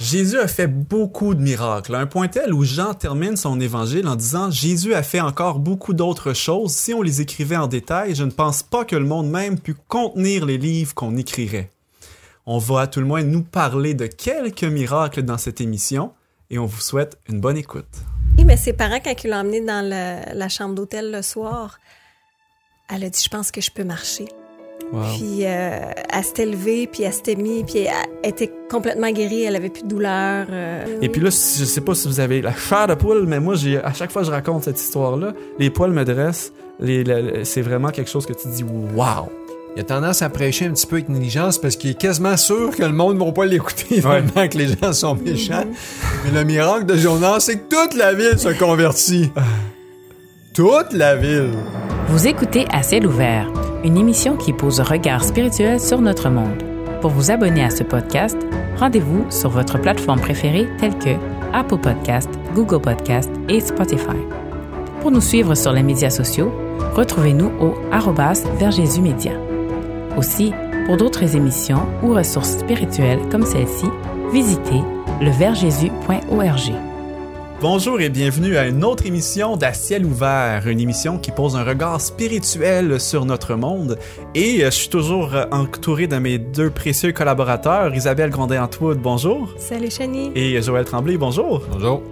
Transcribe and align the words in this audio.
Jésus 0.00 0.38
a 0.38 0.46
fait 0.46 0.68
beaucoup 0.68 1.34
de 1.34 1.40
miracles, 1.40 1.92
à 1.96 1.98
un 1.98 2.06
point 2.06 2.28
tel 2.28 2.54
où 2.54 2.62
Jean 2.62 2.94
termine 2.94 3.36
son 3.36 3.60
évangile 3.60 4.06
en 4.06 4.14
disant 4.14 4.48
Jésus 4.48 4.94
a 4.94 5.02
fait 5.02 5.20
encore 5.20 5.58
beaucoup 5.58 5.92
d'autres 5.92 6.34
choses. 6.34 6.70
Si 6.70 6.94
on 6.94 7.02
les 7.02 7.20
écrivait 7.20 7.56
en 7.56 7.66
détail, 7.66 8.14
je 8.14 8.22
ne 8.22 8.30
pense 8.30 8.62
pas 8.62 8.84
que 8.84 8.94
le 8.94 9.04
monde 9.04 9.28
même 9.28 9.58
pût 9.58 9.74
contenir 9.74 10.46
les 10.46 10.56
livres 10.56 10.94
qu'on 10.94 11.16
écrirait. 11.16 11.70
On 12.46 12.58
va 12.58 12.82
à 12.82 12.86
tout 12.86 13.00
le 13.00 13.06
moins 13.06 13.24
nous 13.24 13.42
parler 13.42 13.94
de 13.94 14.06
quelques 14.06 14.62
miracles 14.62 15.22
dans 15.22 15.36
cette 15.36 15.60
émission 15.60 16.12
et 16.48 16.60
on 16.60 16.66
vous 16.66 16.80
souhaite 16.80 17.18
une 17.28 17.40
bonne 17.40 17.56
écoute. 17.56 18.04
Oui, 18.38 18.44
mais 18.44 18.56
ses 18.56 18.74
parents, 18.74 19.00
quand 19.04 19.24
ils 19.24 19.30
l'ont 19.30 19.38
emmené 19.38 19.60
dans 19.60 19.84
la 19.84 20.48
chambre 20.48 20.76
d'hôtel 20.76 21.10
le 21.10 21.22
soir, 21.22 21.80
elle 22.88 23.02
a 23.02 23.10
dit 23.10 23.22
Je 23.22 23.28
pense 23.28 23.50
que 23.50 23.60
je 23.60 23.72
peux 23.72 23.84
marcher. 23.84 24.26
Wow. 24.92 25.02
Puis 25.16 25.40
euh, 25.44 25.78
elle 26.12 26.24
s'était 26.24 26.46
levée, 26.46 26.86
puis 26.90 27.02
elle 27.02 27.12
s'était 27.12 27.36
mise, 27.36 27.64
puis 27.66 27.86
elle 28.22 28.30
était 28.30 28.50
complètement 28.70 29.10
guérie, 29.10 29.42
elle 29.42 29.56
avait 29.56 29.68
plus 29.68 29.82
de 29.82 29.88
douleur. 29.88 30.46
euh. 30.50 30.84
Et 31.02 31.08
puis 31.08 31.20
là, 31.20 31.28
je 31.30 31.64
sais 31.64 31.80
pas 31.80 31.94
si 31.94 32.08
vous 32.08 32.20
avez 32.20 32.40
la 32.40 32.54
chair 32.54 32.86
de 32.86 32.94
poule, 32.94 33.24
mais 33.26 33.40
moi, 33.40 33.54
j'ai, 33.54 33.78
à 33.78 33.92
chaque 33.92 34.10
fois 34.10 34.22
que 34.22 34.26
je 34.28 34.32
raconte 34.32 34.64
cette 34.64 34.80
histoire-là, 34.80 35.32
les 35.58 35.70
poils 35.70 35.92
me 35.92 36.04
dressent. 36.04 36.52
C'est 37.44 37.62
vraiment 37.62 37.90
quelque 37.90 38.08
chose 38.10 38.24
que 38.24 38.32
tu 38.32 38.48
dis, 38.48 38.62
wow! 38.62 39.28
Il 39.76 39.80
a 39.82 39.84
tendance 39.84 40.22
à 40.22 40.28
prêcher 40.30 40.64
un 40.66 40.70
petit 40.72 40.86
peu 40.86 40.96
avec 40.96 41.08
négligence 41.08 41.58
parce 41.58 41.76
qu'il 41.76 41.90
est 41.90 41.98
quasiment 42.00 42.36
sûr 42.36 42.74
que 42.74 42.82
le 42.82 42.92
monde 42.92 43.18
ne 43.18 43.24
va 43.24 43.30
pas 43.32 43.44
l'écouter 43.46 44.00
vraiment 44.00 44.48
que 44.48 44.56
les 44.58 44.68
gens 44.68 44.92
sont 44.92 45.14
méchants. 45.14 45.64
Mais 46.24 46.30
le 46.36 46.44
miracle 46.44 46.86
de 46.86 46.96
Jonas, 46.96 47.40
c'est 47.40 47.58
que 47.58 47.68
toute 47.68 47.94
la 47.94 48.12
ville 48.14 48.38
se 48.38 48.48
convertit. 48.58 49.30
toute 50.54 50.92
la 50.92 51.14
ville. 51.16 51.50
Vous 52.08 52.26
écoutez 52.26 52.64
À 52.72 52.82
ciel 52.82 53.06
ouvert, 53.06 53.50
une 53.84 53.96
émission 53.96 54.36
qui 54.36 54.52
pose 54.52 54.80
un 54.80 54.84
regard 54.84 55.24
spirituel 55.24 55.80
sur 55.80 56.00
notre 56.00 56.30
monde. 56.30 56.62
Pour 57.00 57.10
vous 57.10 57.30
abonner 57.30 57.62
à 57.62 57.70
ce 57.70 57.84
podcast, 57.84 58.36
rendez-vous 58.78 59.24
sur 59.30 59.50
votre 59.50 59.78
plateforme 59.78 60.20
préférée 60.20 60.68
telle 60.78 60.98
que 60.98 61.16
Apple 61.52 61.78
Podcast, 61.78 62.28
Google 62.54 62.80
Podcast 62.80 63.30
et 63.48 63.60
Spotify. 63.60 64.18
Pour 65.00 65.10
nous 65.10 65.20
suivre 65.20 65.54
sur 65.54 65.72
les 65.72 65.82
médias 65.82 66.10
sociaux, 66.10 66.52
retrouvez-nous 66.94 67.52
au 67.60 67.74
arrobas 67.92 68.44
Média. 69.00 69.32
Aussi, 70.16 70.52
pour 70.86 70.96
d'autres 70.96 71.36
émissions 71.36 71.86
ou 72.02 72.14
ressources 72.14 72.58
spirituelles 72.58 73.20
comme 73.30 73.46
celle-ci, 73.46 73.86
visitez 74.32 74.82
leversjésus.org. 75.20 76.87
Bonjour 77.60 78.00
et 78.00 78.08
bienvenue 78.08 78.56
à 78.56 78.68
une 78.68 78.84
autre 78.84 79.04
émission 79.04 79.56
d'À 79.56 79.72
ciel 79.72 80.06
ouvert, 80.06 80.68
une 80.68 80.78
émission 80.78 81.18
qui 81.18 81.32
pose 81.32 81.56
un 81.56 81.64
regard 81.64 82.00
spirituel 82.00 83.00
sur 83.00 83.24
notre 83.24 83.56
monde. 83.56 83.98
Et 84.36 84.62
euh, 84.62 84.66
je 84.66 84.76
suis 84.76 84.88
toujours 84.88 85.34
euh, 85.34 85.44
entouré 85.50 86.06
de 86.06 86.16
mes 86.18 86.38
deux 86.38 86.70
précieux 86.70 87.10
collaborateurs, 87.12 87.92
Isabelle 87.94 88.30
Grondin-Antwood, 88.30 88.98
bonjour, 88.98 89.52
Salut, 89.58 89.90
Chani. 89.90 90.30
et 90.36 90.62
Joël 90.62 90.84
Tremblay, 90.84 91.16
bonjour. 91.16 91.62
Bonjour. 91.72 92.02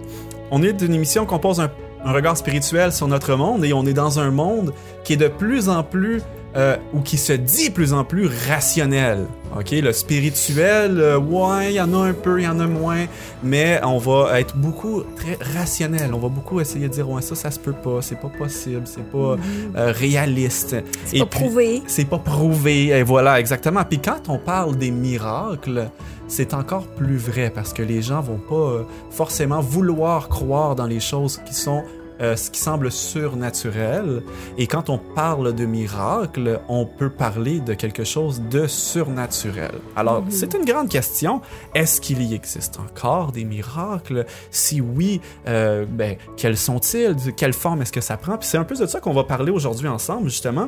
On 0.51 0.61
est 0.63 0.73
d'une 0.73 0.93
émission 0.93 1.25
qu'on 1.25 1.39
pose 1.39 1.61
un, 1.61 1.71
un 2.03 2.11
regard 2.11 2.35
spirituel 2.35 2.91
sur 2.91 3.07
notre 3.07 3.35
monde 3.35 3.63
et 3.63 3.71
on 3.71 3.85
est 3.85 3.93
dans 3.93 4.19
un 4.19 4.31
monde 4.31 4.73
qui 5.05 5.13
est 5.13 5.17
de 5.17 5.29
plus 5.29 5.69
en 5.69 5.81
plus 5.81 6.21
euh, 6.57 6.77
ou 6.93 7.01
qui 7.01 7.17
se 7.17 7.33
dit 7.33 7.69
plus 7.69 7.93
en 7.93 8.03
plus 8.03 8.29
rationnel. 8.49 9.25
Ok, 9.57 9.71
le 9.71 9.93
spirituel, 9.93 10.99
euh, 10.99 11.17
ouais, 11.17 11.71
il 11.71 11.75
y 11.75 11.81
en 11.81 11.93
a 11.93 12.07
un 12.07 12.13
peu, 12.13 12.39
il 12.39 12.43
y 12.43 12.47
en 12.47 12.59
a 12.59 12.67
moins, 12.67 13.05
mais 13.43 13.79
on 13.83 13.97
va 13.97 14.39
être 14.39 14.57
beaucoup 14.57 15.03
très 15.15 15.37
rationnel. 15.53 16.13
On 16.13 16.19
va 16.19 16.29
beaucoup 16.29 16.59
essayer 16.59 16.87
de 16.87 16.93
dire 16.93 17.09
ouais 17.09 17.21
ça, 17.21 17.35
ça 17.35 17.51
se 17.51 17.59
peut 17.59 17.73
pas, 17.73 18.01
c'est 18.01 18.19
pas 18.19 18.29
possible, 18.29 18.83
c'est 18.85 19.09
pas 19.09 19.37
euh, 19.77 19.91
réaliste. 19.93 20.75
C'est 21.05 21.19
pas 21.19 21.25
prouvé. 21.25 21.81
C'est 21.87 22.05
pas 22.05 22.19
prouvé, 22.19 22.87
et 22.87 23.03
voilà, 23.03 23.39
exactement. 23.39 23.83
Puis 23.83 23.99
quand 23.99 24.27
on 24.27 24.37
parle 24.37 24.75
des 24.77 24.91
miracles, 24.91 25.89
c'est 26.27 26.53
encore 26.53 26.87
plus 26.87 27.17
vrai 27.17 27.49
parce 27.49 27.73
que 27.73 27.81
les 27.81 28.01
gens 28.01 28.21
vont 28.21 28.39
pas 28.39 28.55
euh, 28.55 28.83
forcément 29.09 29.61
vouloir 29.61 30.27
croire 30.27 30.75
dans 30.75 30.85
les 30.85 30.99
choses 30.99 31.39
qui 31.45 31.53
sont 31.53 31.83
euh, 32.21 32.35
ce 32.35 32.49
qui 32.51 32.59
semble 32.59 32.91
surnaturel. 32.91 34.23
Et 34.57 34.67
quand 34.67 34.89
on 34.89 34.97
parle 34.97 35.53
de 35.53 35.65
miracles, 35.65 36.59
on 36.67 36.85
peut 36.85 37.09
parler 37.09 37.59
de 37.59 37.73
quelque 37.73 38.03
chose 38.03 38.41
de 38.49 38.67
surnaturel. 38.67 39.75
Alors, 39.95 40.23
c'est 40.29 40.53
une 40.53 40.65
grande 40.65 40.89
question. 40.89 41.41
Est-ce 41.75 42.01
qu'il 42.01 42.21
y 42.23 42.33
existe 42.33 42.79
encore 42.79 43.31
des 43.31 43.45
miracles? 43.45 44.25
Si 44.51 44.81
oui, 44.81 45.21
euh, 45.47 45.85
ben, 45.87 46.17
quels 46.35 46.57
sont-ils? 46.57 47.15
De 47.15 47.31
quelle 47.31 47.53
forme 47.53 47.81
est-ce 47.81 47.91
que 47.93 48.01
ça 48.01 48.17
prend? 48.17 48.37
Puis 48.37 48.47
c'est 48.47 48.57
un 48.57 48.63
peu 48.63 48.75
de 48.75 48.85
ça 48.85 48.99
qu'on 48.99 49.13
va 49.13 49.23
parler 49.23 49.51
aujourd'hui 49.51 49.87
ensemble, 49.87 50.29
justement. 50.29 50.67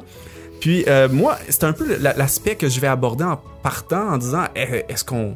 Puis 0.59 0.83
euh, 0.87 1.07
moi, 1.09 1.37
c'est 1.49 1.63
un 1.63 1.73
peu 1.73 1.97
la- 1.97 2.13
l'aspect 2.13 2.55
que 2.55 2.67
je 2.67 2.79
vais 2.79 2.87
aborder 2.87 3.23
en 3.23 3.39
partant 3.63 4.09
en 4.13 4.17
disant 4.17 4.43
eh, 4.55 4.83
est-ce 4.89 5.03
qu'on 5.05 5.35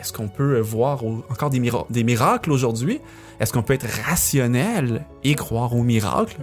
est-ce 0.00 0.12
qu'on 0.12 0.28
peut 0.28 0.60
voir 0.60 1.02
encore 1.30 1.50
des, 1.50 1.58
mira- 1.60 1.86
des 1.90 2.04
miracles 2.04 2.52
aujourd'hui? 2.52 3.00
Est-ce 3.40 3.52
qu'on 3.52 3.62
peut 3.62 3.74
être 3.74 3.86
rationnel 4.06 5.04
et 5.22 5.34
croire 5.34 5.74
aux 5.74 5.82
miracles 5.82 6.36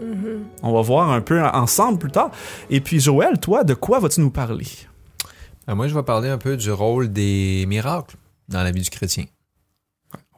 On 0.64 0.74
va 0.74 0.82
voir 0.82 1.12
un 1.12 1.22
peu 1.22 1.44
ensemble 1.44 2.00
plus 2.00 2.12
tard. 2.12 2.32
Et 2.70 2.80
puis 2.82 3.00
Joël, 3.00 3.38
toi, 3.40 3.64
de 3.64 3.74
quoi 3.74 4.00
vas-tu 4.00 4.22
nous 4.22 4.32
parler? 4.32 4.68
Euh, 5.70 5.76
moi, 5.76 5.88
je 5.88 5.96
vais 5.96 6.04
parler 6.04 6.30
un 6.30 6.38
peu 6.38 6.56
du 6.58 6.72
rôle 6.72 7.10
des 7.12 7.66
miracles 7.68 8.16
dans 8.48 8.64
la 8.64 8.72
vie 8.72 8.82
du 8.82 8.90
chrétien. 8.90 9.26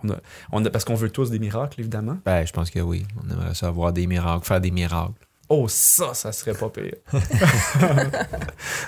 on 0.03 0.09
a, 0.09 0.15
on 0.51 0.65
a- 0.65 0.69
parce 0.69 0.83
qu'on 0.85 0.95
veut 0.95 1.09
tous 1.11 1.29
des 1.29 1.39
miracles, 1.39 1.79
évidemment. 1.81 2.17
Ben, 2.25 2.45
je 2.45 2.53
pense 2.53 2.69
que 2.71 2.79
oui. 2.79 3.05
On 3.23 3.29
aimerait 3.31 3.53
ça 3.53 3.67
avoir 3.67 3.93
des 3.93 4.07
miracles, 4.07 4.45
faire 4.45 4.61
des 4.61 4.71
miracles. 4.71 5.11
Oh, 5.49 5.67
ça, 5.67 6.13
ça 6.13 6.31
serait 6.31 6.53
pas 6.53 6.69
pire. 6.69 6.95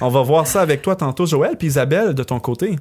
on 0.01 0.09
va 0.09 0.21
voir 0.23 0.47
ça 0.47 0.61
avec 0.61 0.81
toi 0.81 0.95
tantôt, 0.95 1.25
Joël, 1.25 1.55
puis 1.57 1.67
Isabelle, 1.67 2.13
de 2.13 2.23
ton 2.23 2.39
côté, 2.39 2.75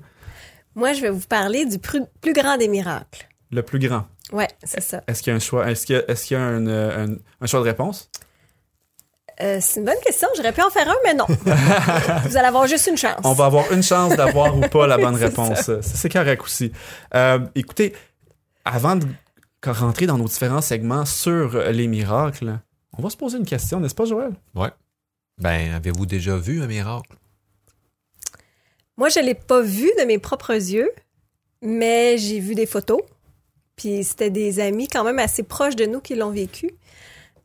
Moi, 0.74 0.92
je 0.94 1.00
vais 1.02 1.10
vous 1.10 1.26
parler 1.28 1.64
du 1.66 1.78
plus, 1.78 2.02
plus 2.20 2.32
grand 2.32 2.56
des 2.56 2.68
miracles. 2.68 3.27
Le 3.50 3.62
plus 3.62 3.78
grand. 3.78 4.06
Ouais, 4.32 4.48
c'est 4.62 4.80
ça. 4.82 5.02
Est-ce 5.06 5.22
qu'il 5.22 5.30
y 5.30 5.34
a 5.34 5.36
un 5.36 5.40
choix 5.40 5.70
Est-ce 5.70 5.86
qu'il 5.86 5.96
y 5.96 5.98
a, 5.98 6.02
est-ce 6.10 6.26
qu'il 6.26 6.36
y 6.36 6.40
a 6.40 6.42
un, 6.44 6.66
euh, 6.66 7.06
un- 7.06 7.16
un 7.40 7.46
choix 7.46 7.60
de 7.60 7.64
réponse? 7.64 8.10
Euh, 9.40 9.58
c'est 9.60 9.78
une 9.80 9.86
bonne 9.86 10.00
question. 10.04 10.28
J'aurais 10.36 10.52
pu 10.52 10.60
en 10.62 10.70
faire 10.70 10.88
un, 10.90 10.96
mais 11.04 11.14
non. 11.14 11.24
vous 12.26 12.36
allez 12.36 12.46
avoir 12.48 12.66
juste 12.66 12.88
une 12.88 12.96
chance. 12.96 13.20
On 13.24 13.32
va 13.34 13.46
avoir 13.46 13.70
une 13.72 13.82
chance 13.84 14.16
d'avoir 14.16 14.56
ou 14.56 14.60
pas 14.62 14.86
la 14.86 14.98
bonne 14.98 15.16
C'est 15.18 15.26
réponse. 15.26 15.60
Ça, 15.62 15.80
C'est 15.82 16.08
correct 16.08 16.42
aussi. 16.42 16.72
Euh, 17.14 17.38
écoutez, 17.54 17.94
avant 18.64 18.96
de 18.96 19.06
rentrer 19.64 20.06
dans 20.06 20.18
nos 20.18 20.26
différents 20.26 20.60
segments 20.60 21.04
sur 21.06 21.56
les 21.70 21.86
miracles, 21.86 22.58
on 22.96 23.02
va 23.02 23.10
se 23.10 23.16
poser 23.16 23.38
une 23.38 23.46
question, 23.46 23.78
n'est-ce 23.80 23.94
pas, 23.94 24.04
Joël? 24.06 24.32
Ben, 25.38 25.72
avez-vous 25.72 26.04
déjà 26.04 26.36
vu 26.36 26.60
un 26.60 26.66
miracle? 26.66 27.12
Moi, 28.96 29.08
je 29.08 29.20
l'ai 29.20 29.34
pas 29.34 29.60
vu 29.62 29.88
de 30.00 30.04
mes 30.04 30.18
propres 30.18 30.50
yeux, 30.54 30.90
mais 31.62 32.18
j'ai 32.18 32.40
vu 32.40 32.56
des 32.56 32.66
photos. 32.66 33.00
Puis 33.78 34.02
c'était 34.04 34.28
des 34.28 34.60
amis 34.60 34.88
quand 34.88 35.04
même 35.04 35.20
assez 35.20 35.44
proches 35.44 35.76
de 35.76 35.86
nous 35.86 36.00
qui 36.00 36.16
l'ont 36.16 36.32
vécu. 36.32 36.72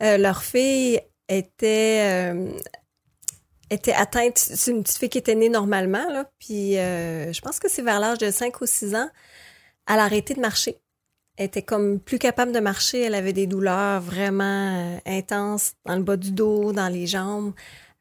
Euh, 0.01 0.17
leur 0.17 0.43
fille 0.43 0.99
était, 1.29 2.33
euh, 2.33 2.51
était 3.69 3.93
atteinte, 3.93 4.37
c'est 4.37 4.71
une 4.71 4.83
petite 4.83 4.97
fille 4.97 5.09
qui 5.09 5.19
était 5.19 5.35
née 5.35 5.49
normalement, 5.49 6.25
puis 6.39 6.77
euh, 6.77 7.31
je 7.31 7.39
pense 7.41 7.59
que 7.59 7.69
c'est 7.69 7.83
vers 7.83 7.99
l'âge 7.99 8.17
de 8.17 8.31
5 8.31 8.59
ou 8.59 8.65
6 8.65 8.95
ans, 8.95 9.09
elle 9.87 9.99
a 9.99 10.03
arrêté 10.03 10.33
de 10.33 10.41
marcher. 10.41 10.79
Elle 11.37 11.45
était 11.45 11.61
comme 11.61 11.99
plus 11.99 12.19
capable 12.19 12.51
de 12.51 12.59
marcher, 12.59 13.01
elle 13.01 13.15
avait 13.15 13.33
des 13.33 13.47
douleurs 13.47 14.01
vraiment 14.01 14.99
intenses 15.05 15.73
dans 15.85 15.95
le 15.95 16.03
bas 16.03 16.17
du 16.17 16.31
dos, 16.31 16.73
dans 16.73 16.89
les 16.89 17.07
jambes. 17.07 17.53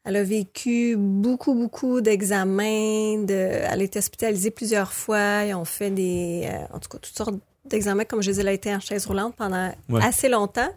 Elle 0.05 0.17
a 0.17 0.23
vécu 0.23 0.95
beaucoup, 0.97 1.55
beaucoup 1.55 2.01
d'examens. 2.01 3.23
De... 3.23 3.33
Elle 3.33 3.81
a 3.81 3.83
été 3.83 3.99
hospitalisée 3.99 4.51
plusieurs 4.51 4.91
fois. 4.91 5.45
Ils 5.45 5.53
ont 5.55 5.65
fait 5.65 5.89
des, 5.89 6.47
en 6.73 6.79
tout 6.79 6.89
cas, 6.89 6.97
toutes 6.99 7.15
sortes 7.15 7.39
d'examens. 7.65 8.05
Comme 8.05 8.21
je 8.21 8.29
disais, 8.31 8.41
elle 8.41 8.47
a 8.49 8.53
été 8.53 8.73
en 8.73 8.79
chaise 8.79 9.05
roulante 9.05 9.35
pendant 9.35 9.71
Ouais. 9.89 10.03
assez 10.03 10.29
longtemps. 10.29 10.69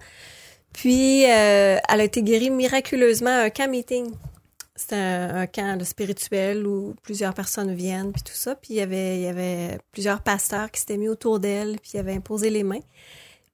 Puis, 0.72 1.24
euh, 1.24 1.78
elle 1.88 2.00
a 2.00 2.04
été 2.04 2.22
guérie 2.22 2.50
miraculeusement 2.50 3.30
à 3.30 3.42
un 3.44 3.50
camp 3.50 3.70
meeting. 3.70 4.10
C'est 4.74 4.92
un, 4.94 5.34
un 5.36 5.46
camp 5.46 5.78
de 5.78 5.84
spirituel 5.84 6.66
où 6.66 6.94
plusieurs 7.02 7.32
personnes 7.32 7.74
viennent, 7.74 8.12
puis 8.12 8.22
tout 8.22 8.34
ça. 8.34 8.54
Puis, 8.54 8.74
il 8.74 8.76
y 8.76 8.80
avait, 8.82 9.16
il 9.16 9.22
y 9.22 9.26
avait 9.26 9.78
plusieurs 9.92 10.20
pasteurs 10.20 10.70
qui 10.70 10.80
s'étaient 10.80 10.98
mis 10.98 11.08
autour 11.08 11.40
d'elle, 11.40 11.78
puis 11.80 11.92
ils 11.94 11.98
avaient 11.98 12.12
imposé 12.14 12.50
les 12.50 12.62
mains. 12.62 12.80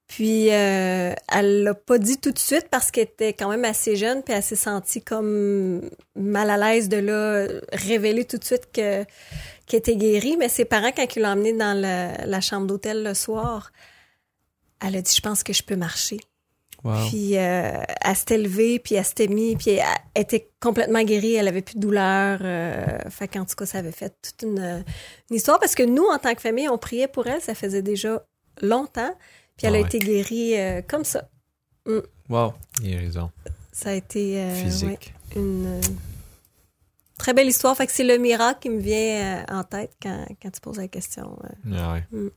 Puis, 0.05 0.51
euh, 0.51 1.13
elle 1.31 1.63
l'a 1.63 1.73
pas 1.73 1.97
dit 1.97 2.17
tout 2.17 2.31
de 2.31 2.37
suite 2.37 2.67
parce 2.69 2.91
qu'elle 2.91 3.05
était 3.05 3.31
quand 3.31 3.49
même 3.49 3.63
assez 3.63 3.95
jeune, 3.95 4.21
puis 4.21 4.33
elle 4.33 4.43
s'est 4.43 4.57
sentie 4.57 5.01
comme 5.01 5.89
mal 6.15 6.49
à 6.49 6.57
l'aise 6.57 6.89
de 6.89 6.97
là 6.97 7.47
révéler 7.71 8.25
tout 8.25 8.37
de 8.37 8.43
suite 8.43 8.67
que 8.73 9.05
qu'elle 9.81 9.93
était 9.93 9.95
guérie. 9.95 10.37
Mais 10.37 10.49
ses 10.49 10.65
parents, 10.65 10.91
quand 10.95 11.15
ils 11.15 11.21
l'ont 11.21 11.29
emmenée 11.29 11.53
dans 11.53 11.73
la, 11.79 12.25
la 12.25 12.41
chambre 12.41 12.67
d'hôtel 12.67 13.03
le 13.03 13.13
soir, 13.13 13.71
elle 14.85 14.95
a 14.95 15.01
dit, 15.01 15.13
je 15.15 15.21
pense 15.21 15.43
que 15.43 15.53
je 15.53 15.63
peux 15.63 15.75
marcher. 15.75 16.19
Wow. 16.83 17.07
Puis 17.09 17.37
euh, 17.37 17.81
elle 18.01 18.15
s'était 18.15 18.37
levée, 18.37 18.77
puis 18.77 18.95
elle 18.95 19.05
s'était 19.05 19.27
mise, 19.27 19.55
puis 19.57 19.71
elle 19.71 20.21
était 20.21 20.49
complètement 20.59 21.01
guérie, 21.03 21.35
elle 21.35 21.47
avait 21.47 21.61
plus 21.61 21.75
de 21.75 21.79
douleur. 21.79 22.39
Euh, 22.41 22.85
fait 23.09 23.29
qu'en 23.29 23.45
tout 23.45 23.55
cas, 23.55 23.65
ça 23.65 23.77
avait 23.77 23.93
fait 23.93 24.13
toute 24.21 24.41
une, 24.43 24.83
une 25.29 25.35
histoire 25.35 25.59
parce 25.61 25.75
que 25.75 25.83
nous, 25.83 26.03
en 26.03 26.17
tant 26.17 26.35
que 26.35 26.41
famille, 26.41 26.67
on 26.67 26.77
priait 26.77 27.07
pour 27.07 27.25
elle, 27.27 27.39
ça 27.39 27.55
faisait 27.55 27.81
déjà 27.81 28.25
longtemps, 28.61 29.15
puis 29.55 29.65
elle 29.65 29.75
Ah 29.75 29.77
a 29.77 29.81
ouais. 29.81 29.87
été 29.87 29.99
guérie 29.99 30.59
euh, 30.59 30.81
comme 30.81 31.05
ça. 31.05 31.29
Wow. 32.29 32.53
Guérison 32.81 33.31
Ça 33.71 33.91
a 33.91 33.93
été 33.93 34.41
euh, 34.41 34.49
ouais, 34.49 34.63
physique. 34.63 35.13
une 35.37 35.79
très 37.23 37.33
belle 37.33 37.47
histoire. 37.47 37.75
Fait 37.75 37.87
que 37.87 37.93
c'est 37.93 38.03
le 38.03 38.17
miracle 38.17 38.59
qui 38.61 38.69
me 38.69 38.79
vient 38.79 39.43
euh, 39.49 39.59
en 39.59 39.63
tête 39.63 39.93
quand, 40.01 40.25
quand 40.41 40.51
tu 40.51 40.59
poses 40.59 40.77
la 40.77 40.89
question. 40.89 41.39
euh. 41.45 41.77
Ah 41.77 41.93
ouais. 41.93 42.31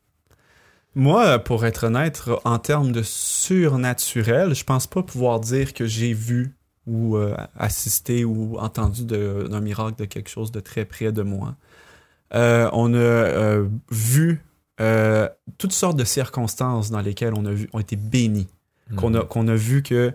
Moi, 0.94 1.38
pour 1.40 1.66
être 1.66 1.84
honnête, 1.88 2.22
en 2.44 2.58
termes 2.58 2.92
de 2.92 3.02
surnaturel, 3.02 4.54
je 4.54 4.64
pense 4.64 4.86
pas 4.86 5.02
pouvoir 5.02 5.40
dire 5.40 5.74
que 5.74 5.86
j'ai 5.86 6.14
vu 6.14 6.56
ou 6.86 7.16
euh, 7.16 7.36
assisté 7.58 8.24
ou 8.24 8.56
entendu 8.58 9.04
d'un 9.04 9.60
miracle 9.60 9.98
de 9.98 10.04
quelque 10.04 10.30
chose 10.30 10.52
de 10.52 10.60
très 10.60 10.84
près 10.84 11.10
de 11.10 11.22
moi. 11.22 11.56
Euh, 12.34 12.70
on 12.72 12.94
a 12.94 12.96
euh, 12.96 13.68
vu 13.90 14.40
euh, 14.80 15.28
toutes 15.58 15.72
sortes 15.72 15.96
de 15.96 16.04
circonstances 16.04 16.90
dans 16.90 17.00
lesquelles 17.00 17.34
on 17.34 17.44
a 17.44 17.52
vu, 17.52 17.68
ont 17.72 17.80
été 17.80 17.96
bénis, 17.96 18.48
qu'on 18.96 19.14
a, 19.14 19.24
qu'on 19.24 19.48
a 19.48 19.54
vu 19.56 19.82
que 19.82 20.12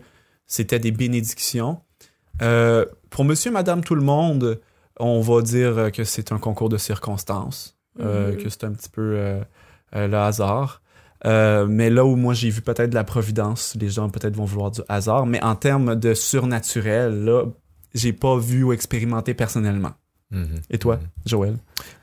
c'était 0.47 0.79
des 0.79 0.91
bénédictions. 0.91 1.81
Euh, 2.41 2.85
pour 3.09 3.25
monsieur, 3.25 3.51
madame, 3.51 3.83
tout 3.83 3.95
le 3.95 4.01
monde, 4.01 4.59
on 4.99 5.21
va 5.21 5.41
dire 5.41 5.91
que 5.93 6.03
c'est 6.03 6.31
un 6.31 6.37
concours 6.37 6.69
de 6.69 6.77
circonstances, 6.77 7.77
euh, 7.99 8.31
Mhm. 8.33 8.37
que 8.43 8.49
c'est 8.49 8.63
un 8.63 8.71
petit 8.71 8.89
peu 8.89 9.13
euh, 9.17 9.41
euh, 9.95 10.07
le 10.07 10.17
hasard. 10.17 10.81
Euh, 11.25 11.67
mais 11.67 11.89
là 11.91 12.03
où 12.03 12.15
moi 12.15 12.33
j'ai 12.33 12.49
vu 12.49 12.61
peut-être 12.61 12.89
de 12.89 12.95
la 12.95 13.03
providence, 13.03 13.75
les 13.79 13.89
gens 13.89 14.09
peut-être 14.09 14.35
vont 14.35 14.45
vouloir 14.45 14.71
du 14.71 14.81
hasard, 14.89 15.27
mais 15.27 15.41
en 15.43 15.55
termes 15.55 15.95
de 15.95 16.13
surnaturel, 16.15 17.23
là, 17.25 17.43
j'ai 17.93 18.13
pas 18.13 18.37
vu 18.37 18.63
ou 18.63 18.73
expérimenté 18.73 19.33
personnellement. 19.35 19.91
Mhm. 20.31 20.61
Et 20.71 20.77
toi, 20.79 20.95
Mhm. 20.95 21.01
Joël? 21.27 21.57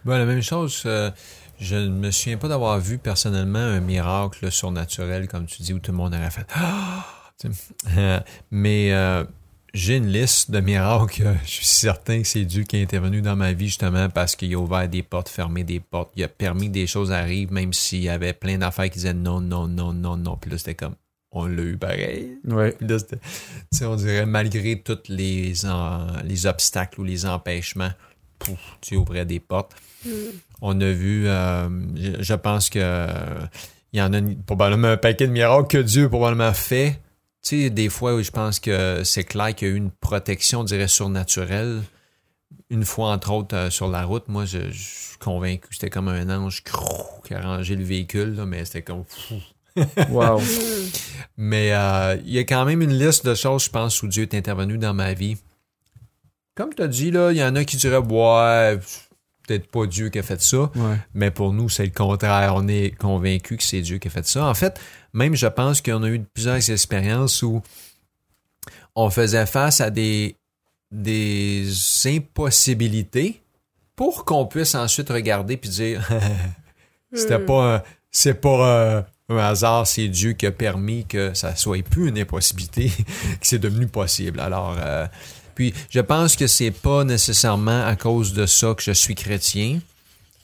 Ben, 0.04 0.18
la 0.18 0.26
même 0.26 0.42
chose. 0.42 0.82
euh, 0.86 1.10
je 1.58 1.74
ne 1.74 1.88
me 1.88 2.10
souviens 2.12 2.36
pas 2.38 2.46
d'avoir 2.46 2.78
vu 2.78 2.98
personnellement 2.98 3.58
un 3.58 3.80
miracle 3.80 4.52
surnaturel, 4.52 5.26
comme 5.26 5.46
tu 5.46 5.62
dis, 5.62 5.72
où 5.72 5.80
tout 5.80 5.90
le 5.90 5.96
monde 5.96 6.14
aurait 6.14 6.30
fait 6.30 6.46
Ah! 6.54 7.04
Euh, 7.96 8.20
Mais 8.52 8.92
euh, 8.92 9.24
j'ai 9.78 9.96
une 9.96 10.08
liste 10.08 10.50
de 10.50 10.60
miracles. 10.60 11.36
Je 11.44 11.50
suis 11.50 11.64
certain 11.66 12.22
que 12.22 12.26
c'est 12.28 12.44
Dieu 12.44 12.64
qui 12.64 12.76
est 12.76 12.82
intervenu 12.82 13.22
dans 13.22 13.36
ma 13.36 13.52
vie 13.52 13.66
justement 13.66 14.08
parce 14.10 14.36
qu'il 14.36 14.52
a 14.54 14.58
ouvert 14.58 14.88
des 14.88 15.02
portes, 15.02 15.28
fermé 15.28 15.64
des 15.64 15.80
portes. 15.80 16.10
Il 16.16 16.24
a 16.24 16.28
permis 16.28 16.66
que 16.66 16.72
des 16.72 16.86
choses 16.86 17.12
arrivent, 17.12 17.52
même 17.52 17.72
s'il 17.72 18.02
y 18.02 18.08
avait 18.08 18.32
plein 18.32 18.58
d'affaires 18.58 18.86
qui 18.90 18.98
disaient 18.98 19.14
non, 19.14 19.40
non, 19.40 19.66
non, 19.68 19.92
non, 19.92 20.16
non. 20.16 20.36
Puis 20.36 20.50
là, 20.50 20.58
c'était 20.58 20.74
comme 20.74 20.94
on 21.30 21.46
l'a 21.46 21.62
eu 21.62 21.76
pareil. 21.76 22.38
Ouais. 22.46 22.72
Puis 22.72 22.86
là, 22.88 22.98
c'était- 22.98 23.16
tu 23.18 23.78
sais, 23.78 23.84
on 23.84 23.96
dirait 23.96 24.26
malgré 24.26 24.80
tous 24.80 24.98
les, 25.08 25.64
en- 25.66 26.06
les 26.24 26.46
obstacles 26.46 27.00
ou 27.00 27.04
les 27.04 27.26
empêchements, 27.26 27.90
pouf, 28.38 28.58
tu 28.80 28.96
ouvrais 28.96 29.26
des 29.26 29.40
portes. 29.40 29.72
On 30.60 30.80
a 30.80 30.90
vu, 30.90 31.28
euh, 31.28 31.68
je, 31.96 32.22
je 32.22 32.34
pense 32.34 32.70
que 32.70 32.78
euh, 32.80 33.06
il 33.92 33.98
y 33.98 34.02
en 34.02 34.12
a 34.12 34.18
une- 34.18 34.42
probablement 34.42 34.88
un 34.88 34.96
paquet 34.96 35.26
de 35.26 35.32
miracles 35.32 35.68
que 35.68 35.78
Dieu 35.78 36.06
a 36.06 36.08
probablement 36.08 36.52
fait. 36.52 36.98
Tu 37.42 37.62
sais, 37.62 37.70
des 37.70 37.88
fois 37.88 38.14
où 38.14 38.22
je 38.22 38.30
pense 38.30 38.60
que 38.60 39.02
c'est 39.04 39.24
clair 39.24 39.54
qu'il 39.54 39.68
y 39.68 39.70
a 39.70 39.74
eu 39.74 39.76
une 39.76 39.90
protection, 39.90 40.60
on 40.60 40.64
dirait, 40.64 40.88
surnaturelle. 40.88 41.82
Une 42.70 42.84
fois, 42.84 43.10
entre 43.12 43.32
autres, 43.32 43.56
euh, 43.56 43.70
sur 43.70 43.88
la 43.88 44.04
route, 44.04 44.28
moi, 44.28 44.44
je, 44.44 44.70
je 44.70 44.82
suis 44.82 45.18
convaincu 45.18 45.68
que 45.68 45.74
c'était 45.74 45.90
comme 45.90 46.08
un 46.08 46.28
ange 46.28 46.62
crou, 46.64 47.22
qui 47.24 47.34
a 47.34 47.40
rangé 47.40 47.76
le 47.76 47.84
véhicule, 47.84 48.34
là, 48.34 48.44
mais 48.44 48.64
c'était 48.64 48.82
comme 48.82 49.04
fou. 49.06 49.36
Wow. 50.10 50.40
Mais 51.36 51.72
euh, 51.72 52.16
il 52.24 52.32
y 52.32 52.38
a 52.38 52.42
quand 52.42 52.64
même 52.64 52.82
une 52.82 52.98
liste 52.98 53.24
de 53.24 53.34
choses, 53.34 53.64
je 53.64 53.70
pense, 53.70 54.02
où 54.02 54.08
Dieu 54.08 54.22
est 54.24 54.34
intervenu 54.34 54.76
dans 54.76 54.94
ma 54.94 55.14
vie. 55.14 55.36
Comme 56.56 56.74
tu 56.74 56.82
as 56.82 56.88
dit, 56.88 57.10
là, 57.12 57.30
il 57.30 57.38
y 57.38 57.44
en 57.44 57.54
a 57.54 57.64
qui 57.64 57.76
diraient, 57.76 57.98
ouais, 57.98 58.78
peut-être 59.48 59.70
pas 59.70 59.86
Dieu 59.86 60.10
qui 60.10 60.18
a 60.18 60.22
fait 60.22 60.40
ça. 60.42 60.58
ouais. 60.74 60.96
Mais 61.14 61.30
pour 61.30 61.52
nous, 61.52 61.68
c'est 61.68 61.84
le 61.86 61.90
contraire. 61.92 62.52
On 62.54 62.68
est 62.68 62.96
convaincu 62.96 63.56
que 63.56 63.62
c'est 63.64 63.80
Dieu 63.80 63.98
qui 63.98 64.08
a 64.08 64.10
fait 64.10 64.26
ça. 64.26 64.44
En 64.46 64.54
fait, 64.54 64.78
même 65.12 65.34
je 65.34 65.46
pense 65.46 65.80
qu'on 65.80 66.02
a 66.02 66.08
eu 66.08 66.20
plusieurs 66.34 66.70
expériences 66.70 67.42
où 67.42 67.60
on 68.94 69.10
faisait 69.10 69.46
face 69.46 69.80
à 69.80 69.90
des, 69.90 70.36
des 70.92 71.66
impossibilités 72.06 73.40
pour 73.96 74.24
qu'on 74.24 74.46
puisse 74.46 74.74
ensuite 74.74 75.08
regarder 75.10 75.56
puis 75.56 75.70
dire 75.70 76.08
c'était 77.12 77.38
pas 77.38 77.76
un- 77.76 77.82
c'est 78.10 78.34
pas 78.34 78.66
euh, 78.68 79.02
un 79.28 79.36
hasard, 79.38 79.86
c'est 79.86 80.08
Dieu 80.08 80.32
qui 80.32 80.46
a 80.46 80.50
permis 80.52 81.04
que 81.04 81.34
ça 81.34 81.54
soit 81.54 81.82
plus 81.84 82.08
une 82.08 82.18
impossibilité, 82.18 82.88
que 83.40 83.46
c'est 83.46 83.58
devenu 83.58 83.86
possible. 83.86 84.40
Alors, 84.40 84.76
euh, 84.80 85.06
puis 85.58 85.74
je 85.90 85.98
pense 85.98 86.36
que 86.36 86.46
c'est 86.46 86.70
pas 86.70 87.02
nécessairement 87.02 87.84
à 87.84 87.96
cause 87.96 88.32
de 88.32 88.46
ça 88.46 88.74
que 88.76 88.82
je 88.84 88.92
suis 88.92 89.16
chrétien, 89.16 89.80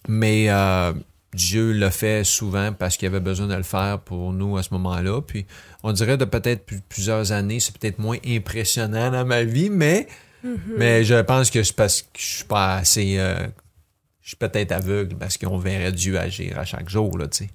mais 0.08 0.46
euh, 0.48 0.92
Dieu 1.32 1.72
le 1.72 1.88
fait 1.90 2.24
souvent 2.24 2.72
parce 2.72 2.96
qu'il 2.96 3.06
avait 3.06 3.20
besoin 3.20 3.46
de 3.46 3.54
le 3.54 3.62
faire 3.62 4.00
pour 4.00 4.32
nous 4.32 4.56
à 4.56 4.64
ce 4.64 4.70
moment-là. 4.74 5.20
Puis 5.20 5.46
on 5.84 5.92
dirait 5.92 6.16
de 6.16 6.24
peut-être 6.24 6.66
plus- 6.66 6.80
plusieurs 6.88 7.30
années, 7.30 7.60
c'est 7.60 7.76
peut-être 7.78 8.00
moins 8.00 8.16
impressionnant 8.26 9.12
dans 9.12 9.24
ma 9.24 9.44
vie, 9.44 9.70
mais 9.70 10.08
mais 10.76 11.04
je 11.04 11.20
pense 11.22 11.48
que 11.48 11.62
c'est 11.62 11.76
parce 11.76 12.02
que 12.02 12.08
je 12.18 12.26
suis 12.38 12.44
pas 12.44 12.74
assez 12.78 13.14
euh, 13.18 13.36
je 14.20 14.30
suis 14.30 14.36
peut-être 14.36 14.72
aveugle 14.72 15.14
parce 15.14 15.38
qu'on 15.38 15.58
verrait 15.58 15.92
Dieu 15.92 16.18
agir 16.18 16.58
à 16.58 16.64
chaque 16.64 16.88
jour 16.88 17.16
là, 17.16 17.28
tu 17.28 17.44
sais. 17.44 17.50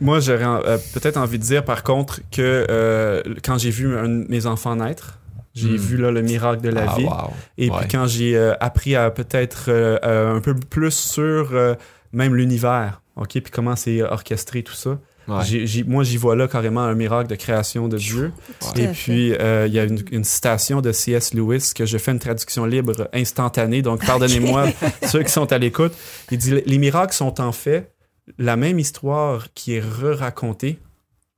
Moi, 0.00 0.20
j'aurais 0.20 0.44
euh, 0.44 0.78
peut-être 0.92 1.16
envie 1.16 1.38
de 1.38 1.44
dire, 1.44 1.64
par 1.64 1.82
contre, 1.82 2.20
que 2.30 2.66
euh, 2.70 3.22
quand 3.44 3.58
j'ai 3.58 3.70
vu 3.70 3.96
un 3.96 4.08
de 4.08 4.26
mes 4.28 4.46
enfants 4.46 4.76
naître, 4.76 5.18
j'ai 5.54 5.70
Mm. 5.70 5.76
vu 5.76 5.96
là, 5.96 6.10
le 6.10 6.22
miracle 6.22 6.62
de 6.62 6.68
la 6.70 6.90
Ah, 6.90 6.96
vie. 6.96 7.04
wow. 7.04 7.12
Et 7.58 7.70
Ouais. 7.70 7.76
puis 7.80 7.88
quand 7.88 8.06
j'ai 8.06 8.36
euh, 8.36 8.54
appris 8.60 8.94
à 8.96 9.10
peut-être 9.10 9.66
euh, 9.68 9.98
euh, 10.04 10.36
un 10.36 10.40
peu 10.40 10.54
plus 10.54 10.92
sur 10.94 11.50
euh, 11.52 11.74
même 12.12 12.34
l'univers, 12.34 13.02
ok, 13.16 13.28
puis 13.30 13.42
comment 13.52 13.76
c'est 13.76 14.02
orchestré 14.02 14.62
tout 14.62 14.74
ça. 14.74 14.98
Ouais. 15.28 15.64
Moi, 15.86 16.02
j'y 16.02 16.16
vois 16.16 16.34
là 16.34 16.48
carrément 16.48 16.80
un 16.80 16.94
miracle 16.94 17.28
de 17.30 17.36
création 17.36 17.86
de 17.86 17.96
Dieu. 17.98 18.32
Et 18.74 18.88
puis, 18.88 19.32
euh, 19.34 19.66
il 19.68 19.72
y 19.72 19.78
a 19.78 19.84
une, 19.84 20.02
une 20.10 20.24
citation 20.24 20.80
de 20.80 20.90
C.S. 20.90 21.34
Lewis 21.34 21.70
que 21.74 21.84
je 21.84 21.98
fais 21.98 22.10
une 22.10 22.18
traduction 22.18 22.64
libre 22.64 23.08
instantanée, 23.12 23.80
donc 23.82 24.04
pardonnez-moi 24.04 24.66
ceux 25.06 25.22
qui 25.22 25.30
sont 25.30 25.52
à 25.52 25.58
l'écoute. 25.58 25.92
Il 26.32 26.38
dit 26.38 26.60
Les 26.66 26.78
miracles 26.78 27.12
sont 27.14 27.40
en 27.40 27.52
fait 27.52 27.92
la 28.38 28.56
même 28.56 28.78
histoire 28.80 29.52
qui 29.54 29.74
est 29.74 29.80
re-racontée 29.80 30.78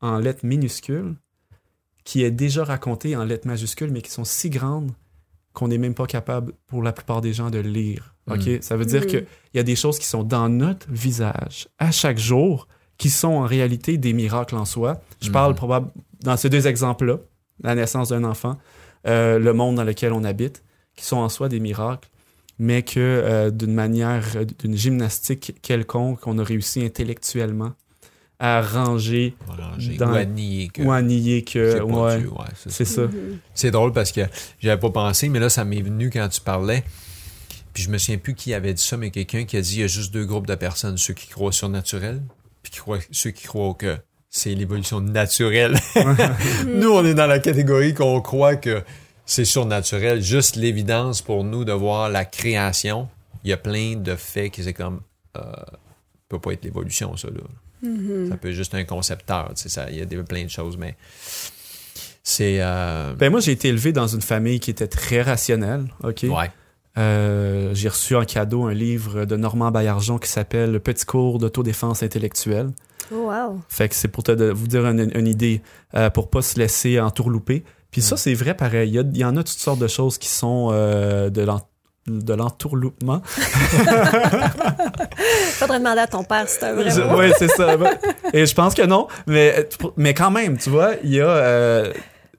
en 0.00 0.18
lettres 0.18 0.44
minuscules, 0.46 1.14
qui 2.04 2.22
est 2.24 2.30
déjà 2.30 2.64
racontée 2.64 3.16
en 3.16 3.24
lettres 3.24 3.46
majuscules, 3.46 3.90
mais 3.90 4.02
qui 4.02 4.10
sont 4.10 4.24
si 4.24 4.50
grandes 4.50 4.92
qu'on 5.52 5.68
n'est 5.68 5.78
même 5.78 5.94
pas 5.94 6.06
capable, 6.06 6.54
pour 6.66 6.82
la 6.82 6.92
plupart 6.92 7.20
des 7.20 7.32
gens, 7.34 7.50
de 7.50 7.58
lire. 7.58 8.14
OK? 8.30 8.46
Mm. 8.46 8.62
Ça 8.62 8.76
veut 8.76 8.86
dire 8.86 9.02
Mm. 9.02 9.06
qu'il 9.06 9.26
y 9.54 9.58
a 9.58 9.62
des 9.62 9.76
choses 9.76 9.98
qui 9.98 10.06
sont 10.06 10.22
dans 10.24 10.48
notre 10.48 10.90
visage 10.90 11.68
à 11.78 11.90
chaque 11.90 12.18
jour 12.18 12.68
qui 12.96 13.10
sont 13.10 13.28
en 13.32 13.42
réalité 13.46 13.98
des 13.98 14.12
miracles 14.14 14.54
en 14.56 14.64
soi. 14.64 15.00
Je 15.20 15.26
Mhm. 15.26 15.32
parle 15.32 15.54
probablement 15.54 15.92
dans 16.22 16.36
ces 16.36 16.48
deux 16.48 16.66
exemples-là, 16.68 17.18
la 17.62 17.74
naissance 17.74 18.08
d'un 18.10 18.24
enfant, 18.24 18.56
euh, 19.06 19.38
le 19.38 19.52
monde 19.52 19.76
dans 19.76 19.84
lequel 19.84 20.12
on 20.12 20.24
habite, 20.24 20.62
qui 20.96 21.04
sont 21.04 21.16
en 21.16 21.28
soi 21.28 21.48
des 21.48 21.58
miracles, 21.60 22.08
mais 22.58 22.82
que 22.82 23.00
euh, 23.00 23.50
d'une 23.50 23.74
manière, 23.74 24.24
euh, 24.36 24.44
d'une 24.44 24.76
gymnastique 24.76 25.54
quelconque, 25.62 26.26
on 26.26 26.38
a 26.38 26.44
réussi 26.44 26.82
intellectuellement 26.84 27.72
à 28.44 28.60
ranger 28.60 29.34
Ranger 29.48 29.96
dans- 29.96 30.10
ou 30.10 30.14
à 30.16 30.24
nier 30.24 30.68
que 30.68 30.82
ou 30.82 30.90
à 30.90 31.00
nier 31.00 31.44
que. 31.44 31.70
c'est 31.72 31.80
ouais, 31.80 32.16
ouais, 32.16 32.46
ça. 32.68 32.84
ça. 32.84 33.02
Mhm. 33.02 33.38
C'est 33.54 33.70
drôle 33.70 33.92
parce 33.92 34.10
que 34.10 34.22
j'avais 34.58 34.80
pas 34.80 34.90
pensé, 34.90 35.28
mais 35.28 35.38
là, 35.38 35.48
ça 35.48 35.64
m'est 35.64 35.80
venu 35.80 36.10
quand 36.10 36.28
tu 36.28 36.40
parlais. 36.40 36.82
Puis 37.72 37.84
je 37.84 37.90
me 37.90 37.98
souviens 37.98 38.18
plus 38.18 38.34
qui 38.34 38.52
avait 38.52 38.74
dit 38.74 38.82
ça, 38.82 38.96
mais 38.96 39.10
quelqu'un 39.10 39.44
qui 39.44 39.56
a 39.56 39.60
dit 39.60 39.76
il 39.76 39.80
y 39.80 39.84
a 39.84 39.86
juste 39.86 40.12
deux 40.12 40.24
groupes 40.26 40.48
de 40.48 40.56
personnes, 40.56 40.98
ceux 40.98 41.14
qui 41.14 41.28
croient 41.28 41.48
au 41.48 41.52
surnaturel, 41.52 42.20
puis 42.62 42.72
qui 42.72 42.80
croient, 42.80 42.98
ceux 43.12 43.30
qui 43.30 43.46
croient 43.46 43.74
que 43.74 43.96
c'est 44.28 44.54
l'évolution 44.54 45.00
naturelle. 45.00 45.78
nous, 46.66 46.90
on 46.90 47.04
est 47.04 47.14
dans 47.14 47.26
la 47.28 47.38
catégorie 47.38 47.94
qu'on 47.94 48.20
croit 48.20 48.56
que 48.56 48.82
c'est 49.24 49.44
surnaturel. 49.44 50.20
Juste 50.20 50.56
l'évidence 50.56 51.22
pour 51.22 51.44
nous 51.44 51.64
de 51.64 51.72
voir 51.72 52.08
la 52.10 52.24
création. 52.24 53.08
Il 53.44 53.50
y 53.50 53.52
a 53.52 53.56
plein 53.56 53.94
de 53.96 54.16
faits 54.16 54.50
qui 54.52 54.64
c'est 54.64 54.72
comme 54.74 55.00
euh, 55.36 55.40
peut 56.28 56.40
pas 56.40 56.52
être 56.52 56.64
l'évolution, 56.64 57.16
ça 57.16 57.28
là. 57.28 57.40
Mhm. 57.82 58.28
Ça 58.30 58.36
peut 58.36 58.48
être 58.48 58.54
juste 58.54 58.74
un 58.74 58.84
concepteur, 58.84 59.50
tu 59.54 59.62
sais, 59.62 59.68
ça, 59.68 59.90
il 59.90 59.98
y 59.98 60.00
a 60.00 60.04
des, 60.04 60.16
plein 60.22 60.44
de 60.44 60.50
choses, 60.50 60.76
mais 60.76 60.96
c'est 62.22 62.58
euh, 62.60 63.14
Ben 63.14 63.30
moi, 63.30 63.40
j'ai 63.40 63.52
été 63.52 63.68
élevé 63.68 63.92
dans 63.92 64.06
une 64.06 64.22
famille 64.22 64.60
qui 64.60 64.70
était 64.70 64.88
très 64.88 65.22
rationnelle. 65.22 65.86
OK? 66.02 66.24
ouais. 66.24 66.50
Euh, 66.98 67.74
j'ai 67.74 67.88
reçu 67.88 68.14
en 68.16 68.24
cadeau 68.24 68.64
un 68.64 68.74
livre 68.74 69.24
de 69.24 69.36
Normand 69.36 69.70
Baillargeon 69.70 70.18
qui 70.18 70.28
s'appelle 70.28 70.72
Le 70.72 70.78
petit 70.78 71.06
cours 71.06 71.38
d'autodéfense 71.38 72.02
intellectuelle. 72.02 72.70
Oh, 73.10 73.30
wow. 73.30 73.60
Fait 73.68 73.88
que 73.88 73.94
c'est 73.94 74.08
pour 74.08 74.22
te 74.22 74.32
vous 74.32 74.66
dire 74.66 74.86
une, 74.86 75.10
une 75.14 75.26
idée, 75.26 75.62
euh, 75.94 76.10
pour 76.10 76.28
pas 76.28 76.42
se 76.42 76.58
laisser 76.58 77.00
entourlouper. 77.00 77.64
Puis 77.90 78.00
ça, 78.00 78.16
c'est 78.16 78.34
vrai 78.34 78.54
pareil. 78.54 78.90
Il 78.90 79.16
y, 79.18 79.24
en 79.24 79.36
a 79.36 79.44
toutes 79.44 79.58
sortes 79.58 79.78
de 79.78 79.86
choses 79.86 80.16
qui 80.16 80.28
sont 80.28 80.70
euh, 80.72 81.28
de 81.28 81.42
de 82.06 82.34
l'entourloupement. 82.34 83.22
Faudrait 85.54 85.78
demander 85.78 86.00
à 86.00 86.06
ton 86.06 86.24
père 86.24 86.48
si 86.48 86.56
c'est 86.58 86.66
un 86.66 86.74
vrai 86.74 86.94
mot. 86.96 87.18
Oui, 87.18 87.32
c'est 87.38 87.48
ça. 87.48 87.76
Et 88.32 88.46
je 88.46 88.54
pense 88.54 88.74
que 88.74 88.82
non. 88.82 89.06
Mais, 89.26 89.68
mais 89.96 90.14
quand 90.14 90.30
même, 90.30 90.58
tu 90.58 90.70
vois, 90.70 90.94
il 91.04 91.10
y 91.12 91.20
a 91.20 91.28
euh, 91.28 91.92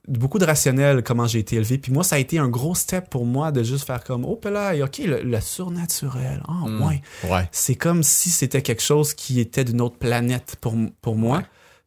beaucoup 0.06 0.38
de 0.38 0.44
rationnel 0.44 1.02
comment 1.02 1.26
j'ai 1.26 1.38
été 1.38 1.56
élevé. 1.56 1.78
Puis 1.78 1.92
moi, 1.92 2.04
ça 2.04 2.16
a 2.16 2.18
été 2.18 2.38
un 2.38 2.48
gros 2.48 2.74
step 2.74 3.08
pour 3.08 3.24
moi 3.24 3.52
de 3.52 3.62
juste 3.62 3.86
faire 3.86 4.04
comme, 4.04 4.24
oh, 4.24 4.38
là, 4.44 4.74
OK, 4.84 4.98
le, 4.98 5.22
le 5.22 5.40
surnaturel. 5.40 6.42
Ah, 6.46 6.64
ouais. 6.66 7.00
Ouais. 7.30 7.48
C'est 7.52 7.76
comme 7.76 8.02
si 8.02 8.30
c'était 8.30 8.62
quelque 8.62 8.82
chose 8.82 9.14
qui 9.14 9.40
était 9.40 9.64
d'une 9.64 9.80
autre 9.80 9.96
planète 9.96 10.56
pour, 10.60 10.74
pour 11.00 11.16
moi. 11.16 11.42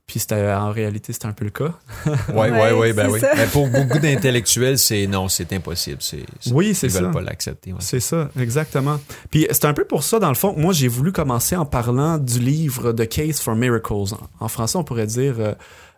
Puis 0.08 0.22
c'était, 0.22 0.54
en 0.54 0.72
réalité, 0.72 1.12
c'était 1.12 1.26
un 1.26 1.34
peu 1.34 1.44
le 1.44 1.52
cas. 1.52 1.74
Ouais, 2.34 2.50
ouais, 2.50 2.72
ouais, 2.72 2.94
ben 2.94 3.10
oui. 3.10 3.20
ça. 3.20 3.32
Mais 3.36 3.46
pour 3.48 3.68
beaucoup 3.68 4.00
d'intellectuels, 4.00 4.78
c'est 4.78 5.06
non, 5.06 5.28
c'est 5.28 5.52
impossible. 5.52 5.98
C'est, 6.00 6.24
c'est- 6.40 6.52
Oui, 6.54 6.74
c'est 6.74 6.88
ils 6.88 6.94
veulent 6.94 7.04
ça. 7.08 7.10
pas 7.12 7.22
l'accepter. 7.22 7.74
ouais. 7.74 7.80
C'est 7.82 8.00
ça, 8.00 8.30
exactement. 8.40 9.02
Puis 9.30 9.48
c'est 9.52 9.66
un 9.66 9.74
peu 9.74 9.84
pour 9.84 10.04
ça, 10.04 10.20
dans 10.20 10.30
le 10.30 10.36
fond, 10.36 10.54
que 10.54 10.62
moi 10.62 10.72
j'ai 10.72 10.88
voulu 10.88 11.12
commencer 11.12 11.58
en 11.58 11.66
parlant 11.66 12.18
du 12.20 12.40
livre 12.40 12.94
The 12.94 13.06
Case 13.10 13.42
for 13.42 13.56
Miracles. 13.58 14.14
En- 14.40 14.46
En 14.46 14.48
français, 14.48 14.78
on 14.78 14.86
pourrait 14.86 15.08
dire 15.08 15.36
euh, 15.40 15.54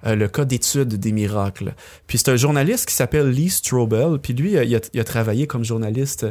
euh, 0.07 0.15
le 0.15 0.27
cas 0.27 0.43
d'étude 0.43 0.87
des 0.95 1.11
miracles. 1.11 1.75
Puis 2.07 2.17
c'est 2.17 2.29
un 2.31 2.35
journaliste 2.35 2.87
qui 2.87 2.95
s'appelle 2.95 3.29
Lee 3.29 3.49
Strobel. 3.51 4.17
Puis 4.17 4.33
lui, 4.33 4.57
euh, 4.57 4.63
il 4.63 4.75
a, 4.75 4.79
il 4.91 4.99
a 4.99 5.03
travaillé 5.03 5.45
comme 5.45 5.63
journaliste 5.63 6.25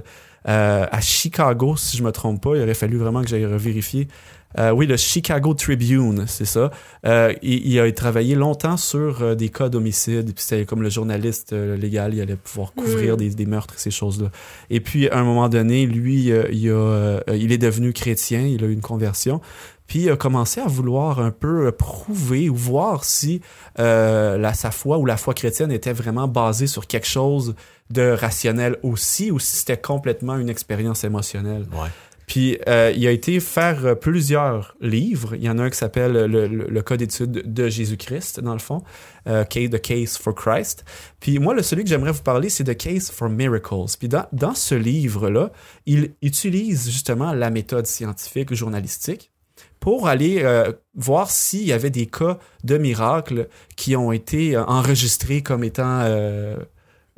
euh, 0.48 0.86
à 0.90 1.00
Chicago, 1.00 1.76
si 1.76 1.96
je 1.96 2.02
me 2.02 2.10
trompe 2.10 2.42
pas. 2.42 2.56
Il 2.56 2.62
aurait 2.62 2.74
fallu 2.74 2.96
vraiment 2.96 3.22
que 3.22 3.28
j'aille 3.28 3.46
revérifier. 3.46 4.08
Euh, 4.56 4.70
oui, 4.70 4.86
le 4.86 4.96
Chicago 4.96 5.52
Tribune, 5.52 6.24
c'est 6.26 6.46
ça. 6.46 6.70
Euh, 7.04 7.34
il, 7.42 7.66
il 7.66 7.78
a 7.80 7.92
travaillé 7.92 8.34
longtemps 8.34 8.78
sur 8.78 9.22
euh, 9.22 9.34
des 9.34 9.50
cas 9.50 9.68
d'homicide. 9.68 10.32
Puis 10.34 10.42
c'était 10.44 10.64
comme 10.64 10.82
le 10.82 10.88
journaliste 10.88 11.52
euh, 11.52 11.76
légal, 11.76 12.14
il 12.14 12.20
allait 12.20 12.36
pouvoir 12.36 12.72
couvrir 12.72 13.14
Mm. 13.14 13.16
des, 13.18 13.30
des 13.30 13.46
meurtres 13.46 13.74
et 13.74 13.78
ces 13.80 13.90
choses-là. 13.90 14.30
Et 14.70 14.80
puis, 14.80 15.08
à 15.10 15.18
un 15.18 15.24
moment 15.24 15.48
donné, 15.50 15.84
lui, 15.86 16.32
euh, 16.32 16.44
il, 16.50 16.70
a, 16.70 17.20
il 17.34 17.52
est 17.52 17.58
devenu 17.58 17.92
chrétien, 17.92 18.40
il 18.40 18.64
a 18.64 18.68
eu 18.68 18.72
une 18.72 18.80
conversion, 18.80 19.40
puis 19.86 20.00
il 20.04 20.10
a 20.10 20.16
commencé 20.16 20.60
à 20.60 20.66
vouloir 20.66 21.20
un 21.20 21.30
peu 21.30 21.70
prouver 21.72 22.48
ou 22.50 22.54
voir 22.54 23.04
si 23.04 23.40
euh, 23.78 24.36
la, 24.38 24.54
sa 24.54 24.70
foi 24.70 24.98
ou 24.98 25.04
la 25.06 25.16
foi 25.16 25.34
chrétienne 25.34 25.72
était 25.72 25.92
vraiment 25.92 26.26
basée 26.28 26.66
sur 26.66 26.86
quelque 26.86 27.06
chose 27.06 27.54
de 27.90 28.10
rationnel 28.10 28.76
aussi, 28.82 29.30
ou 29.30 29.38
si 29.38 29.56
c'était 29.56 29.78
complètement 29.78 30.36
une 30.36 30.50
expérience 30.50 31.04
émotionnelle. 31.04 31.66
Ouais. 31.72 31.88
Puis 32.28 32.58
euh, 32.68 32.92
il 32.94 33.04
a 33.06 33.10
été 33.10 33.40
faire 33.40 33.84
euh, 33.84 33.94
plusieurs 33.94 34.76
livres. 34.80 35.34
Il 35.34 35.42
y 35.42 35.50
en 35.50 35.58
a 35.58 35.64
un 35.64 35.70
qui 35.70 35.78
s'appelle 35.78 36.12
le, 36.12 36.46
le, 36.46 36.66
le 36.68 36.82
Code 36.82 36.98
d'étude 36.98 37.32
de 37.52 37.68
Jésus-Christ, 37.68 38.40
dans 38.40 38.52
le 38.52 38.58
fond, 38.58 38.84
euh, 39.26 39.44
The 39.44 39.80
Case 39.80 40.16
for 40.18 40.34
Christ. 40.34 40.84
Puis 41.18 41.38
moi, 41.38 41.54
le 41.54 41.62
celui 41.62 41.82
que 41.84 41.90
j'aimerais 41.90 42.12
vous 42.12 42.22
parler, 42.22 42.50
c'est 42.50 42.64
The 42.64 42.76
Case 42.76 43.10
for 43.10 43.30
Miracles. 43.30 43.96
Puis 43.98 44.08
dans, 44.08 44.26
dans 44.32 44.54
ce 44.54 44.74
livre-là, 44.74 45.50
il 45.86 46.12
utilise 46.22 46.90
justement 46.90 47.32
la 47.32 47.50
méthode 47.50 47.86
scientifique 47.86 48.54
journalistique 48.54 49.32
pour 49.80 50.08
aller 50.08 50.40
euh, 50.42 50.72
voir 50.94 51.30
s'il 51.30 51.64
y 51.64 51.72
avait 51.72 51.90
des 51.90 52.06
cas 52.06 52.38
de 52.64 52.78
miracles 52.78 53.48
qui 53.76 53.96
ont 53.96 54.12
été 54.12 54.56
euh, 54.56 54.64
enregistrés 54.64 55.42
comme 55.42 55.64
étant 55.64 56.00
euh, 56.02 56.56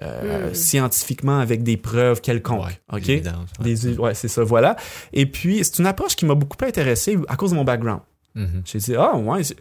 euh, 0.03 0.51
Mm. 0.51 0.55
scientifiquement 0.55 1.39
avec 1.41 1.63
des 1.63 1.77
preuves 1.77 2.21
quelconques. 2.21 2.65
Ouais, 2.67 2.81
OK? 2.93 3.99
ouais. 3.99 4.15
C'est 4.15 4.29
ça, 4.29 4.43
voilà. 4.45 4.77
Et 5.13 5.27
puis, 5.27 5.63
c'est 5.65 5.79
une 5.79 5.87
approche 5.87 6.17
qui 6.17 6.25
m'a 6.25 6.35
beaucoup 6.35 6.57
intéressé 6.65 7.19
à 7.29 7.37
cause 7.37 7.51
de 7.51 7.57
mon 7.57 7.65
background. 7.65 8.01
Mhm. 8.35 8.63
J'ai 8.65 8.79
dit, 8.79 8.95
ah, 8.97 9.17
ouais, 9.17 9.43
c'est- 9.45 9.57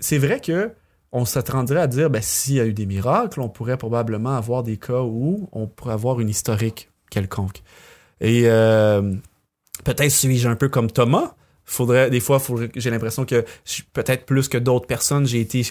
c'est 0.00 0.18
vrai 0.18 0.40
que 0.40 0.70
on 1.12 1.24
s'attendrait 1.24 1.80
à 1.80 1.86
dire, 1.86 2.10
ben, 2.10 2.22
s'il 2.22 2.54
y 2.56 2.60
a 2.60 2.66
eu 2.66 2.72
des 2.72 2.86
miracles, 2.86 3.40
on 3.40 3.48
pourrait 3.48 3.76
probablement 3.76 4.36
avoir 4.36 4.62
des 4.62 4.76
cas 4.78 5.02
où 5.02 5.48
on 5.52 5.66
pourrait 5.66 5.92
avoir 5.94 6.20
une 6.20 6.28
historique 6.28 6.90
quelconque. 7.10 7.62
Et 8.20 8.42
euh, 8.46 9.14
peut-être 9.84 10.10
suis-je 10.10 10.48
un 10.48 10.56
peu 10.56 10.68
comme 10.68 10.90
Thomas. 10.90 11.34
Faudrait, 11.66 12.10
des 12.10 12.20
fois, 12.20 12.42
j'ai 12.76 12.90
l'impression 12.90 13.24
que 13.24 13.44
je- 13.64 13.82
peut-être 13.92 14.26
plus 14.26 14.48
que 14.48 14.58
d'autres 14.58 14.86
personnes, 14.86 15.26
j'ai 15.26 15.40
été 15.40 15.66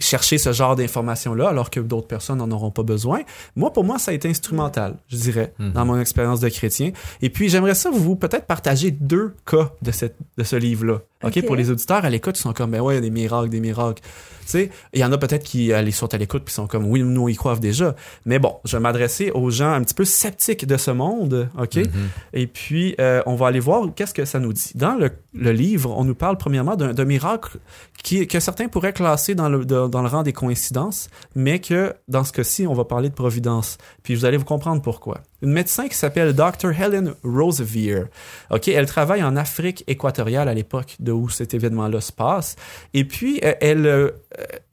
chercher 0.00 0.38
ce 0.38 0.52
genre 0.52 0.76
d'informations-là, 0.76 1.48
alors 1.48 1.70
que 1.70 1.80
d'autres 1.80 2.06
personnes 2.06 2.38
n'en 2.38 2.50
auront 2.50 2.70
pas 2.70 2.82
besoin. 2.82 3.20
Moi, 3.56 3.72
pour 3.72 3.84
moi, 3.84 3.98
ça 3.98 4.10
a 4.10 4.14
été 4.14 4.28
instrumental, 4.28 4.96
je 5.08 5.16
dirais, 5.16 5.52
Mhm. 5.58 5.72
dans 5.72 5.84
mon 5.84 6.00
expérience 6.00 6.40
de 6.40 6.48
chrétien. 6.48 6.92
Et 7.22 7.30
puis, 7.30 7.48
j'aimerais 7.48 7.74
ça 7.74 7.90
vous 7.90 8.16
peut-être 8.16 8.46
partager 8.46 8.90
deux 8.90 9.34
cas 9.46 9.72
de, 9.82 9.90
cette, 9.90 10.16
de 10.38 10.44
ce 10.44 10.56
livre-là. 10.56 11.00
OK? 11.24 11.36
Ok. 11.36 11.46
Pour 11.46 11.56
les 11.56 11.70
auditeurs 11.70 12.04
à 12.04 12.10
l'écoute, 12.10 12.38
ils 12.38 12.42
sont 12.42 12.52
comme, 12.52 12.70
ben 12.70 12.80
ouais, 12.80 12.94
il 12.94 12.96
y 12.96 12.98
a 12.98 13.02
des 13.02 13.10
miracles, 13.10 13.48
des 13.48 13.60
miracles. 13.60 14.02
Tu 14.44 14.50
sais, 14.50 14.70
il 14.92 15.00
y 15.00 15.04
en 15.04 15.12
a 15.12 15.16
peut-être 15.16 15.42
qui 15.42 15.72
euh, 15.72 15.80
les 15.80 15.90
sont 15.90 16.12
à 16.12 16.18
l'écoute 16.18 16.44
puis 16.44 16.52
sont 16.52 16.66
comme, 16.66 16.84
oui, 16.84 17.02
nous, 17.02 17.28
ils 17.28 17.36
croient 17.36 17.56
déjà. 17.56 17.94
Mais 18.26 18.38
bon, 18.38 18.56
je 18.64 18.76
vais 18.76 18.80
m'adresser 18.80 19.30
aux 19.30 19.50
gens 19.50 19.72
un 19.72 19.82
petit 19.82 19.94
peu 19.94 20.04
sceptiques 20.04 20.66
de 20.66 20.76
ce 20.76 20.90
monde. 20.90 21.48
OK? 21.58 21.76
Mhm. 21.76 21.88
Et 22.34 22.46
puis, 22.46 22.94
euh, 23.00 23.22
on 23.26 23.36
va 23.36 23.46
aller 23.46 23.60
voir 23.60 23.86
qu'est-ce 23.94 24.12
que 24.12 24.24
ça 24.24 24.38
nous 24.40 24.52
dit. 24.52 24.72
Dans 24.74 24.94
le, 24.94 25.10
le 25.32 25.52
livre, 25.52 25.94
on 25.96 26.04
nous 26.04 26.14
parle 26.14 26.36
premièrement 26.36 26.76
d'un 26.76 27.04
miracle 27.04 27.58
qui, 28.02 28.26
que 28.26 28.38
certains 28.38 28.68
pourraient 28.68 28.92
classer 28.92 29.34
dans 29.34 29.48
le, 29.48 29.64
dans, 29.64 29.88
dans 29.88 30.02
le 30.02 30.08
rang 30.08 30.22
des 30.22 30.34
coïncidences, 30.34 31.08
mais 31.34 31.58
que 31.58 31.94
dans 32.08 32.22
ce 32.22 32.32
cas-ci, 32.32 32.66
on 32.66 32.74
va 32.74 32.84
parler 32.84 33.08
de 33.08 33.14
providence. 33.14 33.78
Puis 34.02 34.14
vous 34.14 34.26
allez 34.26 34.36
vous 34.36 34.44
comprendre 34.44 34.82
pourquoi. 34.82 35.22
Une 35.42 35.52
médecin 35.52 35.88
qui 35.88 35.96
s'appelle 35.96 36.34
Dr. 36.34 36.70
Helen 36.78 37.14
Roseveare. 37.22 38.06
OK, 38.50 38.68
elle 38.68 38.86
travaille 38.86 39.22
en 39.22 39.36
Afrique 39.36 39.84
équatoriale 39.86 40.48
à 40.48 40.54
l'époque 40.54 40.96
de 41.00 41.12
où 41.14 41.28
cet 41.28 41.54
événement-là 41.54 42.00
se 42.00 42.12
passe. 42.12 42.56
Et 42.92 43.04
puis, 43.04 43.40
euh, 43.44 43.54
elle, 43.60 43.86
euh, 43.86 44.10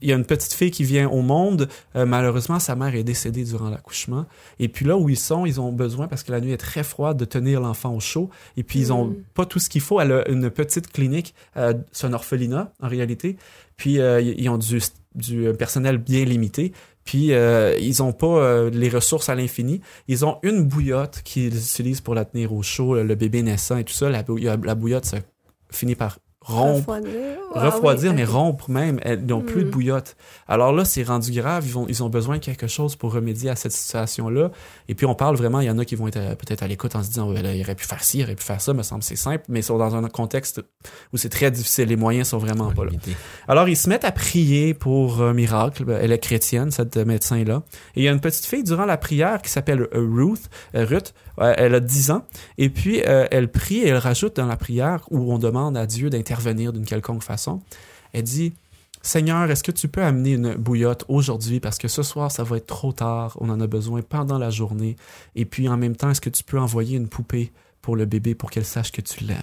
il 0.02 0.10
y 0.10 0.14
a 0.14 0.16
une 0.16 0.26
petite 0.26 0.54
fille 0.54 0.72
qui 0.72 0.84
vient 0.84 1.10
au 1.10 1.22
monde. 1.22 1.68
Euh, 1.96 2.06
malheureusement, 2.06 2.60
sa 2.60 2.76
mère 2.76 2.94
est 2.96 3.04
décédée 3.04 3.44
durant 3.44 3.70
l'accouchement. 3.70 4.26
Et 4.60 4.68
puis 4.68 4.86
là 4.86 4.98
où 4.98 5.10
ils 5.10 5.18
sont, 5.18 5.46
ils 5.46 5.60
ont 5.62 5.72
besoin, 5.72 6.08
parce 6.08 6.24
que 6.24 6.32
la 6.32 6.42
nuit 6.42 6.52
est 6.52 6.58
très 6.58 6.84
froide, 6.84 7.18
de 7.18 7.26
tenir 7.26 7.62
l'enfant 7.62 7.94
au 7.96 8.00
chaud. 8.00 8.30
Et 8.58 8.64
puis, 8.64 8.80
ils 8.80 8.94
ont 8.94 9.06
Mm. 9.08 9.16
pas 9.34 9.46
tout 9.46 9.60
ce 9.60 9.70
qu'il 9.70 9.82
faut. 9.82 10.00
Elle 10.02 10.12
a 10.12 10.28
une 10.30 10.50
petite 10.50 10.92
clinique, 10.92 11.34
c'est 11.92 12.08
un 12.08 12.14
orphelinat, 12.14 12.74
en 12.82 12.88
réalité. 12.88 13.38
Puis, 13.78 13.96
ils 13.96 14.50
ont 14.50 14.58
du, 14.58 14.80
du 15.16 15.52
personnel 15.58 15.98
bien 15.98 16.24
limité. 16.26 16.72
Puis, 17.04 17.34
euh, 17.34 17.76
ils 17.80 18.04
ont 18.04 18.14
pas 18.14 18.28
euh, 18.28 18.70
les 18.70 18.88
ressources 18.88 19.28
à 19.30 19.34
l'infini. 19.34 19.82
Ils 20.08 20.24
ont 20.24 20.38
une 20.44 20.64
bouillotte 20.64 21.22
qu'ils 21.24 21.56
utilisent 21.58 22.00
pour 22.00 22.14
la 22.14 22.26
tenir 22.26 22.54
au 22.54 22.62
chaud, 22.62 22.94
le, 23.02 23.16
bébé 23.16 23.42
naissant 23.42 23.78
et 23.78 23.84
tout 23.84 23.94
ça. 23.94 24.12
La, 24.12 24.22
bou- 24.22 24.38
la 24.38 24.76
bouillotte, 24.76 25.06
ça 25.06 25.18
finit 25.72 25.96
par 25.96 26.20
rompre 26.44 26.78
Refroidir. 26.96 27.12
Ah 27.54 27.66
refroidir, 27.66 28.10
oui, 28.12 28.16
mais 28.18 28.26
rompre 28.26 28.70
même. 28.70 29.00
Elles 29.04 29.24
n'ont 29.26 29.42
plus 29.42 29.64
de 29.64 29.68
Mm. 29.68 29.72
bouillotte. 29.72 30.16
Alors 30.48 30.72
là, 30.74 30.86
c'est 30.86 31.04
rendu 31.04 31.32
grave. 31.32 31.64
Ils, 31.68 31.72
vont, 31.74 31.86
ils 31.88 32.02
ont 32.02 32.10
besoin 32.10 32.38
de 32.38 32.42
quelque 32.44 32.66
chose 32.68 32.96
pour 32.96 33.14
remédier 33.14 33.50
à 33.50 33.56
cette 33.56 33.72
situation-là. 33.74 34.50
Et 34.88 34.96
puis, 34.96 35.06
on 35.06 35.14
parle 35.14 35.36
vraiment, 35.36 35.60
il 35.60 35.68
y 35.68 35.70
en 35.70 35.78
a 35.78 35.86
qui 35.86 35.96
vont 35.96 36.08
être 36.08 36.18
euh, 36.18 36.36
peut-être 36.36 36.64
à 36.64 36.68
l'écoute 36.68 36.96
en 36.96 37.04
se 37.04 37.10
disant, 37.10 37.30
ouais, 37.32 37.42
là, 37.42 37.54
il 37.54 37.62
aurait 37.62 37.76
pu 37.76 37.86
faire 37.86 38.04
ci, 38.04 38.20
il 38.20 38.24
aurait 38.24 38.36
pu 38.36 38.44
faire 38.44 38.60
ça, 38.62 38.74
me 38.74 38.82
semble 38.84 39.04
c'est 39.04 39.16
simple, 39.16 39.44
mais 39.50 39.60
ils 39.60 39.64
sont 39.64 39.78
dans 39.78 39.96
un 39.96 40.08
contexte 40.10 40.62
où 41.14 41.18
c'est 41.18 41.30
très 41.30 41.52
difficile. 41.52 41.90
Les 41.90 41.96
moyens 41.96 42.30
sont 42.30 42.38
vraiment 42.40 42.72
pas 42.72 42.86
là. 42.86 42.92
Alors, 43.48 43.70
ils 43.70 43.78
se 43.78 43.88
mettent 43.90 44.06
à 44.06 44.12
prier 44.12 44.74
pour 44.74 45.22
un 45.22 45.34
miracle. 45.34 45.86
Ben, 45.86 46.00
Elle 46.02 46.12
est 46.12 46.20
chrétienne, 46.20 46.72
cette 46.72 46.98
euh, 46.98 47.06
médecin-là. 47.06 47.62
Et 47.96 48.02
il 48.02 48.04
y 48.04 48.08
a 48.08 48.12
une 48.12 48.20
petite 48.22 48.46
fille 48.46 48.64
durant 48.64 48.86
la 48.86 48.98
prière 48.98 49.42
qui 49.42 49.50
s'appelle 49.52 49.82
euh, 49.94 50.08
Ruth. 50.12 50.50
euh, 50.76 50.86
Ruth. 50.86 51.14
Euh, 51.42 51.54
Elle 51.58 51.76
a 51.76 51.80
10 51.80 52.12
ans. 52.12 52.26
Et 52.58 52.70
puis, 52.70 53.02
euh, 53.06 53.28
elle 53.32 53.52
prie 53.52 53.80
et 53.80 53.88
elle 53.88 53.98
rajoute 53.98 54.36
dans 54.36 54.46
la 54.46 54.58
prière 54.58 55.06
où 55.12 55.34
on 55.34 55.38
demande 55.38 55.78
à 55.78 55.86
Dieu 55.86 56.10
d'intervenir 56.10 56.74
d'une 56.74 56.86
quelconque 56.86 57.24
façon. 57.24 57.62
Elle 58.14 58.24
dit, 58.24 58.54
Seigneur, 59.02 59.50
est-ce 59.50 59.64
que 59.64 59.72
tu 59.72 59.88
peux 59.88 60.04
amener 60.04 60.34
une 60.34 60.54
bouillotte 60.56 61.06
aujourd'hui? 61.08 61.60
Parce 61.60 61.78
que 61.78 61.88
ce 61.88 62.04
soir, 62.04 62.32
ça 62.32 62.44
va 62.44 62.58
être 62.58 62.68
trop 62.68 62.92
tard. 62.92 63.36
On 63.42 63.50
en 63.50 63.60
a 63.60 63.68
besoin 63.68 64.02
pendant 64.02 64.38
la 64.38 64.52
journée. 64.52 64.96
Et 65.36 65.46
puis, 65.46 65.68
en 65.68 65.78
même 65.78 65.96
temps, 65.96 66.12
est-ce 66.12 66.22
que 66.22 66.30
tu 66.30 66.44
peux 66.44 66.60
envoyer 66.60 66.98
une 66.98 67.08
poupée 67.08 67.52
pour 67.82 67.96
le 67.96 68.06
bébé 68.06 68.36
pour 68.36 68.52
qu'elle 68.52 68.66
sache 68.66 68.92
que 68.92 69.02
tu 69.02 69.24
l'aimes? 69.24 69.42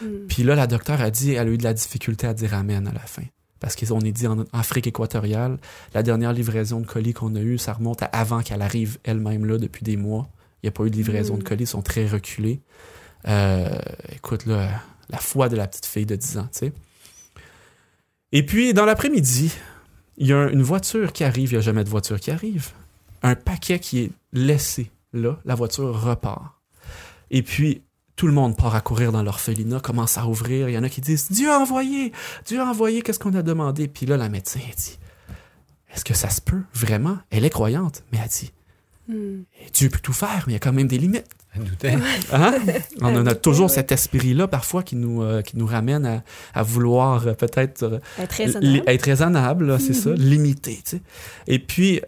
Mm. 0.00 0.26
Puis 0.28 0.42
là, 0.42 0.54
la 0.54 0.66
docteur 0.66 1.00
a 1.00 1.10
dit, 1.10 1.32
elle 1.32 1.48
a 1.48 1.50
eu 1.50 1.58
de 1.58 1.64
la 1.64 1.74
difficulté 1.74 2.26
à 2.26 2.34
dire 2.34 2.54
Amen 2.54 2.86
à 2.86 2.92
la 2.92 3.00
fin. 3.00 3.24
Parce 3.60 3.76
qu'on 3.76 4.00
est 4.00 4.12
dit 4.12 4.26
en 4.26 4.44
Afrique 4.52 4.88
équatoriale, 4.88 5.58
la 5.94 6.02
dernière 6.02 6.32
livraison 6.32 6.80
de 6.80 6.86
colis 6.86 7.12
qu'on 7.12 7.36
a 7.36 7.40
eue, 7.40 7.58
ça 7.58 7.74
remonte 7.74 8.02
à 8.02 8.06
avant 8.06 8.40
qu'elle 8.42 8.62
arrive 8.62 8.98
elle-même 9.04 9.44
là 9.44 9.56
depuis 9.58 9.84
des 9.84 9.96
mois. 9.96 10.28
Il 10.62 10.66
n'y 10.66 10.68
a 10.68 10.72
pas 10.72 10.84
eu 10.84 10.90
de 10.90 10.96
livraison 10.96 11.34
Mm. 11.36 11.38
de 11.38 11.44
colis, 11.44 11.64
ils 11.64 11.66
sont 11.66 11.82
très 11.82 12.06
reculés. 12.06 12.60
Euh, 13.28 13.78
écoute, 14.14 14.46
là, 14.46 14.68
la 15.10 15.18
foi 15.18 15.48
de 15.48 15.56
la 15.56 15.66
petite 15.66 15.86
fille 15.86 16.06
de 16.06 16.16
10 16.16 16.38
ans, 16.38 16.48
tu 16.52 16.58
sais. 16.60 16.72
Et 18.32 18.44
puis, 18.46 18.72
dans 18.74 18.84
l'après-midi, 18.84 19.52
il 20.16 20.26
y 20.26 20.32
a 20.32 20.38
un- 20.38 20.48
une 20.48 20.62
voiture 20.62 21.12
qui 21.12 21.24
arrive, 21.24 21.50
il 21.50 21.54
n'y 21.54 21.58
a 21.58 21.62
jamais 21.62 21.84
de 21.84 21.88
voiture 21.88 22.18
qui 22.18 22.30
arrive. 22.30 22.70
Un 23.22 23.34
paquet 23.34 23.78
qui 23.78 24.00
est 24.00 24.10
laissé 24.32 24.90
là, 25.12 25.38
la 25.44 25.54
voiture 25.54 26.00
repart. 26.02 26.54
Et 27.30 27.42
puis, 27.42 27.82
tout 28.16 28.26
le 28.26 28.32
monde 28.32 28.56
part 28.56 28.74
à 28.74 28.80
courir 28.80 29.12
dans 29.12 29.22
l'orphelinat, 29.22 29.80
commence 29.80 30.16
à 30.18 30.26
ouvrir. 30.26 30.68
Il 30.68 30.72
y 30.72 30.78
en 30.78 30.82
a 30.82 30.88
qui 30.88 31.00
disent 31.00 31.30
Dieu 31.30 31.50
a 31.50 31.58
envoyé, 31.58 32.12
Dieu 32.46 32.60
a 32.60 32.64
envoyé, 32.66 33.02
qu'est-ce 33.02 33.18
qu'on 33.18 33.34
a 33.34 33.42
demandé? 33.42 33.88
Puis 33.88 34.06
là, 34.06 34.16
la 34.16 34.28
médecin 34.28 34.60
elle 34.66 34.74
dit 34.74 34.98
Est-ce 35.94 36.04
que 36.04 36.14
ça 36.14 36.30
se 36.30 36.40
peut 36.40 36.62
vraiment? 36.74 37.18
Elle 37.30 37.44
est 37.44 37.50
croyante, 37.50 38.02
mais 38.12 38.18
elle 38.22 38.28
dit 38.28 38.52
Mm. 39.08 39.42
Dieu 39.74 39.88
peut 39.88 39.98
tout 40.00 40.12
faire, 40.12 40.44
mais 40.46 40.52
il 40.52 40.54
y 40.54 40.56
a 40.56 40.60
quand 40.60 40.72
même 40.72 40.86
des 40.88 40.98
limites. 40.98 41.26
Hein? 42.32 42.52
On 43.02 43.14
en 43.14 43.26
a 43.26 43.34
toujours 43.34 43.68
cet 43.68 43.92
esprit-là 43.92 44.48
parfois 44.48 44.82
qui 44.82 44.96
nous, 44.96 45.22
euh, 45.22 45.42
qui 45.42 45.58
nous 45.58 45.66
ramène 45.66 46.06
à, 46.06 46.24
à 46.54 46.62
vouloir 46.62 47.26
euh, 47.26 47.34
peut-être 47.34 47.82
euh, 47.82 47.98
Être 48.18 48.32
raisonnable. 48.32 48.82
être 48.86 49.02
raisonnable, 49.02 49.66
là, 49.66 49.78
c'est 49.78 49.92
ça, 49.92 50.10
Mhm. 50.10 50.16
limité. 50.16 50.76
tu 50.84 50.96
sais. 50.96 51.02
Et 51.46 51.58
puis, 51.58 52.00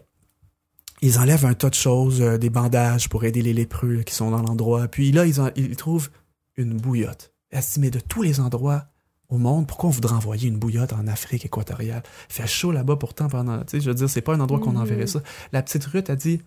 ils 1.03 1.19
enlèvent 1.19 1.45
un 1.45 1.53
tas 1.55 1.69
de 1.69 1.75
choses, 1.75 2.23
euh, 2.23 2.39
des 2.39 2.49
bandages 2.51 3.09
pour 3.11 3.25
aider 3.25 3.43
les 3.43 3.53
lépreux 3.53 3.93
là, 3.93 4.03
qui 4.03 4.15
sont 4.15 4.31
dans 4.31 4.41
l'endroit. 4.43 4.89
Puis 4.89 5.13
là, 5.13 5.27
ils, 5.27 5.41
en- 5.41 5.51
ils 5.57 5.77
trouvent 5.77 6.09
une 6.57 6.75
bouillotte. 6.79 7.33
Elle 7.51 7.63
se 7.63 7.75
dit, 7.75 7.81
mais 7.81 7.91
de 7.91 8.01
tous 8.01 8.23
les 8.23 8.41
endroits 8.41 8.87
au 9.29 9.37
monde, 9.39 9.67
pourquoi 9.67 9.89
on 9.89 9.93
voudrait 9.93 10.15
envoyer 10.15 10.49
une 10.49 10.57
bouillotte 10.59 10.93
en 10.95 11.07
Afrique 11.07 11.45
équatoriale? 11.45 12.03
Il 12.31 12.33
fait 12.33 12.47
chaud 12.47 12.73
là-bas 12.73 12.97
pourtant 12.97 13.29
pendant... 13.29 13.59
Tu 13.65 13.65
sais, 13.73 13.81
je 13.81 13.91
veux 13.91 13.95
dire, 13.95 14.09
c'est 14.09 14.21
pas 14.23 14.35
un 14.35 14.41
endroit 14.41 14.61
qu'on 14.61 14.73
Mhm. 14.73 14.81
enverrait 14.81 15.07
ça. 15.07 15.21
La 15.53 15.63
petite 15.63 15.85
Ruth 15.85 16.09
a 16.09 16.17
dit, 16.17 16.41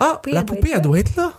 ah, 0.00 0.20
poupée, 0.22 0.32
la 0.32 0.40
elle 0.40 0.46
doit 0.46 0.56
poupée, 0.56 0.68
elle 0.70 0.76
là. 0.76 0.80
doit 0.80 0.98
être 0.98 1.16
là. 1.16 1.32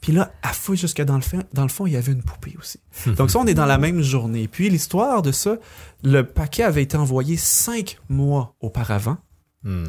Puis 0.00 0.12
là, 0.12 0.32
à 0.42 0.52
fouille 0.54 0.78
jusque 0.78 1.02
dans 1.02 1.16
le, 1.16 1.20
fond, 1.20 1.42
dans 1.52 1.62
le 1.62 1.68
fond, 1.68 1.86
il 1.86 1.92
y 1.92 1.96
avait 1.96 2.12
une 2.12 2.22
poupée 2.22 2.56
aussi. 2.58 2.80
Donc 3.16 3.30
ça, 3.30 3.38
on 3.38 3.46
est 3.46 3.54
dans 3.54 3.66
la 3.66 3.76
même 3.76 4.00
journée. 4.00 4.48
Puis 4.48 4.70
l'histoire 4.70 5.20
de 5.20 5.30
ça, 5.30 5.58
le 6.02 6.22
paquet 6.24 6.62
avait 6.62 6.82
été 6.82 6.96
envoyé 6.96 7.36
cinq 7.36 7.98
mois 8.08 8.54
auparavant 8.60 9.18
Hmm. 9.62 9.88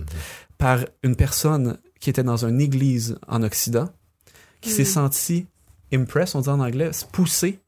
par 0.57 0.79
une 1.01 1.15
personne 1.15 1.77
qui 2.01 2.10
était 2.10 2.24
dans 2.24 2.45
une 2.45 2.60
église 2.60 3.17
en 3.29 3.41
Occident, 3.41 3.88
qui 4.60 4.69
s'est 4.69 4.83
sentie 4.83 5.48
impress, 5.93 6.36
on 6.36 6.41
dit 6.41 6.50
en 6.50 6.60
anglais, 6.60 6.91
poussée 7.13 7.60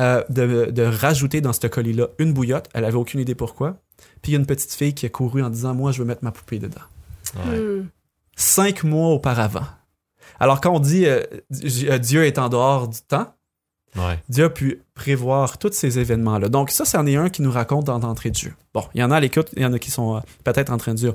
euh, 0.00 0.24
de, 0.30 0.70
de 0.70 0.82
rajouter 0.82 1.42
dans 1.42 1.52
ce 1.52 1.66
colis-là 1.66 2.08
une 2.18 2.32
bouillotte. 2.32 2.70
Elle 2.72 2.86
avait 2.86 2.96
aucune 2.96 3.20
idée 3.20 3.34
pourquoi. 3.34 3.82
Puis 4.22 4.30
il 4.30 4.32
y 4.32 4.36
a 4.36 4.38
une 4.38 4.46
petite 4.46 4.72
fille 4.72 4.94
qui 4.94 5.04
a 5.04 5.10
couru 5.10 5.42
en 5.42 5.50
disant 5.50 5.74
Moi, 5.74 5.92
je 5.92 5.98
veux 5.98 6.06
mettre 6.06 6.24
ma 6.24 6.32
poupée 6.32 6.58
dedans. 6.58 6.80
Ouais. 7.36 7.58
Hmm. 7.58 7.88
Cinq 8.36 8.84
mois 8.84 9.08
auparavant. 9.08 9.66
Alors, 10.40 10.60
quand 10.60 10.74
on 10.74 10.80
dit 10.80 11.06
euh, 11.06 11.22
euh, 11.64 11.98
Dieu 11.98 12.24
est 12.24 12.38
en 12.38 12.48
dehors 12.48 12.88
du 12.88 13.00
temps, 13.02 13.34
Ouais. 13.96 14.18
Dieu 14.28 14.44
a 14.46 14.50
pu 14.50 14.82
prévoir 14.94 15.58
tous 15.58 15.72
ces 15.72 15.98
événements-là. 15.98 16.48
Donc, 16.48 16.70
ça, 16.70 16.84
c'en 16.84 17.06
est 17.06 17.16
un 17.16 17.28
qui 17.28 17.42
nous 17.42 17.50
raconte 17.50 17.84
dans 17.84 17.98
d'entrée 17.98 18.30
de 18.30 18.36
jeu. 18.36 18.54
Bon, 18.72 18.84
il 18.94 19.00
y 19.00 19.04
en 19.04 19.10
a 19.10 19.16
à 19.16 19.20
l'écoute, 19.20 19.50
il 19.54 19.62
y 19.62 19.66
en 19.66 19.72
a 19.72 19.78
qui 19.78 19.90
sont 19.90 20.16
euh, 20.16 20.20
peut-être 20.44 20.72
en 20.72 20.78
train 20.78 20.92
de 20.92 20.98
dire 20.98 21.12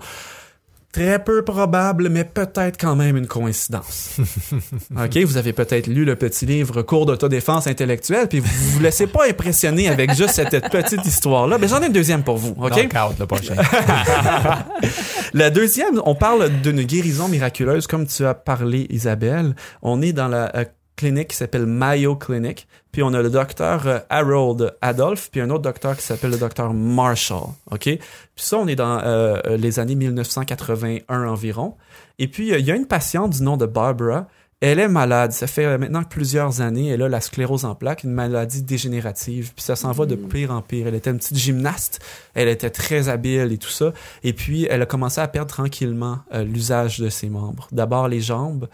très 0.92 1.24
peu 1.24 1.44
probable, 1.44 2.10
mais 2.10 2.24
peut-être 2.24 2.80
quand 2.80 2.96
même 2.96 3.18
une 3.18 3.28
coïncidence. 3.28 4.18
OK, 4.96 5.18
vous 5.18 5.38
avez 5.38 5.54
peut-être 5.54 5.88
lu 5.88 6.06
le 6.06 6.16
petit 6.16 6.46
livre 6.46 6.82
Cours 6.82 7.06
d'autodéfense 7.06 7.68
intellectuelle, 7.68 8.28
puis 8.28 8.40
vous 8.40 8.72
vous 8.72 8.80
laissez 8.80 9.08
pas 9.08 9.28
impressionner 9.30 9.90
avec 9.90 10.14
juste 10.14 10.32
cette 10.32 10.70
petite 10.70 11.06
histoire-là. 11.06 11.58
Mais 11.58 11.68
j'en 11.68 11.82
ai 11.82 11.88
une 11.88 11.94
deuxième 11.94 12.24
pour 12.24 12.38
vous, 12.38 12.56
OK? 12.58 12.72
Knockout, 12.72 13.20
le 13.20 13.26
prochain. 13.26 13.56
La 15.34 15.50
deuxième, 15.50 16.02
on 16.06 16.16
parle 16.16 16.50
d'une 16.62 16.84
guérison 16.84 17.28
miraculeuse, 17.28 17.86
comme 17.86 18.08
tu 18.08 18.26
as 18.26 18.34
parlé, 18.34 18.88
Isabelle. 18.90 19.56
On 19.82 20.02
est 20.02 20.14
dans 20.14 20.28
la 20.28 20.56
euh, 20.56 20.66
clinique 20.98 21.30
qui 21.30 21.38
s'appelle 21.38 21.66
Mayo 21.66 22.18
Clinic, 22.18 22.68
puis 22.92 23.04
on 23.04 23.14
a 23.14 23.22
le 23.22 23.30
docteur 23.30 23.88
euh, 23.88 24.00
Harold 24.10 24.76
Adolph, 24.82 25.30
puis 25.32 25.40
un 25.40 25.50
autre 25.50 25.62
docteur 25.62 25.96
qui 25.96 26.04
s'appelle 26.04 26.32
le 26.32 26.38
docteur 26.38 26.74
Marshall, 26.74 27.52
ok? 27.72 27.84
Puis 27.84 28.00
ça, 28.36 28.58
on 28.58 28.68
est 28.68 28.76
dans 28.76 29.00
euh, 29.04 29.40
les 29.58 29.80
années 29.80 29.96
1981 29.96 31.28
environ. 31.28 31.76
Et 32.20 32.28
puis, 32.28 32.52
euh, 32.52 32.60
il 32.60 32.66
y 32.66 32.72
a 32.72 32.76
une 32.76 32.88
patiente 32.88 33.32
du 33.32 33.44
nom 33.44 33.58
de 33.58 33.66
Barbara. 33.66 34.28
Elle 34.60 34.80
est 34.80 34.88
malade. 34.88 35.34
Ça 35.34 35.46
fait 35.46 35.78
maintenant 35.78 36.04
plusieurs 36.04 36.62
années. 36.62 36.88
Elle 36.88 37.04
a 37.04 37.10
la 37.10 37.22
sclérose 37.22 37.64
en 37.64 37.76
plaques, 37.76 38.04
une 38.04 38.12
maladie 38.12 38.64
dégénérative. 38.64 39.54
Puis 39.56 39.64
ça 39.64 39.76
s'en 39.76 39.92
va 39.92 40.08
de 40.08 40.16
pire 40.16 40.52
en 40.52 40.64
pire. 40.64 40.88
Elle 40.88 40.96
était 40.96 41.12
une 41.12 41.20
petite 41.20 41.38
gymnaste. 41.38 42.04
Elle 42.34 42.48
était 42.48 42.72
très 42.72 43.08
habile 43.08 43.52
et 43.52 43.58
tout 43.60 43.70
ça. 43.70 43.94
Et 44.24 44.34
puis, 44.34 44.66
elle 44.68 44.82
a 44.82 44.88
commencé 44.88 45.22
à 45.22 45.28
perdre 45.28 45.52
tranquillement 45.52 46.20
euh, 46.34 46.44
l'usage 46.44 47.00
de 47.00 47.10
ses 47.10 47.30
membres. 47.30 47.68
D'abord 47.72 48.08
les 48.08 48.20
jambes. 48.22 48.68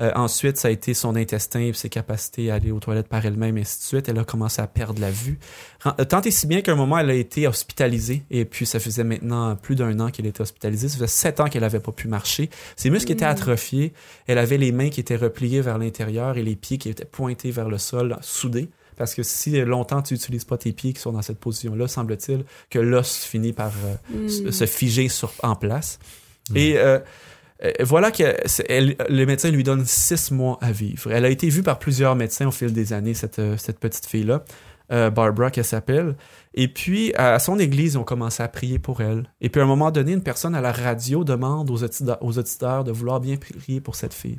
Euh, 0.00 0.12
ensuite, 0.14 0.56
ça 0.58 0.68
a 0.68 0.70
été 0.70 0.94
son 0.94 1.16
intestin 1.16 1.60
et 1.60 1.72
ses 1.72 1.88
capacités 1.88 2.50
à 2.50 2.54
aller 2.54 2.70
aux 2.70 2.78
toilettes 2.78 3.08
par 3.08 3.26
elle-même, 3.26 3.58
et 3.58 3.62
ainsi 3.62 3.78
de 3.80 3.84
suite. 3.84 4.08
Elle 4.08 4.18
a 4.18 4.24
commencé 4.24 4.62
à 4.62 4.66
perdre 4.68 5.00
la 5.00 5.10
vue. 5.10 5.38
Euh, 5.86 6.04
Tant 6.04 6.20
et 6.20 6.30
si 6.30 6.46
bien 6.46 6.60
qu'à 6.60 6.72
un 6.72 6.76
moment, 6.76 6.98
elle 6.98 7.10
a 7.10 7.14
été 7.14 7.48
hospitalisée. 7.48 8.22
Et 8.30 8.44
puis, 8.44 8.64
ça 8.64 8.78
faisait 8.78 9.02
maintenant 9.04 9.56
plus 9.56 9.74
d'un 9.74 9.98
an 9.98 10.10
qu'elle 10.10 10.26
était 10.26 10.40
hospitalisée. 10.40 10.88
Ça 10.88 10.94
faisait 10.94 11.06
sept 11.08 11.40
ans 11.40 11.46
qu'elle 11.48 11.62
n'avait 11.62 11.80
pas 11.80 11.90
pu 11.92 12.06
marcher. 12.06 12.48
Ses 12.76 12.90
muscles 12.90 13.10
étaient 13.12 13.24
atrophiés. 13.24 13.92
Elle 14.28 14.38
avait 14.38 14.58
les 14.58 14.70
mains 14.70 14.90
qui 14.90 15.00
étaient 15.00 15.16
repliées 15.16 15.60
vers 15.62 15.78
l'intérieur 15.78 16.36
et 16.36 16.42
les 16.42 16.54
pieds 16.54 16.78
qui 16.78 16.88
étaient 16.88 17.04
pointés 17.04 17.50
vers 17.50 17.68
le 17.68 17.78
sol, 17.78 18.16
soudés. 18.20 18.68
Parce 18.96 19.14
que 19.14 19.22
si 19.22 19.60
longtemps 19.60 20.02
tu 20.02 20.14
n'utilises 20.14 20.44
pas 20.44 20.58
tes 20.58 20.72
pieds 20.72 20.92
qui 20.92 21.00
sont 21.00 21.12
dans 21.12 21.22
cette 21.22 21.38
position-là, 21.38 21.86
semble-t-il 21.88 22.44
que 22.68 22.78
l'os 22.80 23.16
finit 23.24 23.52
par 23.52 23.72
euh, 24.14 24.28
se- 24.28 24.50
se 24.50 24.66
figer 24.66 25.08
sur, 25.08 25.32
en 25.42 25.54
place. 25.54 25.98
Et 26.54 26.76
euh, 26.78 26.98
euh, 26.98 26.98
voilà 27.80 28.10
que 28.10 28.22
c'est- 28.46 28.66
elle- 28.68 28.96
le 29.08 29.24
médecin 29.24 29.50
lui 29.50 29.64
donne 29.64 29.84
six 29.84 30.30
mois 30.30 30.58
à 30.60 30.70
vivre. 30.72 31.10
Elle 31.12 31.24
a 31.24 31.28
été 31.28 31.48
vue 31.48 31.62
par 31.62 31.78
plusieurs 31.78 32.14
médecins 32.16 32.46
au 32.46 32.50
fil 32.52 32.72
des 32.72 32.92
années, 32.92 33.14
cette, 33.14 33.38
euh, 33.40 33.56
cette 33.56 33.80
petite 33.80 34.06
fille-là, 34.06 34.44
euh, 34.92 35.10
Barbara 35.10 35.50
qu'elle 35.50 35.64
s'appelle. 35.64 36.16
Et 36.54 36.68
puis, 36.68 37.12
à 37.14 37.38
son 37.38 37.58
église, 37.58 37.94
ils 37.94 37.98
ont 37.98 38.04
commencé 38.04 38.42
à 38.42 38.48
prier 38.48 38.78
pour 38.78 39.00
elle. 39.00 39.24
Et 39.40 39.48
puis, 39.48 39.60
à 39.60 39.64
un 39.64 39.66
moment 39.66 39.90
donné, 39.90 40.12
une 40.12 40.22
personne 40.22 40.54
à 40.54 40.60
la 40.60 40.72
radio 40.72 41.24
demande 41.24 41.70
aux 41.70 42.38
auditeurs 42.38 42.84
de 42.84 42.92
vouloir 42.92 43.20
bien 43.20 43.36
prier 43.36 43.80
pour 43.80 43.96
cette 43.96 44.14
fille. 44.14 44.38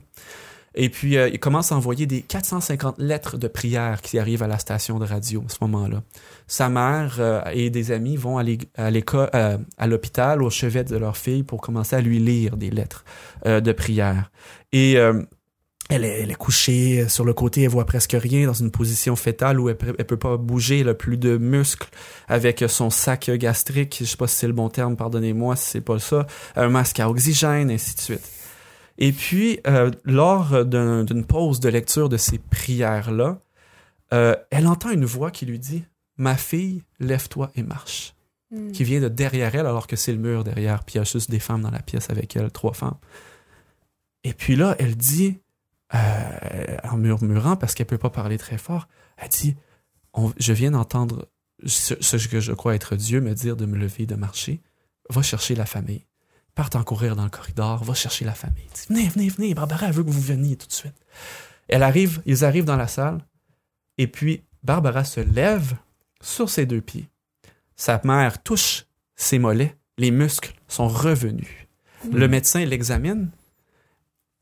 Et 0.82 0.88
puis, 0.88 1.18
euh, 1.18 1.28
il 1.28 1.40
commence 1.40 1.74
à 1.74 1.76
envoyer 1.76 2.06
des 2.06 2.22
450 2.22 3.00
lettres 3.00 3.36
de 3.36 3.50
prière 3.50 4.02
qui 4.02 4.18
arrivent 4.18 4.44
à 4.44 4.48
la 4.48 4.60
station 4.60 4.98
de 4.98 5.04
radio 5.04 5.44
à 5.46 5.50
ce 5.50 5.58
moment-là. 5.60 6.04
Sa 6.48 6.70
mère 6.70 7.18
euh, 7.20 7.42
et 7.52 7.70
des 7.70 7.92
amis 7.92 8.16
vont 8.16 8.38
à 8.38 8.90
l'école, 8.90 9.30
euh, 9.36 9.58
à 9.78 9.88
l'hôpital, 9.88 10.42
au 10.42 10.50
chevet 10.50 10.86
de 10.86 10.96
leur 10.96 11.18
fille 11.18 11.44
pour 11.44 11.60
commencer 11.60 11.98
à 11.98 12.02
lui 12.02 12.20
lire 12.20 12.56
des 12.56 12.70
lettres 12.70 13.04
euh, 13.46 13.60
de 13.60 13.74
prière. 13.74 14.32
Et 14.72 14.96
euh, 14.96 15.22
elle, 15.90 16.06
est, 16.06 16.22
elle 16.22 16.32
est 16.32 16.36
couchée 16.36 17.10
sur 17.10 17.26
le 17.26 17.34
côté, 17.34 17.64
elle 17.64 17.70
voit 17.70 17.86
presque 17.86 18.16
rien 18.18 18.48
dans 18.48 18.54
une 18.54 18.72
position 18.72 19.18
fétale 19.18 19.60
où 19.60 19.68
elle, 19.68 19.78
elle 19.98 20.06
peut 20.06 20.16
pas 20.16 20.38
bouger, 20.38 20.80
elle 20.80 20.90
a 20.90 20.94
plus 20.94 21.18
de 21.18 21.36
muscles 21.36 21.90
avec 22.30 22.64
son 22.70 22.90
sac 22.90 23.30
gastrique, 23.32 23.98
je 24.00 24.06
sais 24.06 24.16
pas 24.16 24.28
si 24.28 24.38
c'est 24.38 24.48
le 24.48 24.54
bon 24.54 24.70
terme, 24.70 24.96
pardonnez-moi 24.96 25.58
si 25.58 25.72
c'est 25.72 25.82
pas 25.82 26.00
ça, 26.00 26.26
un 26.56 26.70
masque 26.70 27.02
à 27.02 27.10
oxygène, 27.10 27.70
ainsi 27.70 27.96
de 27.96 28.00
suite. 28.00 28.39
Et 29.00 29.12
puis, 29.14 29.60
euh, 29.66 29.90
lors 30.04 30.66
d'un- 30.66 31.04
d'une 31.06 31.26
pause 31.26 31.60
de 31.60 31.70
lecture 31.70 32.10
de 32.10 32.18
ces 32.18 32.38
prières-là, 32.38 33.40
euh, 34.14 34.36
elle 34.52 34.68
entend 34.68 34.92
une 34.92 35.06
voix 35.06 35.32
qui 35.32 35.46
lui 35.46 35.58
dit 35.58 35.84
Ma 36.18 36.36
fille, 36.36 36.84
lève-toi 37.00 37.50
et 37.56 37.64
marche. 37.64 38.14
Hmm. 38.52 38.72
Qui 38.72 38.84
vient 38.84 39.00
de 39.00 39.08
derrière 39.08 39.56
elle, 39.56 39.66
alors 39.68 39.88
que 39.88 39.96
c'est 39.96 40.12
le 40.12 40.18
mur 40.18 40.44
derrière, 40.44 40.84
puis 40.84 40.96
il 40.96 40.98
y 40.98 41.02
a 41.02 41.04
juste 41.06 41.30
des 41.32 41.40
femmes 41.40 41.62
dans 41.62 41.72
la 41.72 41.82
pièce 41.82 42.10
avec 42.10 42.36
elle, 42.36 42.52
trois 42.52 42.74
femmes. 42.74 42.98
Et 44.26 44.34
puis 44.34 44.56
là, 44.58 44.76
elle 44.80 44.98
dit, 44.98 45.40
euh, 45.96 46.78
en 46.84 46.98
murmurant, 46.98 47.56
parce 47.56 47.74
qu'elle 47.76 47.86
peut 47.86 47.98
pas 47.98 48.10
parler 48.10 48.38
très 48.38 48.58
fort, 48.58 48.88
elle 49.18 49.30
dit 49.30 49.56
On- 50.14 50.34
Je 50.38 50.52
viens 50.54 50.72
d'entendre 50.72 51.30
ce, 51.66 51.94
ce 52.02 52.28
que 52.28 52.40
je 52.42 52.52
crois 52.52 52.74
être 52.76 52.96
Dieu 52.96 53.22
me 53.22 53.34
dire 53.34 53.56
de 53.56 53.66
me 53.66 53.78
lever, 53.78 54.06
de 54.08 54.16
marcher. 54.16 54.62
Va 55.10 55.22
chercher 55.22 55.56
la 55.56 55.66
famille. 55.66 56.06
Parte 56.60 56.76
en 56.76 56.84
courir 56.84 57.16
dans 57.16 57.24
le 57.24 57.30
corridor, 57.30 57.82
va 57.86 57.94
chercher 57.94 58.26
la 58.26 58.34
famille. 58.34 58.66
Dis, 58.76 58.86
venez, 58.90 59.08
venez, 59.08 59.30
venez, 59.30 59.54
Barbara 59.54 59.86
elle 59.88 59.94
veut 59.94 60.04
que 60.04 60.10
vous 60.10 60.20
veniez 60.20 60.58
tout 60.58 60.68
de 60.68 60.74
suite. 60.74 60.94
Elle 61.70 61.84
arrive, 61.84 62.22
ils 62.26 62.44
arrivent 62.44 62.66
dans 62.66 62.76
la 62.76 62.90
salle, 62.90 63.20
et 63.98 64.08
puis 64.08 64.44
Barbara 64.62 65.06
se 65.06 65.22
lève 65.22 65.76
sur 66.22 66.50
ses 66.50 66.66
deux 66.66 66.82
pieds. 66.82 67.08
Sa 67.78 68.02
mère 68.04 68.44
touche 68.44 68.84
ses 69.16 69.40
mollets, 69.40 69.78
les 69.98 70.12
muscles 70.12 70.54
sont 70.68 70.90
revenus. 70.90 71.48
Le 72.12 72.28
médecin 72.28 72.66
l'examine. 72.66 73.30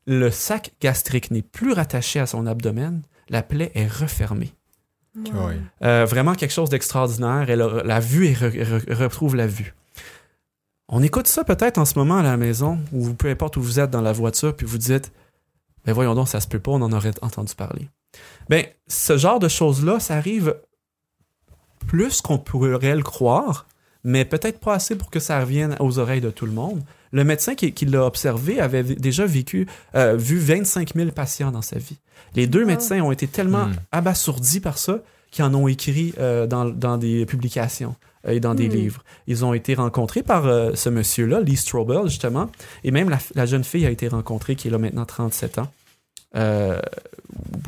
Le 0.08 0.32
sac 0.32 0.72
gastrique 0.80 1.30
n'est 1.30 1.42
plus 1.42 1.72
rattaché 1.72 2.18
à 2.18 2.26
son 2.26 2.46
abdomen, 2.48 3.02
la 3.28 3.44
plaie 3.44 3.70
est 3.76 3.86
refermée. 3.86 4.52
Euh, 5.84 6.04
vraiment 6.04 6.34
quelque 6.34 6.50
chose 6.52 6.70
d'extraordinaire. 6.70 7.48
Elle 7.48 7.62
a- 7.62 7.82
la 7.84 8.00
vue 8.00 8.26
et 8.26 8.34
re- 8.34 8.50
re- 8.50 8.92
retrouve 8.92 9.36
la 9.36 9.46
vue. 9.46 9.72
On 10.88 11.02
écoute 11.02 11.26
ça 11.26 11.44
peut-être 11.44 11.78
en 11.78 11.84
ce 11.84 11.98
moment 11.98 12.16
à 12.18 12.22
la 12.22 12.36
maison, 12.36 12.78
ou 12.92 13.12
peu 13.12 13.28
importe 13.28 13.56
où 13.56 13.62
vous 13.62 13.78
êtes 13.80 13.90
dans 13.90 14.00
la 14.00 14.12
voiture, 14.12 14.56
puis 14.56 14.66
vous 14.66 14.78
dites, 14.78 15.12
ben 15.84 15.92
voyons 15.92 16.14
donc, 16.14 16.28
ça 16.28 16.40
se 16.40 16.48
peut 16.48 16.58
pas, 16.58 16.70
on 16.72 16.80
en 16.82 16.92
aurait 16.92 17.12
entendu 17.22 17.54
parler. 17.54 17.88
Ben, 18.48 18.64
ce 18.86 19.18
genre 19.18 19.38
de 19.38 19.48
choses-là, 19.48 20.00
ça 20.00 20.16
arrive 20.16 20.54
plus 21.86 22.20
qu'on 22.20 22.38
pourrait 22.38 22.96
le 22.96 23.02
croire, 23.02 23.66
mais 24.04 24.24
peut-être 24.24 24.60
pas 24.60 24.74
assez 24.74 24.96
pour 24.96 25.10
que 25.10 25.20
ça 25.20 25.40
revienne 25.40 25.76
aux 25.80 25.98
oreilles 25.98 26.20
de 26.20 26.30
tout 26.30 26.46
le 26.46 26.52
monde. 26.52 26.82
Le 27.12 27.24
médecin 27.24 27.54
qui, 27.54 27.72
qui 27.72 27.86
l'a 27.86 28.04
observé 28.04 28.60
avait 28.60 28.82
déjà 28.82 29.26
vécu, 29.26 29.66
euh, 29.94 30.16
vu 30.16 30.38
25 30.38 30.94
000 30.94 31.10
patients 31.10 31.50
dans 31.50 31.62
sa 31.62 31.78
vie. 31.78 31.96
Les 32.34 32.46
deux 32.46 32.62
Ah. 32.62 32.66
médecins 32.66 33.00
ont 33.00 33.12
été 33.12 33.26
tellement 33.26 33.66
Hmm. 33.66 33.74
abasourdis 33.92 34.60
par 34.60 34.78
ça 34.78 35.00
qu'ils 35.30 35.44
en 35.44 35.54
ont 35.54 35.68
écrit 35.68 36.14
euh, 36.18 36.46
dans, 36.46 36.64
dans 36.66 36.96
des 36.98 37.26
publications 37.26 37.94
et 38.30 38.40
dans 38.40 38.54
des 38.54 38.68
Hmm. 38.68 38.72
livres. 38.72 39.04
Ils 39.26 39.44
ont 39.44 39.54
été 39.54 39.74
rencontrés 39.74 40.22
par 40.22 40.46
euh, 40.46 40.72
ce 40.74 40.88
monsieur-là, 40.88 41.40
Lee 41.40 41.56
Strobel, 41.56 42.04
justement, 42.04 42.50
et 42.84 42.90
même 42.90 43.08
la, 43.08 43.18
la 43.34 43.46
jeune 43.46 43.64
fille 43.64 43.86
a 43.86 43.90
été 43.90 44.08
rencontrée, 44.08 44.56
qui 44.56 44.68
est 44.68 44.70
là 44.70 44.78
maintenant 44.78 45.04
37 45.04 45.58
ans. 45.58 45.70
Euh, 46.36 46.80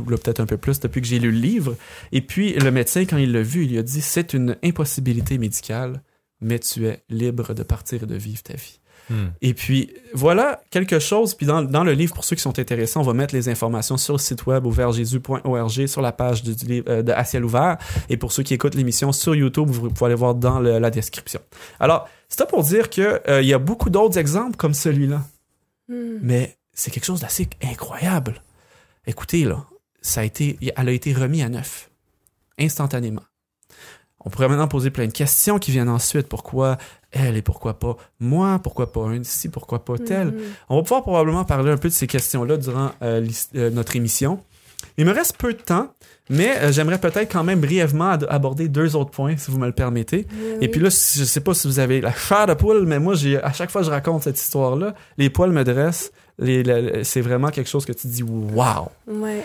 peut-être 0.07 0.41
un 0.41 0.47
peu 0.47 0.57
plus 0.57 0.81
depuis 0.81 1.01
que 1.01 1.07
j'ai 1.07 1.19
lu 1.19 1.31
le 1.31 1.39
livre. 1.39 1.77
Et 2.13 2.21
puis, 2.21 2.53
le 2.55 2.71
médecin, 2.71 3.05
quand 3.05 3.17
il 3.17 3.33
l'a 3.33 3.43
vu, 3.43 3.65
il 3.65 3.71
lui 3.71 3.79
a 3.79 3.83
dit 3.83 4.01
C'est 4.01 4.35
une 4.35 4.57
impossibilité 4.63 5.39
médicale, 5.39 6.03
mais 6.41 6.59
tu 6.59 6.87
es 6.87 7.03
libre 7.09 7.55
de 7.55 7.63
partir 7.63 8.03
et 8.03 8.07
de 8.07 8.17
vivre 8.17 8.43
ta 8.43 8.55
vie. 8.55 8.80
Hmm. 9.11 9.31
Et 9.43 9.55
puis, 9.55 9.93
voilà 10.15 10.63
quelque 10.71 11.01
chose. 11.01 11.35
Puis, 11.35 11.45
dans, 11.45 11.63
dans 11.63 11.85
le 11.85 11.93
livre, 11.93 12.15
pour 12.15 12.25
ceux 12.25 12.37
qui 12.37 12.43
sont 12.43 12.59
intéressés, 12.59 12.97
on 12.97 13.03
va 13.03 13.13
mettre 13.13 13.35
les 13.35 13.49
informations 13.49 13.97
sur 13.97 14.15
le 14.15 14.19
site 14.21 14.47
web 14.47 14.65
ouvertjesus.org, 14.65 15.87
sur 15.87 16.01
la 16.01 16.13
page 16.13 16.43
du, 16.45 16.53
livre 16.65 16.87
euh, 16.89 17.03
de 17.03 17.13
À 17.13 17.25
ciel 17.25 17.45
ouvert. 17.45 17.77
Et 18.09 18.17
pour 18.17 18.31
ceux 18.33 18.45
qui 18.45 18.55
écoutent 18.55 18.77
l'émission 18.77 19.11
sur 19.13 19.35
YouTube, 19.35 19.69
vous 19.69 19.91
pouvez 19.91 20.07
aller 20.07 20.15
voir 20.15 20.35
dans 20.37 20.61
le- 20.61 20.79
la 20.79 20.91
description. 20.91 21.41
Alors, 21.81 22.09
c'est 22.29 22.39
ça 22.39 22.47
pour 22.47 22.63
dire 22.63 22.89
que 22.89 23.21
euh, 23.29 23.43
y 23.43 23.53
a 23.53 23.59
beaucoup 23.59 23.91
d'autres 23.91 24.17
exemples 24.17 24.57
comme 24.57 24.75
celui-là. 24.75 25.23
Hmm. 25.89 26.19
Mais 26.23 26.57
c'est 26.73 26.91
quelque 26.91 27.05
chose 27.07 27.21
d'assez 27.21 27.49
incroyable. 27.63 28.43
Écoutez, 29.07 29.45
là, 29.45 29.65
ça 30.01 30.21
a 30.21 30.25
été, 30.25 30.57
elle 30.77 30.89
a 30.89 30.93
été 30.93 31.13
remise 31.13 31.43
à 31.43 31.49
neuf, 31.49 31.91
instantanément. 32.59 33.23
On 34.25 34.31
pourrait 34.31 34.49
maintenant 34.49 34.69
poser 34.69 34.91
plein 34.91 35.07
de 35.07 35.13
questions 35.13 35.59
qui 35.59 35.71
viennent 35.71 35.89
ensuite. 35.89 36.29
Pourquoi 36.29 36.77
elle 37.13 37.37
et 37.37 37.43
pourquoi 37.43 37.79
pas 37.79 37.97
moi? 38.21 38.61
Pourquoi 38.63 38.93
pas 38.93 39.01
un 39.03 39.21
ici? 39.21 39.49
Pourquoi 39.49 39.85
pas 39.85 39.99
tel? 39.99 40.29
Mhm. 40.29 40.41
On 40.69 40.77
va 40.77 40.83
pouvoir 40.83 41.03
probablement 41.03 41.45
parler 41.45 41.71
un 41.73 41.77
peu 41.77 41.89
de 41.89 41.95
ces 41.95 42.07
questions-là 42.07 42.57
durant 42.57 42.91
euh, 43.03 43.27
euh, 43.57 43.71
notre 43.71 43.97
émission. 43.97 44.41
Il 44.97 45.05
me 45.05 45.13
reste 45.13 45.37
peu 45.37 45.53
de 45.53 45.59
temps, 45.59 45.89
mais 46.31 46.57
euh, 46.59 46.73
j'aimerais 46.73 46.99
peut-être 46.99 47.31
quand 47.31 47.45
même 47.45 47.61
brièvement 47.61 48.11
aborder 48.11 48.69
deux 48.69 48.97
autres 48.97 49.11
points, 49.11 49.37
si 49.37 49.51
vous 49.51 49.59
me 49.59 49.67
le 49.67 49.73
permettez. 49.73 50.27
Et 50.61 50.69
puis 50.69 50.81
là, 50.81 50.91
si- 50.91 51.19
je 51.19 51.25
sais 51.25 51.41
pas 51.41 51.53
si 51.55 51.67
vous 51.67 51.79
avez 51.81 52.01
la 52.01 52.13
chair 52.15 52.47
de 52.47 52.55
poule, 52.55 52.87
mais 52.87 52.99
moi, 52.99 53.15
j'ai 53.15 53.43
à 53.43 53.53
chaque 53.53 53.71
fois 53.71 53.83
que 53.83 53.87
je 53.87 53.91
raconte 53.91 54.23
cette 54.23 54.39
histoire-là, 54.41 54.95
les 55.19 55.29
poils 55.31 55.53
me 55.53 55.65
dressent. 55.65 56.13
C'est 56.39 57.21
vraiment 57.21 57.49
quelque 57.51 57.69
chose 57.69 57.85
que 57.85 57.93
tu 57.93 58.07
dis 58.07 58.23
wow. 58.23 58.89
Ouais. 59.07 59.45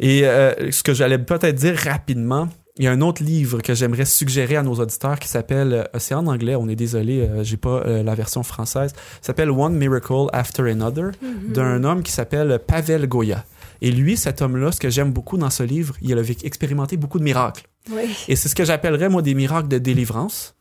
Et 0.00 0.22
ce 0.22 0.82
que 0.82 0.92
j'allais 0.92 1.18
peut-être 1.18 1.54
dire 1.54 1.76
rapidement, 1.76 2.48
il 2.76 2.84
y 2.84 2.88
a 2.88 2.92
un 2.92 3.00
autre 3.02 3.22
livre 3.22 3.62
que 3.62 3.72
j'aimerais 3.74 4.04
suggérer 4.04 4.56
à 4.56 4.62
nos 4.62 4.74
auditeurs 4.74 5.18
qui 5.20 5.28
s'appelle, 5.28 5.72
euh, 5.72 5.98
c'est 5.98 6.14
en 6.14 6.26
anglais, 6.26 6.56
on 6.56 6.68
est 6.68 6.74
désolé, 6.74 7.20
euh, 7.20 7.44
j'ai 7.44 7.56
pas 7.56 7.82
euh, 7.86 8.02
la 8.02 8.14
version 8.16 8.42
française, 8.42 8.92
s'appelle 9.20 9.50
One 9.50 9.76
Miracle 9.76 10.26
After 10.32 10.68
Another, 10.68 11.12
d'un 11.48 11.84
homme 11.84 12.02
qui 12.02 12.10
s'appelle 12.10 12.58
Pavel 12.66 13.06
Goya. 13.06 13.44
Et 13.80 13.92
lui, 13.92 14.16
cet 14.16 14.42
homme-là, 14.42 14.72
ce 14.72 14.80
que 14.80 14.90
j'aime 14.90 15.12
beaucoup 15.12 15.36
dans 15.36 15.50
ce 15.50 15.62
livre, 15.62 15.94
il 16.00 16.18
a 16.18 16.22
expérimenté 16.42 16.96
beaucoup 16.96 17.18
de 17.18 17.24
miracles. 17.24 17.66
Oui. 17.92 18.16
Et 18.28 18.34
c'est 18.34 18.48
ce 18.48 18.54
que 18.54 18.64
j'appellerais, 18.64 19.08
moi, 19.08 19.22
des 19.22 19.34
miracles 19.34 19.68
de 19.68 19.78
délivrance 19.78 20.56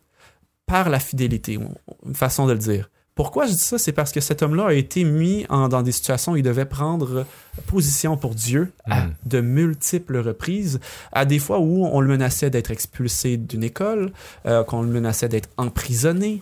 par 0.67 0.89
la 0.89 0.99
fidélité, 0.99 1.57
une 2.05 2.15
façon 2.15 2.45
de 2.45 2.53
le 2.53 2.59
dire. 2.59 2.89
Pourquoi 3.15 3.45
je 3.45 3.51
dis 3.51 3.57
ça? 3.59 3.77
C'est 3.77 3.91
parce 3.91 4.11
que 4.11 4.19
cet 4.21 4.41
homme-là 4.41 4.67
a 4.67 4.73
été 4.73 5.03
mis 5.03 5.45
en- 5.49 5.67
dans 5.69 5.83
des 5.83 5.91
situations 5.91 6.31
où 6.31 6.37
il 6.37 6.41
devait 6.43 6.65
prendre 6.65 7.25
position 7.67 8.17
pour 8.17 8.33
Dieu 8.33 8.71
à 8.85 9.01
Mm. 9.05 9.13
de 9.25 9.41
multiples 9.41 10.17
reprises, 10.17 10.79
à 11.11 11.25
des 11.25 11.37
fois 11.37 11.59
où 11.59 11.85
on 11.85 12.01
le 12.01 12.07
menaçait 12.07 12.49
d'être 12.49 12.71
expulsé 12.71 13.37
d'une 13.37 13.63
école, 13.63 14.11
euh, 14.47 14.63
qu'on 14.63 14.81
le 14.81 14.87
menaçait 14.87 15.29
d'être 15.29 15.49
emprisonné, 15.57 16.41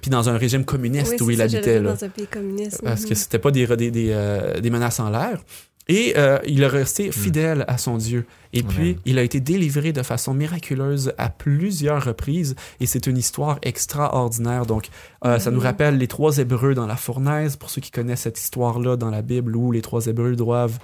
puis 0.00 0.10
dans 0.10 0.28
un 0.28 0.36
régime 0.36 0.64
communiste 0.64 1.12
Oui, 1.20 1.26
où 1.26 1.30
il 1.30 1.36
ça, 1.36 1.44
habitait. 1.44 1.78
Là 1.80 1.92
Dans 1.94 2.04
un 2.04 2.08
pays 2.08 2.26
communiste. 2.26 2.80
parce 2.82 3.04
que 3.04 3.10
mhm. 3.10 3.14
c'était 3.14 3.38
pas 3.38 3.52
des, 3.52 3.66
des, 3.76 3.90
des, 3.92 4.08
euh, 4.10 4.60
des 4.60 4.70
menaces 4.70 4.98
en 4.98 5.10
l'air. 5.10 5.40
Et 5.88 6.14
euh, 6.16 6.38
il 6.46 6.62
est 6.62 6.66
resté 6.68 7.10
fidèle 7.10 7.64
à 7.66 7.76
son 7.76 7.96
Dieu. 7.96 8.24
Et 8.52 8.62
puis, 8.62 8.98
il 9.06 9.18
a 9.18 9.22
été 9.22 9.40
délivré 9.40 9.92
de 9.92 10.02
façon 10.02 10.34
miraculeuse 10.34 11.12
à 11.18 11.28
plusieurs 11.30 12.04
reprises. 12.04 12.54
Et 12.80 12.86
c'est 12.86 13.06
une 13.08 13.16
histoire 13.16 13.58
extraordinaire. 13.62 14.66
Donc, 14.66 14.88
euh, 15.24 15.38
ça 15.40 15.50
nous 15.50 15.58
Mhm. 15.58 15.64
rappelle 15.66 15.98
les 15.98 16.06
trois 16.06 16.38
Hébreux 16.38 16.74
dans 16.74 16.86
la 16.86 16.96
fournaise, 16.96 17.56
pour 17.56 17.70
ceux 17.70 17.80
qui 17.80 17.90
connaissent 17.90 18.20
cette 18.22 18.38
histoire-là 18.38 18.96
dans 18.96 19.10
la 19.10 19.22
Bible, 19.22 19.56
où 19.56 19.72
les 19.72 19.82
trois 19.82 20.06
Hébreux 20.06 20.36
doivent 20.36 20.78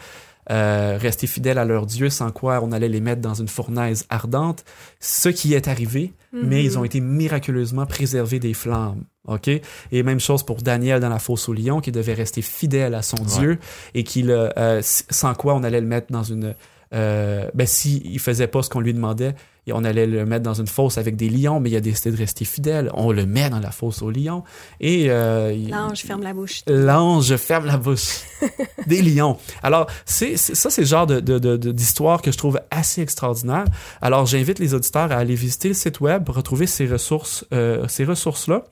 euh, 0.51 0.99
rester 1.01 1.27
fidèles 1.27 1.59
à 1.59 1.65
leur 1.65 1.87
Dieu, 1.87 2.09
sans 2.11 2.31
quoi 2.31 2.61
on 2.63 2.73
allait 2.73 2.89
les 2.89 3.01
mettre 3.01 3.21
dans 3.21 3.35
une 3.35 3.49
fournaise 3.49 4.07
ardente. 4.11 4.65
Ce 5.01 5.29
qui 5.29 5.55
est 5.55 5.69
arrivé, 5.69 6.13
mais 6.33 6.61
Mhm. 6.61 6.65
ils 6.65 6.79
ont 6.79 6.85
été 6.85 7.01
miraculeusement 7.01 7.87
préservés 7.87 8.39
des 8.39 8.55
flammes. 8.55 9.05
OK? 9.27 9.49
Et 9.49 10.03
même 10.05 10.21
chose 10.21 10.45
pour 10.45 10.59
Daniel 10.63 11.01
dans 11.01 11.09
la 11.09 11.19
fosse 11.19 11.49
au 11.49 11.53
lion, 11.53 11.81
qui 11.81 11.91
devait 11.91 12.15
rester 12.15 12.43
fidèle 12.43 12.95
à 12.95 13.03
son 13.03 13.17
Dieu 13.17 13.59
et 13.95 14.05
qu'il, 14.05 14.31
euh, 14.31 14.49
euh, 14.57 14.81
sans 14.83 15.35
quoi 15.35 15.55
on 15.55 15.65
allait 15.65 15.81
le 15.81 15.87
mettre 15.89 16.13
dans 16.13 16.23
une. 16.23 16.55
Euh, 16.97 17.49
ben, 17.55 17.67
si 17.67 18.03
il 18.05 18.19
faisait 18.19 18.49
pas 18.49 18.63
ce 18.63 18.71
qu'on 18.71 18.81
lui 18.81 18.95
demandait, 18.95 19.35
et 19.67 19.73
on 19.73 19.83
allait 19.83 20.07
le 20.07 20.25
mettre 20.25 20.45
dans 20.45 20.55
une 20.55 20.69
fosse 20.69 20.97
avec 20.97 21.17
des 21.17 21.29
lions, 21.29 21.59
mais 21.59 21.71
il 21.71 21.77
a 21.77 21.81
décidé 21.81 22.13
de 22.13 22.17
rester 22.17 22.45
fidèle. 22.45 22.91
On 22.95 23.11
le 23.11 23.27
met 23.27 23.51
dans 23.51 23.59
la 23.59 23.73
fosse 23.73 24.01
au 24.01 24.11
lion 24.11 24.45
et 24.81 25.07
euh, 25.11 25.57
L'ange 25.69 26.03
ferme 26.03 26.23
la 26.23 26.33
bouche. 26.33 26.63
L'ange 26.69 27.35
ferme 27.37 27.67
la 27.67 27.77
bouche 27.77 28.21
des 28.87 29.03
lions. 29.03 29.37
Alors, 29.65 29.89
c'est, 30.05 30.37
ça, 30.37 30.71
c'est 30.71 30.83
le 30.83 30.87
genre 30.87 31.07
de, 31.07 31.57
d'histoire 31.57 32.23
que 32.23 32.31
je 32.31 32.39
trouve 32.39 32.61
assez 32.71 33.03
extraordinaire. 33.03 33.65
Alors, 34.01 34.27
j'invite 34.27 34.61
les 34.61 34.73
auditeurs 34.73 35.11
à 35.11 35.17
aller 35.17 35.35
visiter 35.35 35.69
le 35.69 35.75
site 35.75 36.01
web, 36.01 36.29
retrouver 36.29 36.69
ces 36.69 36.87
ressources, 36.87 37.45
euh, 37.53 37.89
ces 37.89 38.05
ressources-là. 38.05 38.65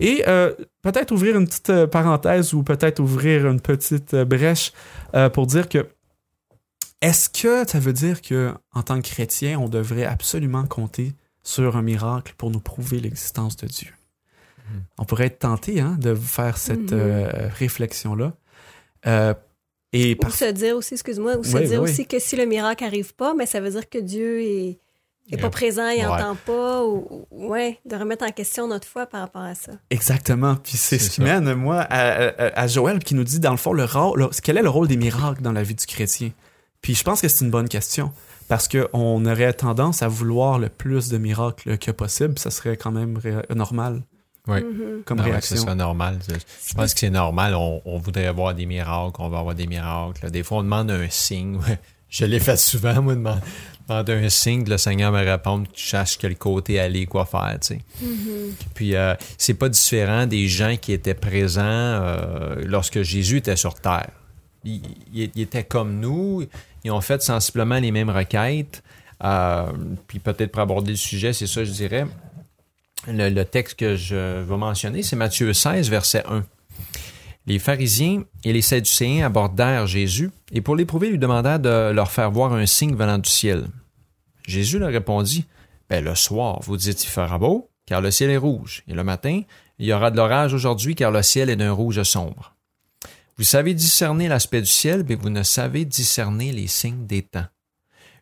Et 0.00 0.24
euh, 0.26 0.52
peut-être 0.82 1.12
ouvrir 1.12 1.38
une 1.38 1.46
petite 1.46 1.86
parenthèse 1.86 2.52
ou 2.52 2.62
peut-être 2.64 2.98
ouvrir 2.98 3.46
une 3.46 3.60
petite 3.60 4.14
brèche 4.14 4.72
pour 5.32 5.46
dire 5.46 5.68
que 5.68 5.86
est-ce 7.04 7.28
que 7.28 7.68
ça 7.68 7.78
veut 7.78 7.92
dire 7.92 8.22
que 8.22 8.52
en 8.72 8.82
tant 8.82 9.00
que 9.00 9.08
chrétien, 9.08 9.58
on 9.58 9.68
devrait 9.68 10.04
absolument 10.06 10.64
compter 10.66 11.12
sur 11.42 11.76
un 11.76 11.82
miracle 11.82 12.34
pour 12.38 12.50
nous 12.50 12.60
prouver 12.60 13.00
l'existence 13.00 13.56
de 13.56 13.66
Dieu? 13.66 13.90
On 14.98 15.04
pourrait 15.04 15.26
être 15.26 15.40
tenté 15.40 15.80
hein, 15.80 15.96
de 16.00 16.14
faire 16.14 16.56
cette 16.56 16.90
Mhm. 16.92 16.98
euh, 17.00 17.48
réflexion-là. 17.58 18.32
Euh, 19.06 19.34
et 19.92 20.16
Ou 20.24 20.30
se 20.30 20.50
dire 20.50 20.74
aussi, 20.76 20.94
excuse-moi, 20.94 21.36
ou 21.36 21.44
se 21.44 21.56
Oui, 21.56 21.68
dire 21.68 21.82
oui, 21.82 21.90
aussi 21.90 22.06
que 22.06 22.18
si 22.18 22.34
le 22.36 22.46
miracle 22.46 22.82
arrive 22.82 23.14
pas, 23.14 23.34
mais 23.34 23.46
ça 23.46 23.60
veut 23.60 23.70
dire 23.70 23.88
que 23.88 23.98
Dieu 23.98 24.40
est, 24.40 24.78
est 25.30 25.36
pas 25.36 25.50
présent, 25.50 25.88
il 25.90 25.98
Ouais. 26.00 26.06
entend 26.06 26.34
pas, 26.46 26.82
ou, 26.84 27.26
ou- 27.30 27.48
ouais, 27.50 27.78
de 27.84 27.94
remettre 27.94 28.24
en 28.24 28.30
question 28.30 28.66
notre 28.66 28.88
foi 28.88 29.06
par 29.06 29.20
rapport 29.20 29.42
à 29.42 29.54
ça. 29.54 29.72
Exactement. 29.90 30.56
Puis 30.56 30.76
c'est 30.78 30.98
ce 30.98 31.10
qui 31.10 31.20
mène, 31.20 31.54
moi, 31.54 31.80
à, 31.82 32.28
à- 32.28 32.60
à 32.62 32.66
Joël 32.66 32.98
qui 33.00 33.14
nous 33.14 33.24
dit, 33.24 33.38
dans 33.40 33.50
le 33.52 33.56
fond, 33.58 33.72
le 33.74 33.84
rôle, 33.84 34.18
le- 34.18 34.28
quel 34.42 34.56
est 34.58 34.62
le 34.62 34.68
rôle 34.70 34.88
des 34.88 34.96
miracles 34.96 35.42
dans 35.42 35.52
la 35.52 35.62
vie 35.62 35.74
du 35.74 35.86
chrétien? 35.86 36.30
Puis 36.84 36.94
je 36.94 37.02
pense 37.02 37.22
que 37.22 37.28
c'est 37.28 37.42
une 37.46 37.50
bonne 37.50 37.68
question. 37.68 38.12
Parce 38.46 38.68
qu'on 38.68 39.24
aurait 39.24 39.54
tendance 39.54 40.02
à 40.02 40.08
vouloir 40.08 40.58
le 40.58 40.68
plus 40.68 41.08
de 41.08 41.16
miracles 41.16 41.78
que 41.78 41.90
possible. 41.90 42.38
Ça 42.38 42.50
serait 42.50 42.76
quand 42.76 42.90
même 42.90 43.18
normal 43.56 44.02
Oui. 44.46 44.62
Mhm. 44.62 45.02
comme 45.06 45.18
Ah 45.20 45.22
réaction. 45.22 45.56
ce 45.56 45.62
serait 45.62 45.74
normal. 45.74 46.18
Je- 46.28 46.74
pense 46.74 46.92
que 46.92 47.00
c'est 47.00 47.08
normal. 47.08 47.54
On, 47.54 47.80
on 47.86 47.96
voudrait 47.96 48.26
avoir 48.26 48.54
des 48.54 48.66
miracles, 48.66 49.16
on 49.18 49.30
va 49.30 49.38
avoir 49.38 49.54
des 49.54 49.66
miracles. 49.66 50.30
Des 50.30 50.42
fois, 50.42 50.58
on 50.58 50.62
demande 50.62 50.90
un 50.90 51.08
signe. 51.08 51.58
Je 52.10 52.26
l'ai 52.26 52.38
fait 52.38 52.58
souvent, 52.58 53.00
moi, 53.00 53.14
demander 53.14 53.40
demander 53.88 54.12
un 54.12 54.28
signe, 54.28 54.62
que 54.64 54.70
le 54.70 54.78
Seigneur 54.78 55.10
me 55.10 55.24
répond, 55.24 55.62
que 55.64 55.70
tu 55.72 55.82
cherches 55.86 56.18
quel 56.18 56.36
côté 56.36 56.78
aller, 56.78 57.06
quoi 57.06 57.24
faire, 57.24 57.56
tu 57.62 57.68
sais. 57.68 57.80
Puis, 58.74 58.94
euh, 58.94 59.14
c'est 59.38 59.54
pas 59.54 59.68
différent 59.70 60.26
des 60.26 60.46
gens 60.48 60.76
qui 60.80 60.92
étaient 60.92 61.14
présents 61.14 61.62
euh, 61.64 62.56
lorsque 62.66 63.00
Jésus 63.02 63.38
était 63.38 63.56
sur 63.56 63.74
terre. 63.74 64.10
Ils, 64.64 64.80
ils- 65.12 65.40
étaient 65.40 65.64
comme 65.64 66.00
nous, 66.00 66.44
ils 66.84 66.90
ont 66.90 67.00
fait 67.00 67.22
sensiblement 67.22 67.78
les 67.78 67.90
mêmes 67.90 68.10
requêtes. 68.10 68.82
Euh, 69.22 69.72
puis 70.08 70.18
peut-être 70.18 70.52
pour 70.52 70.62
aborder 70.62 70.90
le 70.90 70.96
sujet, 70.96 71.32
c'est 71.32 71.46
ça, 71.46 71.64
je 71.64 71.70
dirais. 71.70 72.06
Le, 73.06 73.28
le 73.28 73.44
texte 73.44 73.78
que 73.78 73.96
je 73.96 74.42
vais 74.42 74.56
mentionner, 74.56 75.02
c'est 75.02 75.16
Matthieu 75.16 75.52
16, 75.52 75.90
verset 75.90 76.24
1. 76.28 76.44
Les 77.46 77.58
pharisiens 77.58 78.22
et 78.42 78.52
les 78.54 78.62
sadducéens 78.62 79.26
abordèrent 79.26 79.86
Jésus 79.86 80.30
et 80.52 80.62
pour 80.62 80.76
l'éprouver, 80.76 81.10
lui 81.10 81.18
demandèrent 81.18 81.60
de 81.60 81.90
leur 81.92 82.10
faire 82.10 82.30
voir 82.30 82.54
un 82.54 82.64
signe 82.64 82.94
venant 82.96 83.18
du 83.18 83.28
ciel. 83.28 83.66
Jésus 84.46 84.78
leur 84.78 84.90
répondit, 84.90 85.44
ben, 85.90 86.02
le 86.02 86.14
soir, 86.14 86.60
vous 86.62 86.78
dites 86.78 87.04
il 87.04 87.08
fera 87.08 87.38
beau, 87.38 87.68
car 87.86 88.00
le 88.00 88.10
ciel 88.10 88.30
est 88.30 88.38
rouge, 88.38 88.82
et 88.88 88.94
le 88.94 89.04
matin, 89.04 89.42
il 89.78 89.86
y 89.86 89.92
aura 89.92 90.10
de 90.10 90.16
l'orage 90.16 90.54
aujourd'hui, 90.54 90.94
car 90.94 91.10
le 91.10 91.22
ciel 91.22 91.50
est 91.50 91.56
d'un 91.56 91.72
rouge 91.72 92.02
sombre. 92.02 92.53
Vous 93.36 93.44
savez 93.44 93.74
discerner 93.74 94.28
l'aspect 94.28 94.60
du 94.60 94.68
ciel, 94.68 95.04
mais 95.08 95.16
vous 95.16 95.30
ne 95.30 95.42
savez 95.42 95.84
discerner 95.84 96.52
les 96.52 96.68
signes 96.68 97.06
des 97.06 97.22
temps. 97.22 97.46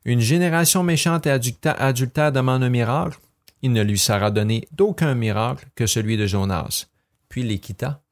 Une 0.04 0.20
génération 0.20 0.82
méchante 0.82 1.26
et 1.26 1.30
adultère 1.30 2.32
demande 2.32 2.62
un 2.62 2.70
miracle, 2.70 3.18
il 3.60 3.72
ne 3.72 3.82
lui 3.82 3.98
sera 3.98 4.30
donné 4.30 4.66
d'aucun 4.72 5.14
miracle 5.14 5.66
que 5.74 5.86
celui 5.86 6.16
de 6.16 6.26
Jonas. 6.26 6.86
Puis 7.28 7.42
il 7.42 7.48
les 7.48 7.58
quitta 7.58 8.02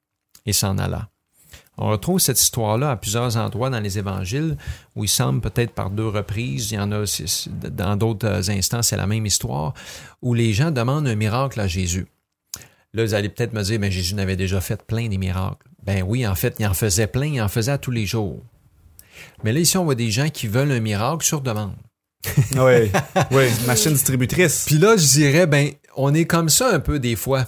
et 0.46 0.52
s'en 0.52 0.78
alla. 0.78 1.08
On 1.78 1.88
retrouve 1.88 2.20
cette 2.20 2.40
histoire-là 2.40 2.90
à 2.90 2.96
plusieurs 2.96 3.38
endroits 3.38 3.70
dans 3.70 3.80
les 3.80 3.98
évangiles 3.98 4.58
où 4.94 5.04
il 5.04 5.08
semble 5.08 5.40
peut-être 5.40 5.72
par 5.72 5.90
deux 5.90 6.06
reprises, 6.06 6.70
il 6.70 6.74
y 6.74 6.78
en 6.78 6.92
a 6.92 7.04
dans 7.70 7.96
d'autres 7.96 8.50
instants, 8.50 8.82
c'est 8.82 8.98
la 8.98 9.06
même 9.06 9.24
histoire, 9.24 9.72
où 10.20 10.34
les 10.34 10.52
gens 10.52 10.70
demandent 10.70 11.08
un 11.08 11.14
miracle 11.14 11.58
à 11.58 11.66
Jésus. 11.66 12.06
Là, 12.92 13.04
vous 13.04 13.14
allez 13.14 13.30
peut-être 13.30 13.54
me 13.54 13.62
dire, 13.62 13.80
mais 13.80 13.90
Jésus 13.90 14.14
n'avait 14.14 14.36
déjà 14.36 14.60
fait 14.60 14.82
plein 14.84 15.08
des 15.08 15.16
miracles. 15.16 15.69
Ben 15.84 16.02
oui, 16.06 16.26
en 16.26 16.34
fait, 16.34 16.56
il 16.58 16.66
en 16.66 16.74
faisait 16.74 17.06
plein, 17.06 17.26
il 17.26 17.42
en 17.42 17.48
faisait 17.48 17.72
à 17.72 17.78
tous 17.78 17.90
les 17.90 18.06
jours. 18.06 18.38
Mais 19.44 19.52
là, 19.52 19.60
ici, 19.60 19.76
on 19.78 19.84
voit 19.84 19.94
des 19.94 20.10
gens 20.10 20.28
qui 20.28 20.46
veulent 20.46 20.72
un 20.72 20.80
miracle 20.80 21.24
sur 21.24 21.40
demande. 21.40 21.74
Oui, 22.56 22.90
oui, 23.30 23.44
machine 23.66 23.92
distributrice. 23.92 24.64
Puis 24.66 24.78
là, 24.78 24.96
je 24.96 25.06
dirais, 25.06 25.46
ben, 25.46 25.70
on 25.96 26.12
est 26.12 26.26
comme 26.26 26.48
ça 26.48 26.68
un 26.70 26.80
peu 26.80 26.98
des 26.98 27.16
fois. 27.16 27.46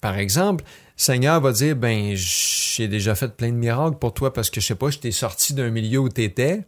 Par 0.00 0.16
exemple, 0.16 0.64
Seigneur 0.96 1.40
va 1.40 1.52
dire, 1.52 1.76
ben, 1.76 2.14
j'ai 2.16 2.88
déjà 2.88 3.14
fait 3.14 3.36
plein 3.36 3.48
de 3.48 3.56
miracles 3.56 3.98
pour 3.98 4.14
toi 4.14 4.32
parce 4.32 4.50
que, 4.50 4.60
je 4.60 4.66
sais 4.66 4.74
pas, 4.74 4.90
je 4.90 4.98
t'ai 4.98 5.12
sorti 5.12 5.54
d'un 5.54 5.70
milieu 5.70 5.98
où 5.98 6.08
t'étais. 6.08 6.66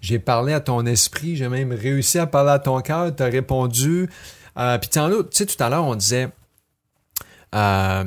J'ai 0.00 0.18
parlé 0.18 0.52
à 0.52 0.60
ton 0.60 0.84
esprit, 0.84 1.36
j'ai 1.36 1.48
même 1.48 1.72
réussi 1.72 2.18
à 2.18 2.26
parler 2.26 2.50
à 2.50 2.58
ton 2.58 2.80
cœur, 2.80 3.14
t'as 3.14 3.28
répondu. 3.28 4.08
Euh, 4.58 4.78
puis, 4.78 4.90
tu 4.90 5.00
sais, 5.30 5.46
tout 5.46 5.62
à 5.62 5.68
l'heure, 5.70 5.84
on 5.84 5.94
disait, 5.94 6.28
euh, 7.54 8.04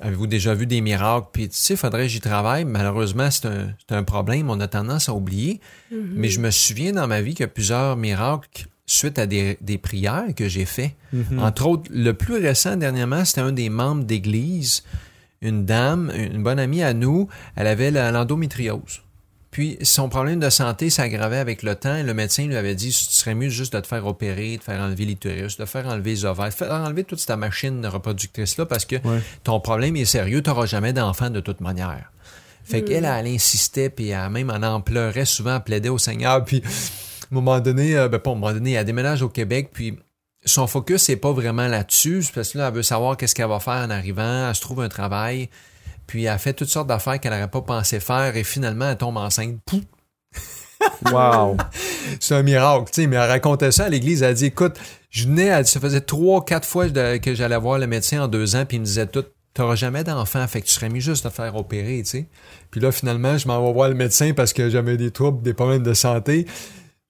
avez-vous 0.00 0.26
déjà 0.26 0.54
vu 0.54 0.66
des 0.66 0.80
miracles? 0.80 1.28
Puis, 1.32 1.48
tu 1.48 1.56
sais, 1.56 1.76
faudrait 1.76 2.02
que 2.02 2.08
j'y 2.08 2.20
travaille. 2.20 2.64
Malheureusement, 2.64 3.30
c'est 3.30 3.46
un, 3.90 4.02
problème. 4.02 4.50
On 4.50 4.60
a 4.60 4.68
tendance 4.68 5.08
à 5.08 5.14
oublier. 5.14 5.60
Mais 5.90 6.28
je 6.28 6.40
me 6.40 6.50
souviens 6.50 6.92
dans 6.92 7.06
ma 7.06 7.20
vie 7.20 7.32
qu'il 7.32 7.40
y 7.40 7.44
a 7.44 7.48
plusieurs 7.48 7.96
miracles 7.96 8.66
suite 8.86 9.18
à 9.18 9.26
des, 9.26 9.56
des 9.60 9.78
prières 9.78 10.34
que 10.36 10.48
j'ai 10.48 10.66
fait. 10.66 10.94
Mhm. 11.12 11.38
Entre 11.38 11.66
autres, 11.66 11.90
le 11.90 12.12
plus 12.12 12.34
récent 12.34 12.76
dernièrement, 12.76 13.24
c'était 13.24 13.40
un 13.40 13.52
des 13.52 13.70
membres 13.70 14.04
d'église, 14.04 14.82
une 15.40 15.64
dame, 15.64 16.12
une 16.14 16.42
bonne 16.42 16.58
amie 16.58 16.82
à 16.82 16.92
nous, 16.92 17.28
elle 17.56 17.66
avait 17.66 17.90
l'endométriose. 17.90 19.03
Puis 19.54 19.78
son 19.82 20.08
problème 20.08 20.40
de 20.40 20.50
santé 20.50 20.90
s'aggravait 20.90 21.38
avec 21.38 21.62
le 21.62 21.76
temps 21.76 21.94
et 21.94 22.02
le 22.02 22.12
médecin 22.12 22.44
lui 22.44 22.56
avait 22.56 22.74
dit 22.74 22.90
ce 22.90 23.12
serait 23.12 23.36
mieux 23.36 23.50
juste 23.50 23.72
de 23.72 23.78
te 23.78 23.86
faire 23.86 24.04
opérer, 24.04 24.56
de 24.56 24.62
faire 24.64 24.80
enlever 24.80 25.04
l'utérus, 25.04 25.56
de 25.58 25.64
faire 25.64 25.86
enlever 25.86 26.10
les 26.10 26.24
ovaires, 26.24 26.48
de 26.48 26.54
faire 26.54 26.72
enlever 26.72 27.04
toute 27.04 27.24
ta 27.24 27.36
machine 27.36 27.86
reproductrice 27.86 28.56
là 28.58 28.66
parce 28.66 28.84
que 28.84 28.96
Ouais. 28.96 29.20
ton 29.44 29.60
problème 29.60 29.94
est 29.94 30.06
sérieux, 30.06 30.42
tu 30.42 30.50
n'auras 30.50 30.66
jamais 30.66 30.92
d'enfant 30.92 31.30
de 31.30 31.38
toute 31.38 31.60
manière. 31.60 32.10
Fait 32.64 32.82
qu'elle, 32.82 33.04
elle 33.04 33.26
insistait, 33.28 33.90
puis 33.90 34.08
elle 34.08 34.28
même 34.30 34.50
en 34.50 34.60
en 34.66 34.80
pleurait 34.80 35.24
souvent, 35.24 35.54
elle 35.54 35.62
plaidait 35.62 35.88
au 35.88 35.98
Seigneur. 35.98 36.44
Puis, 36.44 36.60
à 36.64 36.66
un 36.66 37.34
moment 37.34 37.60
donné, 37.60 37.96
euh, 37.96 38.08
ben 38.08 38.18
pas 38.18 38.30
à 38.30 38.32
un 38.32 38.36
moment 38.36 38.52
donné, 38.52 38.72
elle 38.72 38.84
déménage 38.84 39.22
au 39.22 39.28
Québec, 39.28 39.70
puis 39.72 39.96
son 40.44 40.66
focus 40.66 41.08
n'est 41.10 41.16
pas 41.16 41.30
vraiment 41.32 41.68
là-dessus, 41.68 42.24
parce 42.34 42.54
que 42.54 42.58
là, 42.58 42.68
elle 42.68 42.74
veut 42.74 42.82
savoir 42.82 43.16
qu'est-ce 43.16 43.36
qu'elle 43.36 43.48
va 43.48 43.60
faire 43.60 43.84
en 43.86 43.90
arrivant, 43.90 44.48
elle 44.48 44.54
se 44.56 44.60
trouve 44.62 44.80
un 44.80 44.88
travail, 44.88 45.48
puis 46.06 46.24
elle 46.24 46.38
fait 46.38 46.52
toutes 46.52 46.68
sortes 46.68 46.88
d'affaires 46.88 47.18
qu'elle 47.20 47.32
n'aurait 47.32 47.50
pas 47.50 47.62
pensé 47.62 48.00
faire, 48.00 48.36
et 48.36 48.44
finalement, 48.44 48.90
elle 48.90 48.96
tombe 48.96 49.16
enceinte. 49.16 49.58
Pouf! 49.64 49.82
Wow. 51.10 51.56
C'est 52.20 52.34
un 52.34 52.42
miracle, 52.42 52.90
tu 52.92 53.02
sais, 53.02 53.06
mais 53.06 53.16
elle 53.16 53.30
racontait 53.30 53.72
ça 53.72 53.84
à 53.84 53.88
l'église, 53.88 54.22
elle 54.22 54.30
a 54.30 54.34
dit, 54.34 54.46
écoute, 54.46 54.76
je 55.10 55.26
venais, 55.26 55.46
elle, 55.46 55.66
ça 55.66 55.80
faisait 55.80 56.00
trois, 56.00 56.44
quatre 56.44 56.66
fois 56.66 56.88
que 56.88 57.34
j'allais 57.34 57.56
voir 57.56 57.78
le 57.78 57.86
médecin 57.86 58.22
en 58.22 58.28
deux 58.28 58.56
ans, 58.56 58.64
puis 58.66 58.76
il 58.76 58.80
me 58.80 58.84
disait 58.84 59.06
tout, 59.06 59.24
t'auras 59.54 59.76
jamais 59.76 60.04
d'enfant, 60.04 60.46
fait 60.46 60.60
que 60.60 60.66
tu 60.66 60.72
serais 60.72 60.88
mieux 60.88 61.00
juste 61.00 61.24
de 61.24 61.30
te 61.30 61.34
faire 61.34 61.54
opérer, 61.56 62.02
tu 62.02 62.10
sais. 62.10 62.28
Puis 62.70 62.80
là, 62.80 62.92
finalement, 62.92 63.38
je 63.38 63.46
m'en 63.46 63.64
vais 63.64 63.72
voir 63.72 63.88
le 63.88 63.94
médecin 63.94 64.32
parce 64.34 64.52
que 64.52 64.68
j'avais 64.68 64.96
des 64.96 65.10
troubles, 65.10 65.42
des 65.42 65.54
problèmes 65.54 65.84
de 65.84 65.94
santé. 65.94 66.46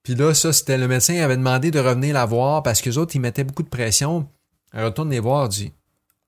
Puis 0.03 0.15
là, 0.15 0.35
ça, 0.35 0.53
c'était 0.53 0.77
le 0.77 0.87
médecin 0.87 1.17
avait 1.23 1.39
demandé 1.39 1.71
de 1.71 1.81
revenir 1.81 2.13
la 2.15 2.27
voir 2.27 2.63
parce 2.63 2.83
que 2.83 2.91
les 2.91 2.99
autres, 2.99 3.17
ils 3.17 3.21
mettaient 3.21 3.45
beaucoup 3.45 3.63
de 3.63 3.69
pression. 3.69 4.29
Elle 4.75 4.85
retourne 4.85 5.11
les 5.11 5.21
voir, 5.21 5.49
dit 5.49 5.73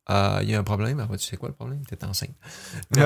Ah, 0.08 0.38
il 0.42 0.50
y 0.50 0.54
a 0.54 0.58
un 0.58 0.62
problème. 0.62 1.00
Elle 1.00 1.08
va 1.10 1.16
dire, 1.16 1.26
c'est 1.28 1.36
quoi 1.36 1.48
le 1.48 1.54
problème? 1.54 1.80
T'es 1.88 2.04
enceinte. 2.04 2.30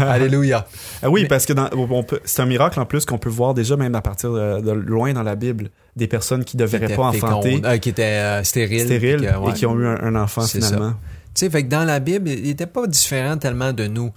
Alléluia. 0.00 0.66
Ah 1.02 1.10
oui, 1.10 1.22
Mais- 1.22 1.28
parce 1.28 1.46
que 1.46 1.52
dans- 1.52 1.70
on 1.72 2.02
peut- 2.02 2.20
c'est 2.24 2.42
un 2.42 2.46
miracle 2.46 2.80
en 2.80 2.86
plus 2.86 3.04
qu'on 3.04 3.18
peut 3.18 3.28
voir 3.30 3.54
déjà 3.54 3.76
même 3.76 3.94
à 3.94 4.00
partir 4.02 4.32
de, 4.32 4.60
de 4.60 4.70
loin 4.72 5.12
dans 5.12 5.22
la 5.22 5.36
Bible 5.36 5.70
des 5.96 6.06
personnes 6.08 6.44
qui 6.44 6.56
ne 6.56 6.62
devraient 6.64 6.94
pas 6.94 7.02
enfanter, 7.04 7.60
euh, 7.64 7.78
qui 7.78 7.90
étaient 7.90 8.02
euh, 8.02 8.42
stériles. 8.44 8.84
stériles, 8.86 9.16
puis 9.18 9.26
que, 9.26 9.36
ouais. 9.36 9.50
et 9.50 9.54
qui 9.54 9.66
ont 9.66 9.78
eu 9.78 9.86
un, 9.86 9.96
un 10.02 10.14
enfant 10.16 10.42
finalement. 10.46 10.94
Tu 11.34 11.40
sais, 11.46 11.50
fait 11.50 11.62
que 11.64 11.68
dans 11.68 11.84
la 11.84 12.00
Bible, 12.00 12.28
il 12.28 12.42
n'était 12.42 12.66
pas 12.66 12.86
différent 12.86 13.36
tellement 13.36 13.72
de 13.72 13.86
nous. 13.86 14.12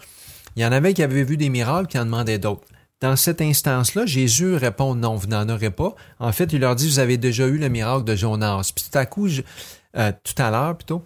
Il 0.55 0.63
y 0.63 0.65
en 0.65 0.71
avait 0.71 0.93
qui 0.93 1.03
avaient 1.03 1.23
vu 1.23 1.37
des 1.37 1.49
miracles 1.49 1.87
qui 1.87 1.99
en 1.99 2.05
demandaient 2.05 2.39
d'autres. 2.39 2.63
Dans 3.01 3.15
cette 3.17 3.41
instance-là, 3.41 4.05
Jésus 4.05 4.55
répond 4.55 4.95
non, 4.95 5.15
vous 5.15 5.27
n'en 5.27 5.47
aurez 5.49 5.69
pas. 5.69 5.95
En 6.19 6.31
fait, 6.31 6.51
il 6.53 6.61
leur 6.61 6.75
dit, 6.75 6.87
vous 6.89 6.99
avez 6.99 7.17
déjà 7.17 7.45
eu 7.45 7.57
le 7.57 7.67
miracle 7.69 8.05
de 8.05 8.15
Jonas. 8.15 8.71
Puis 8.73 8.85
tout 8.89 8.97
à 8.97 9.05
coup, 9.05 9.27
je- 9.27 9.41
euh, 9.97 10.11
tout 10.23 10.41
à 10.41 10.49
l'heure 10.49 10.75
plutôt, 10.77 11.03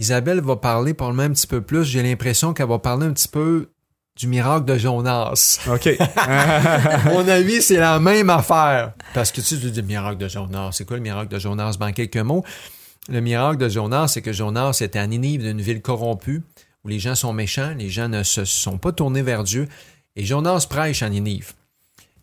Isabelle 0.00 0.40
va 0.40 0.56
parler 0.56 0.94
probablement 0.94 1.24
un 1.24 1.32
petit 1.34 1.46
peu 1.46 1.60
plus. 1.60 1.84
J'ai 1.84 2.02
l'impression 2.02 2.54
qu'elle 2.54 2.68
va 2.68 2.78
parler 2.78 3.06
un 3.06 3.12
petit 3.12 3.28
peu 3.28 3.68
du 4.16 4.28
miracle 4.28 4.64
de 4.64 4.78
Jonas. 4.78 5.60
OK. 5.70 5.90
Mon 7.04 7.28
avis, 7.28 7.60
c'est 7.60 7.76
la 7.76 8.00
même 8.00 8.30
affaire. 8.30 8.94
Parce 9.12 9.30
que 9.30 9.42
tu 9.42 9.56
dis 9.56 9.70
le 9.70 9.86
miracle 9.86 10.16
de 10.16 10.26
Jonas. 10.26 10.70
C'est 10.72 10.86
quoi 10.86 10.96
le 10.96 11.02
miracle 11.02 11.30
de 11.30 11.38
Jonas? 11.38 11.76
Ben, 11.78 11.88
en 11.88 11.92
quelques 11.92 12.16
mots, 12.16 12.42
le 13.10 13.20
miracle 13.20 13.58
de 13.58 13.68
Jonas, 13.68 14.08
c'est 14.08 14.22
que 14.22 14.32
Jonas 14.32 14.78
était 14.80 14.98
à 14.98 15.06
Ninive, 15.06 15.42
d'une 15.42 15.60
ville 15.60 15.82
corrompue, 15.82 16.42
où 16.82 16.88
les 16.88 16.98
gens 16.98 17.14
sont 17.14 17.34
méchants, 17.34 17.74
les 17.76 17.90
gens 17.90 18.08
ne 18.08 18.22
se 18.22 18.46
sont 18.46 18.78
pas 18.78 18.92
tournés 18.92 19.22
vers 19.22 19.44
Dieu. 19.44 19.68
Et 20.16 20.24
Jonas 20.24 20.66
prêche 20.68 21.02
à 21.02 21.10
Ninive. 21.10 21.52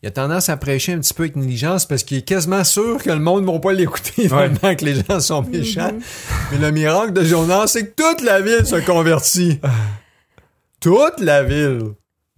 Il 0.08 0.12
a 0.12 0.12
tendance 0.12 0.48
à 0.48 0.56
prêcher 0.56 0.93
un 0.93 1.00
petit 1.00 1.13
peu 1.13 1.24
avec 1.24 1.36
négligence 1.36 1.86
parce 1.86 2.04
qu'il 2.04 2.20
est 2.20 2.22
quasiment 2.22 2.63
sûr 2.63 3.04
que 3.04 3.10
le 3.10 3.20
monde 3.20 3.46
ne 3.46 3.52
va 3.52 3.60
pas 3.60 3.74
l'écouter 3.74 4.22
Ouais. 4.32 4.48
vraiment 4.48 4.74
que 4.74 4.86
les 4.86 5.04
gens 5.04 5.20
sont 5.20 5.41
méchants. 5.41 5.91
Mais 6.50 6.60
le 6.60 6.72
miracle 6.72 7.12
de 7.12 7.26
Jonas, 7.26 7.67
c'est 7.67 7.88
que 7.93 8.02
toute 8.02 8.22
la 8.24 8.39
ville 8.39 8.65
se 8.65 8.78
convertit. 8.86 9.60
toute 10.80 11.20
la 11.20 11.43
ville. 11.43 11.91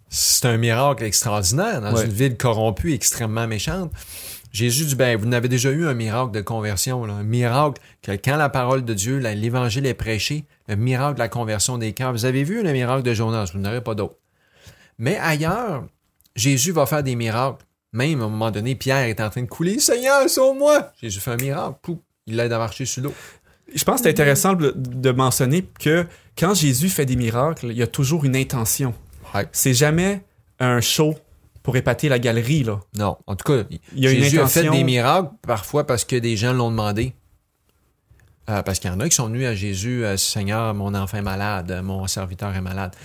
C'est 0.09 0.47
un 0.47 0.57
miracle 0.57 1.03
extraordinaire 1.03 1.79
dans 1.81 1.93
Ouais. 1.93 2.05
une 2.05 2.11
ville 2.11 2.37
corrompue, 2.37 2.91
extrêmement 2.93 3.45
méchante. 3.45 3.91
Jésus 4.51 4.85
dit, 4.85 4.95
ben, 4.95 5.15
vous 5.15 5.27
n'avez 5.27 5.47
déjà 5.47 5.69
eu 5.69 5.85
un 5.85 5.93
miracle 5.93 6.31
de 6.31 6.41
conversion, 6.41 7.05
là. 7.05 7.13
un 7.13 7.23
miracle 7.23 7.79
que 8.01 8.13
quand 8.13 8.35
la 8.37 8.49
parole 8.49 8.83
de 8.83 8.95
Dieu, 8.95 9.19
la- 9.19 9.35
l'évangile 9.35 9.85
est 9.85 9.93
prêché, 9.93 10.45
le 10.67 10.75
miracle 10.75 11.13
de 11.13 11.19
la 11.19 11.27
conversion 11.29 11.77
des 11.77 11.93
cœurs. 11.93 12.13
Vous 12.13 12.25
avez 12.25 12.43
vu 12.43 12.63
le 12.63 12.71
miracle 12.71 13.03
de 13.03 13.13
Jonas, 13.13 13.51
vous 13.53 13.59
n'aurez 13.59 13.81
pas 13.81 13.93
d'autre. 13.93 14.15
Mais 14.97 15.17
ailleurs, 15.19 15.83
Jésus 16.39 16.71
va 16.71 16.85
faire 16.85 17.03
des 17.03 17.15
miracles. 17.15 17.65
Même 17.91 18.21
à 18.21 18.25
un 18.25 18.29
moment 18.29 18.51
donné, 18.51 18.75
Pierre 18.75 19.07
est 19.07 19.19
en 19.19 19.29
train 19.29 19.41
de 19.41 19.47
couler, 19.47 19.79
Seigneur, 19.79 20.29
sauve-moi. 20.29 20.91
Jésus 21.01 21.19
fait 21.19 21.31
un 21.31 21.37
miracle, 21.37 21.77
Pouf, 21.81 21.97
il 22.27 22.35
l'aide 22.35 22.53
à 22.53 22.57
marcher 22.57 22.85
sur 22.85 23.03
l'eau. 23.03 23.13
Je 23.73 23.83
pense 23.83 23.97
que 23.97 24.03
c'est 24.03 24.09
intéressant 24.09 24.53
de, 24.53 25.11
mentionner 25.11 25.65
que 25.79 26.05
quand 26.37 26.53
Jésus 26.53 26.89
fait 26.89 27.05
des 27.05 27.15
miracles, 27.15 27.67
il 27.71 27.77
y 27.77 27.83
a 27.83 27.87
toujours 27.87 28.25
une 28.25 28.35
intention. 28.35 28.93
Ouais. 29.33 29.47
C'est 29.51 29.73
jamais 29.73 30.21
un 30.59 30.81
show 30.81 31.15
pour 31.61 31.75
épater 31.75 32.09
la 32.09 32.19
galerie, 32.19 32.63
là. 32.63 32.79
Non, 32.95 33.17
en 33.27 33.35
tout 33.35 33.51
cas, 33.51 33.63
Il 33.95 34.03
y 34.03 34.07
a 34.07 34.11
une 34.11 34.23
Jésus 34.23 34.39
a 34.39 34.47
fait 34.47 34.61
intention. 34.61 34.79
des 34.79 34.83
miracles 34.83 35.29
parfois 35.41 35.85
parce 35.85 36.05
que 36.05 36.15
des 36.15 36.37
gens 36.37 36.53
l'ont 36.53 36.71
demandé. 36.71 37.13
Euh, 38.49 38.63
parce 38.63 38.79
qu'il 38.79 38.89
y 38.89 38.93
en 38.93 38.99
a 38.99 39.07
qui 39.07 39.15
sont 39.15 39.27
venus 39.27 39.45
à 39.45 39.53
Jésus, 39.53 40.03
euh, 40.03 40.17
Seigneur, 40.17 40.73
mon 40.73 40.95
enfant 40.95 41.17
est 41.17 41.23
malade, 41.23 41.81
mon 41.83 42.07
serviteur 42.07 42.55
est 42.55 42.61
malade. 42.61 42.95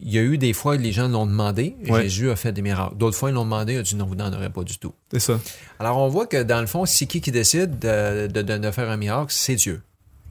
Il 0.00 0.12
y 0.12 0.18
a 0.18 0.22
eu 0.22 0.38
des 0.38 0.52
fois 0.52 0.76
les 0.76 0.92
gens 0.92 1.08
l'ont 1.08 1.26
demandé, 1.26 1.76
Ouais. 1.88 2.02
Jésus 2.02 2.30
a 2.30 2.36
fait 2.36 2.52
des 2.52 2.62
miracles. 2.62 2.96
D'autres 2.96 3.16
fois, 3.16 3.30
ils 3.30 3.34
l'ont 3.34 3.44
demandé, 3.44 3.74
il 3.74 3.78
a 3.78 3.82
dit 3.82 3.96
non, 3.96 4.06
vous 4.06 4.14
n'en 4.14 4.32
aurez 4.32 4.50
pas 4.50 4.62
du 4.62 4.78
tout. 4.78 4.92
C'est 5.12 5.20
ça. 5.20 5.38
Alors, 5.78 5.98
on 5.98 6.08
voit 6.08 6.26
que 6.26 6.42
dans 6.42 6.60
le 6.60 6.66
fond, 6.66 6.84
c'est 6.86 7.06
qui 7.06 7.20
qui 7.20 7.30
décide 7.30 7.78
de, 7.78 8.26
de- 8.26 8.42
de- 8.42 8.58
de 8.58 8.70
faire 8.70 8.90
un 8.90 8.96
miracle? 8.96 9.26
C'est 9.32 9.54
Dieu. 9.56 9.82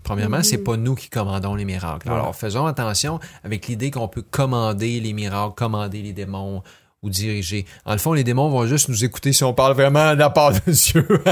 Premièrement, 0.03 0.43
c'est 0.43 0.57
pas 0.57 0.75
nous 0.75 0.95
qui 0.95 1.09
commandons 1.09 1.55
les 1.55 1.63
miracles. 1.65 2.09
Ouais. 2.09 2.13
Alors, 2.13 2.35
faisons 2.35 2.65
attention 2.65 3.19
avec 3.45 3.67
l'idée 3.67 3.89
qu'on 3.89 4.09
peut 4.09 4.21
commander 4.29 4.99
les 4.99 5.13
miracles, 5.13 5.53
commander 5.55 6.01
les 6.01 6.11
démons 6.11 6.61
ou 7.01 7.09
diriger. 7.09 7.65
En 7.85 7.93
le 7.93 7.99
fond, 7.99 8.11
les 8.13 8.23
démons 8.25 8.49
vont 8.49 8.65
juste 8.65 8.89
nous 8.89 9.03
écouter 9.05 9.31
si 9.33 9.43
on 9.45 9.53
parle 9.53 9.73
vraiment 9.73 10.13
de 10.13 10.19
la 10.19 10.29
part 10.29 10.51
de 10.51 10.71
Dieu. 10.71 11.07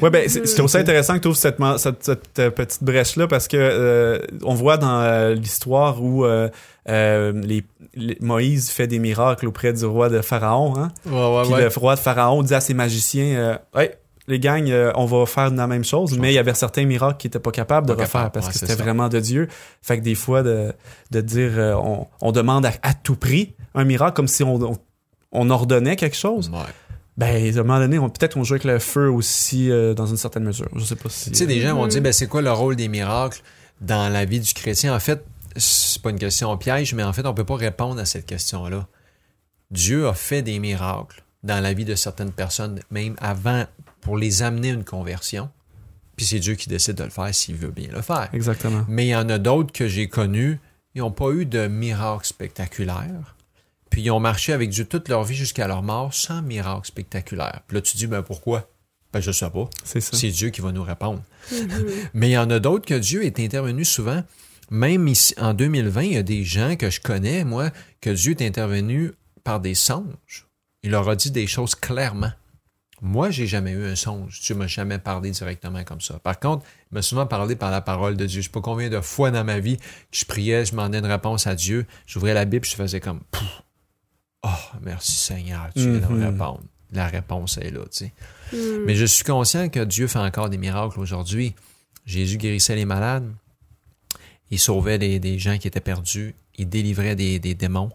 Ouais, 0.00 0.10
ben, 0.10 0.28
c'est- 0.28 0.44
je 0.50 0.56
trouve 0.56 0.68
ça 0.68 0.78
intéressant 0.78 1.14
que 1.14 1.20
tu 1.20 1.28
ouvres 1.28 1.36
cette, 1.36 1.58
cette, 1.76 2.02
cette, 2.04 2.38
euh, 2.40 2.50
petite 2.50 2.82
brèche-là 2.82 3.28
parce 3.28 3.46
que 3.46 3.56
euh, 3.56 4.18
on 4.42 4.52
voit 4.52 4.76
dans 4.76 5.00
euh, 5.00 5.34
l'histoire 5.34 6.02
où 6.02 6.24
euh, 6.24 6.48
euh, 6.88 7.32
les, 7.32 7.64
les- 7.94 8.18
Moïse 8.20 8.70
fait 8.70 8.86
des 8.86 8.98
miracles 8.98 9.46
auprès 9.46 9.72
du 9.72 9.84
roi 9.84 10.08
de 10.08 10.20
Pharaon, 10.20 10.76
hein? 10.76 10.92
ouais, 11.06 11.42
Puis 11.44 11.52
le 11.62 11.68
roi 11.80 11.94
de 11.94 12.00
Pharaon 12.00 12.42
dit 12.42 12.54
à 12.54 12.60
ses 12.60 12.74
magiciens, 12.74 13.36
euh, 13.36 13.56
ouais, 13.74 13.98
les 14.28 14.38
gangs, 14.38 14.70
euh, 14.70 14.92
on 14.94 15.04
va 15.06 15.26
faire 15.26 15.50
la 15.50 15.66
même 15.66 15.84
chose, 15.84 16.16
mais 16.18 16.30
il 16.32 16.34
y 16.34 16.38
avait 16.38 16.54
certains 16.54 16.84
miracles 16.84 17.16
qui 17.18 17.26
étaient 17.26 17.38
pas 17.40 17.50
capables 17.50 17.86
de 17.88 17.92
Pas 17.94 18.02
refaire 18.02 18.20
capable, 18.22 18.32
parce 18.34 18.46
que 18.48 18.58
c'était 18.58 18.72
vraiment 18.82 19.08
de 19.08 19.18
Dieu. 19.20 19.48
Fait 19.82 19.98
que 19.98 20.02
des 20.04 20.14
fois 20.14 20.42
de, 20.42 20.72
de 21.10 21.20
dire, 21.20 21.50
euh, 21.56 21.74
on, 21.74 22.06
on 22.20 22.32
demande 22.32 22.64
à, 22.66 22.72
à 22.82 22.94
tout 22.94 23.16
prix 23.16 23.54
un 23.74 23.84
miracle 23.84 24.14
comme 24.14 24.28
si 24.28 24.42
on, 24.44 24.54
on, 24.62 24.76
on 25.32 25.50
ordonnait 25.50 25.96
quelque 25.96 26.16
chose. 26.16 26.50
Ben, 27.16 27.26
à 27.56 27.60
un 27.60 27.62
moment 27.62 27.78
donné, 27.78 27.98
on- 27.98 28.08
peut-être 28.08 28.36
on 28.36 28.44
joue 28.44 28.54
avec 28.54 28.64
le 28.64 28.78
feu 28.78 29.10
aussi 29.10 29.70
dans 29.96 30.06
une 30.06 30.16
certaine 30.16 30.44
mesure. 30.44 30.68
Je 30.76 30.84
sais 30.84 30.96
pas 30.96 31.08
si. 31.10 31.30
Tu 31.30 31.36
sais, 31.36 31.46
des 31.46 31.60
gens 31.60 31.74
vont 31.74 31.86
dire, 31.86 32.00
ben, 32.00 32.12
c'est 32.12 32.26
quoi 32.26 32.42
le 32.42 32.50
rôle 32.52 32.74
des 32.76 32.88
miracles 32.88 33.40
dans 33.80 34.10
la 34.12 34.24
vie 34.24 34.40
du 34.40 34.54
chrétien? 34.54 34.94
En 34.94 35.00
fait, 35.00 35.22
c'est 35.56 36.02
pas 36.02 36.10
une 36.10 36.18
question 36.18 36.56
piège, 36.56 36.94
mais 36.94 37.02
en 37.02 37.12
fait, 37.12 37.26
on 37.26 37.34
peut 37.34 37.44
pas 37.44 37.56
répondre 37.56 38.00
à 38.00 38.04
cette 38.04 38.26
question-là. 38.26 38.86
Dieu 39.70 40.06
a 40.06 40.14
fait 40.14 40.42
des 40.42 40.58
miracles 40.58 41.24
dans 41.42 41.60
la 41.62 41.72
vie 41.72 41.84
de 41.84 41.94
certaines 41.94 42.32
personnes, 42.32 42.80
même 42.90 43.16
avant, 43.18 43.66
pour 44.00 44.16
les 44.16 44.42
amener 44.42 44.70
à 44.70 44.74
une 44.74 44.84
conversion. 44.84 45.50
Puis 46.16 46.26
c'est 46.26 46.38
Dieu 46.38 46.54
qui 46.54 46.68
décide 46.68 46.94
de 46.94 47.04
le 47.04 47.10
faire 47.10 47.34
s'il 47.34 47.56
veut 47.56 47.70
bien 47.70 47.88
le 47.90 48.02
faire. 48.02 48.28
Exactement. 48.32 48.84
Mais 48.88 49.06
il 49.06 49.10
y 49.10 49.16
en 49.16 49.28
a 49.28 49.38
d'autres 49.38 49.72
que 49.72 49.88
j'ai 49.88 50.08
connus, 50.08 50.60
ils 50.94 51.00
n'ont 51.00 51.10
pas 51.10 51.30
eu 51.30 51.46
de 51.46 51.66
miracles 51.66 52.26
spectaculaires. 52.26 53.36
Puis 53.90 54.02
ils 54.02 54.10
ont 54.10 54.20
marché 54.20 54.52
avec 54.52 54.70
Dieu 54.70 54.84
toute 54.84 55.08
leur 55.08 55.24
vie 55.24 55.34
jusqu'à 55.34 55.66
leur 55.66 55.82
mort 55.82 56.14
sans 56.14 56.42
miracle 56.42 56.86
spectaculaire. 56.86 57.60
Puis 57.66 57.76
là, 57.76 57.82
tu 57.82 57.96
dis, 57.96 58.06
ben 58.06 58.22
pourquoi? 58.22 58.68
Ben 59.12 59.20
je 59.20 59.30
sais 59.30 59.50
pas. 59.50 59.68
C'est 59.84 60.00
ça. 60.00 60.16
C'est 60.16 60.30
Dieu 60.30 60.50
qui 60.50 60.62
va 60.62 60.72
nous 60.72 60.82
répondre. 60.82 61.22
Mais 62.14 62.30
il 62.30 62.32
y 62.32 62.38
en 62.38 62.48
a 62.50 62.58
d'autres 62.58 62.86
que 62.86 62.94
Dieu 62.94 63.24
est 63.24 63.38
intervenu 63.40 63.84
souvent. 63.84 64.22
Même 64.72 65.06
ici, 65.06 65.34
en 65.38 65.52
2020, 65.52 66.02
il 66.02 66.12
y 66.14 66.16
a 66.16 66.22
des 66.22 66.44
gens 66.44 66.76
que 66.76 66.88
je 66.88 66.98
connais, 66.98 67.44
moi, 67.44 67.70
que 68.00 68.08
Dieu 68.08 68.32
est 68.32 68.42
intervenu 68.46 69.12
par 69.44 69.60
des 69.60 69.74
songes. 69.74 70.46
Il 70.82 70.92
leur 70.92 71.06
a 71.10 71.14
dit 71.14 71.30
des 71.30 71.46
choses 71.46 71.74
clairement. 71.74 72.32
Moi, 73.02 73.30
j'ai 73.30 73.46
jamais 73.46 73.72
eu 73.72 73.84
un 73.84 73.96
songe. 73.96 74.40
Dieu 74.40 74.54
m'a 74.54 74.66
jamais 74.66 74.98
parlé 74.98 75.30
directement 75.30 75.84
comme 75.84 76.00
ça. 76.00 76.18
Par 76.20 76.40
contre, 76.40 76.64
il 76.90 76.94
m'a 76.94 77.02
souvent 77.02 77.26
parlé 77.26 77.54
par 77.54 77.70
la 77.70 77.82
parole 77.82 78.16
de 78.16 78.24
Dieu. 78.24 78.40
Je 78.40 78.46
sais 78.46 78.50
pas 78.52 78.62
combien 78.62 78.88
de 78.88 79.00
fois 79.02 79.30
dans 79.30 79.44
ma 79.44 79.58
vie 79.58 79.76
que 79.76 79.82
je 80.12 80.24
priais, 80.24 80.64
je 80.64 80.70
demandais 80.70 80.98
une 81.00 81.06
réponse 81.06 81.46
à 81.46 81.54
Dieu. 81.54 81.84
J'ouvrais 82.06 82.32
la 82.32 82.46
Bible, 82.46 82.64
je 82.64 82.74
faisais 82.74 83.00
comme 83.00 83.20
Pouf! 83.30 83.62
Oh, 84.44 84.48
merci 84.80 85.12
Seigneur, 85.12 85.68
tu 85.76 85.82
viens 85.82 86.00
de 86.00 86.12
me 86.14 86.18
Mhm. 86.18 86.24
répondre. 86.32 86.62
La 86.92 87.06
réponse 87.08 87.58
est 87.58 87.70
là, 87.70 87.80
tu 87.90 88.06
sais. 88.06 88.12
Hmm. 88.52 88.84
Mais 88.86 88.94
je 88.94 89.04
suis 89.04 89.24
conscient 89.24 89.68
que 89.68 89.80
Dieu 89.84 90.06
fait 90.06 90.18
encore 90.18 90.48
des 90.48 90.58
miracles 90.58 90.98
aujourd'hui. 90.98 91.54
Jésus 92.06 92.38
guérissait 92.38 92.74
les 92.76 92.84
malades. 92.84 93.30
Il 94.52 94.58
sauvait 94.60 94.98
des, 94.98 95.18
des 95.18 95.38
gens 95.38 95.56
qui 95.58 95.66
étaient 95.66 95.80
perdus. 95.80 96.34
Il 96.56 96.68
délivrait 96.68 97.16
des, 97.16 97.38
des 97.38 97.54
démons, 97.54 97.90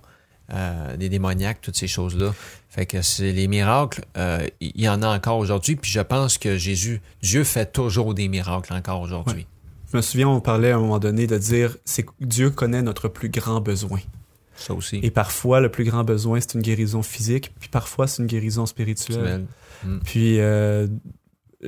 euh, 0.52 0.98
des 0.98 1.08
démoniaques, 1.08 1.62
toutes 1.62 1.76
ces 1.78 1.88
choses-là. 1.88 2.34
Fait 2.68 2.88
que 2.88 3.02
c'est 3.04 3.32
les 3.32 3.48
miracles, 3.48 4.04
euh, 4.18 4.46
il 4.60 4.82
y 4.82 4.90
en 4.90 5.04
a 5.04 5.16
encore 5.16 5.38
aujourd'hui. 5.38 5.76
Puis 5.76 5.92
je 5.92 6.02
pense 6.02 6.40
que 6.40 6.58
Jésus, 6.58 7.00
Dieu 7.22 7.44
fait 7.44 7.72
toujours 7.72 8.16
des 8.16 8.28
miracles 8.28 8.74
encore 8.74 9.02
aujourd'hui. 9.02 9.46
Je 9.92 9.98
me 9.98 10.02
souviens, 10.02 10.28
on 10.28 10.42
parlait 10.42 10.72
à 10.72 10.78
un 10.78 10.80
moment 10.80 10.98
donné 11.00 11.28
de 11.28 11.38
dire, 11.38 11.78
c'est 11.86 12.06
Dieu 12.20 12.50
connaît 12.50 12.82
notre 12.82 13.08
plus 13.08 13.30
grand 13.30 13.62
besoin. 13.62 14.00
Ça 14.56 14.74
aussi. 14.74 15.00
Et 15.04 15.12
parfois, 15.12 15.60
le 15.62 15.70
plus 15.70 15.84
grand 15.84 16.04
besoin, 16.04 16.42
c'est 16.42 16.56
une 16.56 16.62
guérison 16.64 17.04
physique, 17.04 17.54
puis 17.60 17.70
parfois, 17.70 18.08
c'est 18.08 18.24
une 18.24 18.28
guérison 18.28 18.66
spirituelle. 18.66 19.46
Spirituel. 19.84 20.00
Puis 20.04 20.40
euh, 20.40 20.88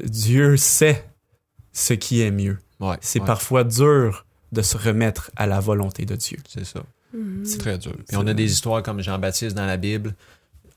Dieu 0.04 0.58
sait 0.58 1.06
ce 1.72 1.94
qui 1.94 2.22
est 2.22 2.32
mieux. 2.32 2.58
Ouais, 2.80 2.96
C'est 3.02 3.20
ouais, 3.20 3.26
parfois 3.28 3.64
dur 3.64 4.26
de 4.52 4.62
se 4.62 4.78
remettre 4.78 5.32
à 5.36 5.48
la 5.48 5.60
volonté 5.60 6.06
de 6.06 6.16
Dieu. 6.16 6.38
C'est 6.48 6.66
ça. 6.66 6.84
C'est 7.44 7.58
très 7.58 7.78
dur. 7.78 7.96
Puis 8.08 8.18
on 8.18 8.28
a 8.28 8.34
des 8.34 8.52
histoires 8.52 8.84
comme 8.84 9.02
Jean-Baptiste 9.02 9.56
dans 9.56 9.66
la 9.66 9.78
Bible, 9.78 10.16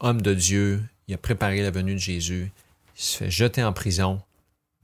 homme 0.01 0.23
de 0.23 0.35
Dieu, 0.35 0.81
il 1.09 1.15
a 1.15 1.19
préparé 1.19 1.63
la 1.63 1.71
venue 1.71 1.95
de 1.95 2.01
Jésus, 2.01 2.51
il 2.97 3.03
se 3.03 3.17
fait 3.19 3.31
jeter 3.31 3.63
en 3.63 3.73
prison. 3.73 4.21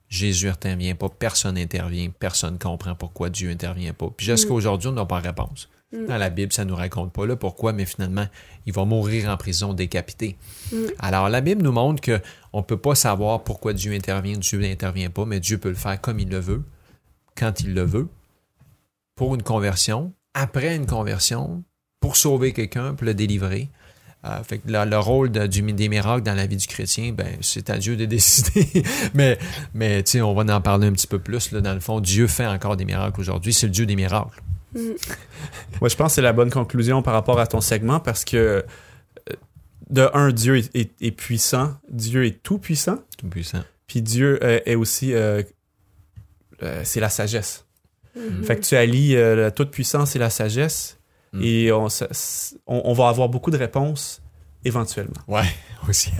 Jésus 0.09 0.47
n'intervient 0.47 0.95
pas, 0.95 1.09
personne 1.09 1.57
n'intervient, 1.57 2.11
personne 2.11 2.55
ne 2.55 2.59
comprend 2.59 2.95
pourquoi 2.95 3.29
Dieu 3.31 3.49
n'intervient 3.49 3.93
pas. 3.93 4.11
Puis 4.17 4.27
jusqu'à 4.27 4.53
aujourd'hui, 4.53 4.89
on 4.89 4.93
n'a 4.93 5.05
pas 5.05 5.21
de 5.21 5.27
réponse. 5.27 5.69
Dans 5.91 6.19
la 6.19 6.29
Bible, 6.29 6.53
ça 6.53 6.67
ne 6.67 6.71
nous 6.71 6.77
raconte 6.77 7.15
pas 7.15 7.27
là 7.27 7.35
pourquoi, 7.35 7.73
mais 7.73 7.87
finalement, 7.87 8.27
il 8.67 8.75
va 8.75 8.85
mourir 8.85 9.31
en 9.31 9.39
prison 9.39 9.73
décapité. 9.73 10.37
Alors, 10.99 11.31
la 11.31 11.41
Bible 11.41 11.63
nous 11.63 11.73
montre 11.73 12.03
que 12.03 12.21
on 12.53 12.63
peut 12.63 12.77
pas 12.77 12.95
savoir 12.95 13.43
pourquoi 13.43 13.73
Dieu 13.73 13.93
intervient, 13.93 14.37
Dieu 14.37 14.59
n'intervient 14.61 15.09
pas, 15.09 15.25
mais 15.25 15.41
Dieu 15.41 15.57
peut 15.57 15.71
le 15.71 15.75
faire 15.75 15.99
comme 15.99 16.21
il 16.21 16.29
le 16.29 16.41
veut, 16.41 16.63
quand 17.37 17.61
il 17.61 17.73
le 17.73 17.83
veut, 17.83 18.09
pour 19.19 19.35
une 19.35 19.43
conversion, 19.43 20.15
après 20.33 20.75
une 20.77 20.87
conversion, 20.87 21.63
pour 22.01 22.17
sauver 22.17 22.53
quelqu'un, 22.55 22.95
pour 22.95 23.05
le 23.05 23.13
délivrer. 23.15 23.69
Euh, 24.25 24.43
fait 24.43 24.59
que 24.59 24.69
le, 24.71 24.85
le 24.85 24.99
rôle 24.99 25.31
de- 25.31 25.47
du, 25.47 25.61
des 25.73 25.89
miracles 25.89 26.23
dans 26.23 26.35
la 26.35 26.47
vie 26.47 26.57
du 26.57 26.67
chrétien, 26.67 27.13
ben, 27.13 27.37
c'est 27.41 27.71
à 27.71 27.79
Dieu 27.79 27.97
de 27.97 28.05
décider. 28.17 28.83
mais, 29.15 29.39
mais 29.75 30.03
tu 30.03 30.13
sais, 30.13 30.23
on 30.23 30.35
va 30.35 30.43
en 30.57 30.61
parler 30.61 30.87
un 30.89 30.93
petit 30.93 31.07
peu 31.07 31.19
plus. 31.19 31.53
Là, 31.53 31.61
dans 31.61 31.75
le 31.75 31.81
fond, 31.81 32.01
Dieu 32.01 32.27
fait 32.27 32.47
encore 32.47 32.77
des 32.77 32.85
miracles 32.85 33.21
aujourd'hui. 33.21 33.53
C'est 33.53 33.67
le 33.67 33.73
Dieu 33.73 33.87
des 33.87 33.97
miracles. 33.97 34.41
Moi, 34.75 35.89
je 35.89 35.97
pense 35.97 36.09
que 36.13 36.15
c'est 36.17 36.23
la 36.23 36.33
bonne 36.33 36.51
conclusion 36.51 37.03
par 37.03 37.15
rapport 37.15 37.39
à 37.41 37.47
ton 37.47 37.61
segment 37.61 38.01
parce 38.01 38.25
que, 38.25 38.37
euh, 38.37 38.63
de 39.91 40.09
un, 40.15 40.31
Dieu 40.33 40.57
est, 40.59 40.75
est- 40.77 40.93
est 41.01 41.11
puissant, 41.13 41.75
Dieu 41.91 42.27
est 42.27 42.43
tout 42.43 42.59
puissant, 42.59 42.99
Tout 43.19 43.29
puissant. 43.29 43.63
puis 43.87 44.03
Dieu 44.03 44.39
euh, 44.43 44.61
est 44.67 44.75
aussi, 44.75 45.15
euh, 45.15 45.43
euh, 46.63 46.83
c'est 46.85 47.01
la 47.01 47.09
sagesse. 47.09 47.65
Mhm. 48.19 48.45
Fait 48.45 48.57
que 48.57 48.63
tu 48.63 48.77
allies 48.77 49.17
euh, 49.17 49.35
la 49.37 49.51
toute 49.51 49.71
puissance 49.71 50.15
et 50.17 50.19
la 50.19 50.31
sagesse, 50.31 50.97
Mm. 51.35 51.43
et 51.43 51.73
on, 51.73 51.89
on, 52.67 52.83
on 52.87 52.93
va 52.95 53.09
avoir 53.09 53.29
beaucoup 53.29 53.51
de 53.51 53.59
réponses 53.59 54.23
éventuellement. 54.65 55.21
Ouais, 55.29 55.43
aussi. 55.89 56.11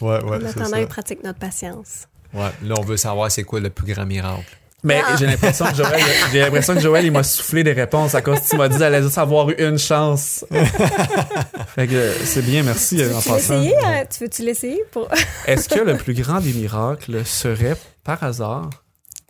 ouais, 0.00 0.22
ouais, 0.22 0.38
En 0.60 0.64
ça. 0.68 0.86
pratique 0.86 1.24
notre 1.24 1.40
patience. 1.40 2.06
Ouais, 2.32 2.50
là, 2.62 2.74
on 2.78 2.82
veut 2.82 2.96
savoir 2.96 3.30
c'est 3.32 3.42
quoi 3.42 3.58
le 3.60 3.70
plus 3.70 3.92
grand 3.92 4.06
miracle. 4.06 4.44
Mais 4.84 5.00
Ah. 5.04 5.16
j'ai 5.18 5.26
l'impression 5.26 5.64
que 5.66 5.74
Joël, 5.74 6.00
j'ai 6.32 6.40
l'impression 6.40 6.74
que 6.74 6.80
Joël, 6.80 7.04
il 7.04 7.10
m'a 7.10 7.22
soufflé 7.24 7.64
des 7.64 7.72
réponses 7.72 8.14
à 8.14 8.22
cause 8.22 8.38
que 8.40 8.48
tu 8.50 8.56
m'as 8.56 8.68
dit 8.68 8.78
d'aller 8.78 9.02
juste 9.02 9.18
avoir 9.18 9.48
eu 9.50 9.54
une 9.58 9.78
chance. 9.78 10.44
fait 11.74 11.86
que 11.88 11.94
euh, 11.94 12.12
c'est 12.24 12.42
bien, 12.42 12.62
merci 12.62 13.00
euh, 13.00 13.12
en 13.14 13.20
Tu 13.20 13.28
veux 13.28 13.34
passant. 13.34 13.54
l'essayer? 13.60 13.76
hein? 13.84 14.04
Tu 14.10 14.22
veux-tu 14.24 14.42
l'essayer? 14.44 14.84
Pour... 14.92 15.08
Est-ce 15.46 15.68
que 15.68 15.80
le 15.80 15.96
plus 15.96 16.14
grand 16.14 16.38
des 16.40 16.52
miracles 16.52 17.24
serait, 17.24 17.76
par 18.04 18.22
hasard, 18.22 18.70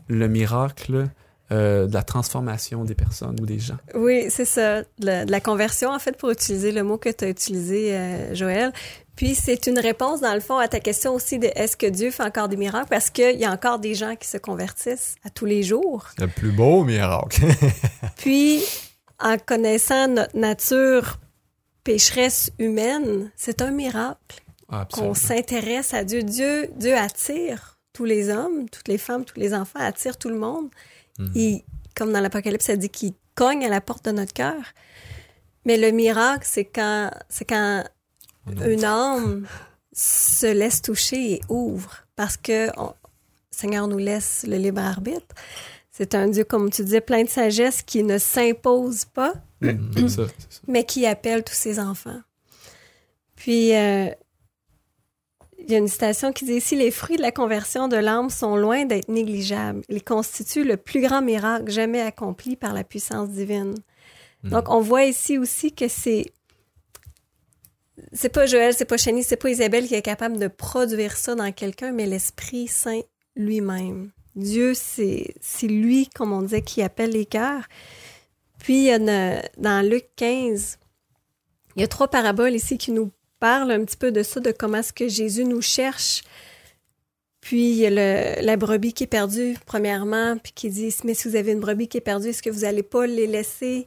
le 0.08 0.28
miracle 0.28 1.06
euh, 1.52 1.86
de 1.86 1.92
la 1.94 2.02
transformation 2.02 2.84
des 2.84 2.94
personnes 2.94 3.38
ou 3.40 3.46
des 3.46 3.58
gens? 3.58 3.76
Oui, 3.94 4.26
c'est 4.30 4.44
ça. 4.44 4.82
De 4.98 5.30
la 5.30 5.40
conversion, 5.40 5.90
en 5.90 5.98
fait, 5.98 6.16
pour 6.16 6.30
utiliser 6.30 6.72
le 6.72 6.82
mot 6.82 6.96
que 6.96 7.10
tu 7.10 7.24
as 7.24 7.28
utilisé, 7.28 7.94
euh, 7.94 8.34
Joël. 8.34 8.72
Puis, 9.16 9.34
c'est 9.34 9.66
une 9.66 9.78
réponse, 9.78 10.20
dans 10.20 10.34
le 10.34 10.40
fond, 10.40 10.58
à 10.58 10.66
ta 10.66 10.80
question 10.80 11.14
aussi 11.14 11.38
de 11.38 11.48
est-ce 11.54 11.76
que 11.76 11.86
Dieu 11.86 12.10
fait 12.10 12.24
encore 12.24 12.48
des 12.48 12.56
miracles? 12.56 12.88
Parce 12.90 13.10
qu'il 13.10 13.38
y 13.38 13.44
a 13.44 13.52
encore 13.52 13.78
des 13.78 13.94
gens 13.94 14.16
qui 14.16 14.26
se 14.26 14.38
convertissent 14.38 15.14
à 15.24 15.30
tous 15.30 15.44
les 15.44 15.62
jours. 15.62 16.06
Le 16.18 16.26
plus 16.26 16.50
beau 16.50 16.82
miracle. 16.82 17.42
Puis, 18.16 18.62
en 19.20 19.36
connaissant 19.38 20.08
notre 20.08 20.36
nature 20.36 21.18
pécheresse 21.84 22.50
humaine, 22.58 23.30
c'est 23.36 23.62
un 23.62 23.70
miracle 23.70 24.42
Ah, 24.68 24.88
qu'on 24.90 25.14
s'intéresse 25.14 25.94
à 25.94 26.02
Dieu. 26.04 26.22
Dieu. 26.22 26.70
Dieu 26.76 26.96
attire 26.96 27.78
tous 27.92 28.04
les 28.04 28.30
hommes, 28.30 28.68
toutes 28.70 28.88
les 28.88 28.98
femmes, 28.98 29.24
tous 29.24 29.38
les 29.38 29.54
enfants, 29.54 29.78
attire 29.78 30.16
tout 30.16 30.30
le 30.30 30.38
monde. 30.38 30.68
Mhm. 31.18 31.32
Il, 31.34 31.62
comme 31.94 32.12
dans 32.12 32.20
l'Apocalypse, 32.20 32.64
ça 32.66 32.76
dit 32.76 32.88
qu'il 32.90 33.12
cogne 33.34 33.64
à 33.64 33.68
la 33.68 33.80
porte 33.80 34.04
de 34.06 34.10
notre 34.12 34.32
cœur. 34.32 34.62
Mais 35.64 35.76
le 35.76 35.90
miracle, 35.92 36.46
c'est 36.48 36.64
quand, 36.64 37.10
c'est 37.28 37.44
quand 37.44 37.84
une 38.64 38.84
âme 38.84 39.46
se 39.92 40.46
laisse 40.52 40.82
toucher 40.82 41.32
et 41.34 41.40
ouvre. 41.48 42.04
Parce 42.16 42.36
que 42.36 42.68
on- 42.78 42.88
le 42.88 43.56
Seigneur 43.58 43.86
nous 43.88 43.98
laisse 43.98 44.44
le 44.46 44.56
libre 44.56 44.80
arbitre. 44.82 45.34
C'est 45.90 46.14
un 46.16 46.26
Dieu, 46.28 46.42
comme 46.44 46.70
tu 46.70 46.82
disais, 46.84 47.00
plein 47.00 47.22
de 47.22 47.28
sagesse 47.28 47.80
qui 47.82 48.02
ne 48.02 48.18
s'impose 48.18 49.04
pas, 49.04 49.32
ça, 49.62 50.08
ça. 50.08 50.60
mais 50.66 50.84
qui 50.84 51.06
appelle 51.06 51.44
tous 51.44 51.54
ses 51.54 51.78
enfants. 51.78 52.20
Puis, 53.36 53.74
euh, 53.74 54.08
il 55.66 55.72
y 55.72 55.74
a 55.74 55.78
une 55.78 55.88
citation 55.88 56.32
qui 56.32 56.44
dit 56.44 56.54
ici 56.54 56.76
Les 56.76 56.90
fruits 56.90 57.16
de 57.16 57.22
la 57.22 57.32
conversion 57.32 57.88
de 57.88 57.96
l'âme 57.96 58.30
sont 58.30 58.56
loin 58.56 58.84
d'être 58.84 59.08
négligeables. 59.08 59.82
Ils 59.88 60.04
constituent 60.04 60.64
le 60.64 60.76
plus 60.76 61.00
grand 61.00 61.22
miracle 61.22 61.70
jamais 61.70 62.00
accompli 62.00 62.56
par 62.56 62.72
la 62.74 62.84
puissance 62.84 63.30
divine. 63.30 63.74
Donc, 64.42 64.68
on 64.68 64.80
voit 64.80 65.04
ici 65.04 65.38
aussi 65.38 65.72
que 65.72 65.88
c'est. 65.88 66.26
C'est 68.12 68.28
pas 68.28 68.44
Joël, 68.46 68.74
c'est 68.74 68.84
pas 68.84 68.96
Chani, 68.98 69.22
c'est 69.22 69.36
pas 69.36 69.48
Isabelle 69.50 69.86
qui 69.86 69.94
est 69.94 70.02
capable 70.02 70.38
de 70.38 70.48
produire 70.48 71.16
ça 71.16 71.34
dans 71.34 71.50
quelqu'un, 71.52 71.92
mais 71.92 72.06
l'Esprit 72.06 72.66
Saint 72.66 73.00
lui-même. 73.36 74.10
Dieu, 74.36 74.74
c'est 74.74 75.34
c'est 75.40 75.68
lui, 75.68 76.08
comme 76.14 76.32
on 76.32 76.42
disait, 76.42 76.60
qui 76.62 76.82
appelle 76.82 77.10
les 77.10 77.24
cœurs. 77.24 77.62
Puis, 78.58 78.74
il 78.76 78.82
y 78.84 78.90
a 78.90 78.96
une- 78.96 79.42
dans 79.58 79.86
Luc 79.88 80.06
15, 80.16 80.78
il 81.76 81.80
y 81.82 81.84
a 81.84 81.88
trois 81.88 82.08
paraboles 82.08 82.54
ici 82.54 82.76
qui 82.78 82.90
nous 82.92 83.10
parlent 83.46 83.72
un 83.72 83.84
petit 83.84 83.96
peu 83.98 84.10
de 84.10 84.22
ça, 84.22 84.40
de 84.40 84.52
comment 84.52 84.78
est-ce 84.78 84.92
que 84.92 85.06
Jésus 85.08 85.44
nous 85.44 85.60
cherche. 85.62 86.22
Puis, 87.40 87.72
il 87.72 87.76
y 87.76 87.86
a 87.86 87.90
le- 87.90 88.42
la 88.42 88.56
brebis 88.56 88.94
qui 88.94 89.04
est 89.04 89.06
perdue, 89.18 89.54
premièrement, 89.66 90.38
puis 90.42 90.52
qui 90.54 90.70
dit, 90.70 90.94
mais 91.04 91.12
si 91.14 91.28
vous 91.28 91.36
avez 91.36 91.52
une 91.52 91.60
brebis 91.60 91.88
qui 91.88 91.98
est 91.98 92.00
perdue, 92.12 92.28
est-ce 92.28 92.42
que 92.42 92.48
vous 92.48 92.60
n'allez 92.62 92.82
pas 92.82 93.06
les 93.06 93.26
laisser, 93.26 93.84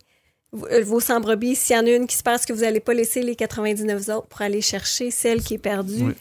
euh, 0.72 0.84
vos 0.84 1.00
100 1.00 1.22
brebis, 1.22 1.56
s'il 1.56 1.76
y 1.76 1.80
en 1.80 1.86
a 1.88 1.89
une 1.89 2.06
qui 2.06 2.15
se 2.15 2.22
perd, 2.24 2.36
est-ce 2.38 2.46
que 2.46 2.54
vous 2.54 2.62
n'allez 2.62 2.80
pas 2.82 2.93
laisser 2.93 3.24
les 3.24 3.36
99 3.36 4.10
autres 4.10 4.28
pour 4.28 4.41
aller 4.41 4.62
chercher 4.62 5.10
celle 5.10 5.41
qui 5.41 5.56
est 5.56 5.63
perdue? 5.74 6.04
Oui. 6.04 6.13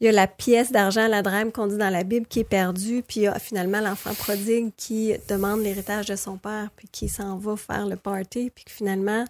Il 0.00 0.06
y 0.06 0.08
a 0.08 0.12
la 0.12 0.28
pièce 0.28 0.70
d'argent, 0.72 1.08
la 1.08 1.22
drame 1.22 1.50
qu'on 1.52 1.66
dit 1.66 1.76
dans 1.76 1.90
la 1.90 2.04
Bible 2.04 2.26
qui 2.26 2.40
est 2.40 2.44
perdue, 2.44 3.02
puis 3.06 3.20
il 3.20 3.22
y 3.24 3.26
a 3.26 3.38
finalement 3.38 3.80
l'enfant 3.80 4.14
prodigue 4.14 4.70
qui 4.76 5.12
demande 5.28 5.60
l'héritage 5.60 6.06
de 6.06 6.16
son 6.16 6.38
père, 6.38 6.68
puis 6.76 6.88
qui 6.90 7.08
s'en 7.10 7.36
va 7.36 7.56
faire 7.56 7.84
le 7.86 7.96
party, 7.96 8.50
puis 8.54 8.64
que 8.64 8.70
finalement, 8.70 9.24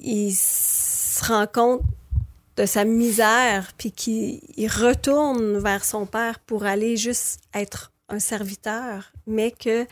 il 0.00 0.32
se 0.34 1.24
rend 1.24 1.46
compte 1.46 1.82
de 2.56 2.66
sa 2.66 2.84
misère, 2.84 3.72
puis 3.78 3.92
qu'il 3.92 4.40
il 4.56 4.68
retourne 4.68 5.58
vers 5.58 5.84
son 5.84 6.06
père 6.06 6.38
pour 6.40 6.64
aller 6.64 6.96
juste 6.96 7.40
être 7.54 7.92
un 8.08 8.18
serviteur, 8.18 9.12
mais 9.26 9.50
que 9.50 9.86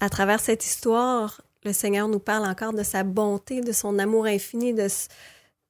à 0.00 0.08
travers 0.08 0.40
cette 0.40 0.64
histoire, 0.64 1.40
le 1.64 1.72
Seigneur 1.72 2.08
nous 2.08 2.18
parle 2.18 2.46
encore 2.46 2.72
de 2.72 2.82
sa 2.82 3.04
bonté, 3.04 3.60
de 3.60 3.72
son 3.72 3.98
amour 3.98 4.26
infini, 4.26 4.74
de 4.74 4.86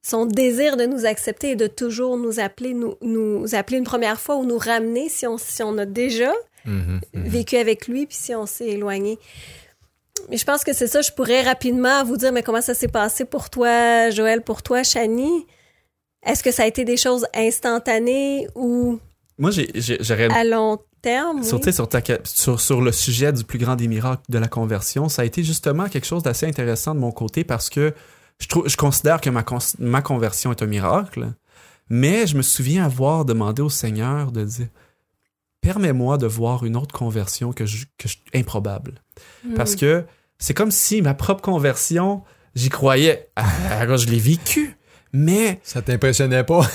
son 0.02 0.26
désir 0.26 0.76
de 0.76 0.86
nous 0.86 1.06
accepter 1.06 1.50
et 1.50 1.56
de 1.56 1.66
toujours 1.66 2.16
nous 2.16 2.40
appeler, 2.40 2.74
nous, 2.74 2.94
nous 3.00 3.54
appeler 3.54 3.78
une 3.78 3.84
première 3.84 4.20
fois 4.20 4.36
ou 4.36 4.44
nous 4.44 4.58
ramener 4.58 5.08
si 5.08 5.26
on, 5.26 5.38
si 5.38 5.62
on 5.62 5.78
a 5.78 5.86
déjà 5.86 6.32
Mhm, 6.64 7.00
mhm. 7.12 7.28
vécu 7.28 7.56
avec 7.56 7.88
lui, 7.88 8.06
puis 8.06 8.16
si 8.16 8.34
on 8.34 8.46
s'est 8.46 8.68
éloigné. 8.68 9.18
Mais 10.30 10.36
je 10.36 10.44
pense 10.44 10.64
que 10.64 10.72
c'est 10.72 10.86
ça, 10.86 11.00
je 11.02 11.10
pourrais 11.12 11.42
rapidement 11.42 12.04
vous 12.04 12.16
dire, 12.16 12.32
mais 12.32 12.42
comment 12.42 12.60
ça 12.60 12.74
s'est 12.74 12.88
passé 12.88 13.24
pour 13.24 13.50
toi, 13.50 14.10
Joël, 14.10 14.42
pour 14.42 14.62
toi, 14.62 14.82
Chani? 14.82 15.46
Est-ce 16.24 16.42
que 16.42 16.50
ça 16.50 16.62
a 16.62 16.66
été 16.66 16.84
des 16.84 16.96
choses 16.96 17.26
instantanées 17.34 18.48
ou 18.54 18.98
Moi, 19.38 19.50
j'aurais 19.50 20.28
à 20.32 20.44
long 20.44 20.78
terme? 21.02 21.42
Sur, 21.44 21.58
tu 21.60 21.64
sais, 21.64 21.72
sur, 21.72 21.88
ta- 21.88 22.00
sur, 22.24 22.60
sur 22.60 22.80
le 22.80 22.92
sujet 22.92 23.32
du 23.32 23.44
plus 23.44 23.58
grand 23.58 23.76
des 23.76 23.88
miracles 23.88 24.22
de 24.28 24.38
la 24.38 24.48
conversion, 24.48 25.08
ça 25.08 25.22
a 25.22 25.24
été 25.26 25.42
justement 25.42 25.88
quelque 25.88 26.06
chose 26.06 26.22
d'assez 26.22 26.46
intéressant 26.46 26.94
de 26.94 27.00
mon 27.00 27.12
côté 27.12 27.44
parce 27.44 27.68
que 27.68 27.92
je, 28.40 28.48
trouve, 28.48 28.68
je 28.68 28.76
considère 28.76 29.20
que 29.20 29.28
ma, 29.30 29.44
ma 29.78 30.02
conversion 30.02 30.50
est 30.50 30.62
un 30.62 30.66
miracle, 30.66 31.28
mais 31.90 32.26
je 32.26 32.36
me 32.36 32.42
souviens 32.42 32.84
avoir 32.86 33.24
demandé 33.26 33.60
au 33.60 33.68
Seigneur 33.70 34.32
de 34.32 34.44
dire 34.44 34.68
Permets-moi 35.64 36.18
de 36.18 36.26
voir 36.26 36.64
une 36.64 36.76
autre 36.76 36.94
conversion 36.94 37.52
que 37.52 37.66
je, 37.66 37.86
que 37.98 38.06
je- 38.08 38.18
improbable. 38.34 38.94
Hmm. 39.44 39.54
Parce 39.54 39.74
que 39.76 40.04
c'est 40.38 40.54
comme 40.54 40.70
si 40.70 41.00
ma 41.02 41.14
propre 41.14 41.40
conversion, 41.42 42.22
j'y 42.54 42.68
croyais. 42.68 43.28
Ah, 43.36 43.44
alors, 43.80 43.96
je 43.96 44.06
l'ai 44.08 44.18
vécu, 44.18 44.76
mais 45.12 45.60
Ça 45.64 45.80
t'impressionnait 45.82 46.44
pas? 46.44 46.60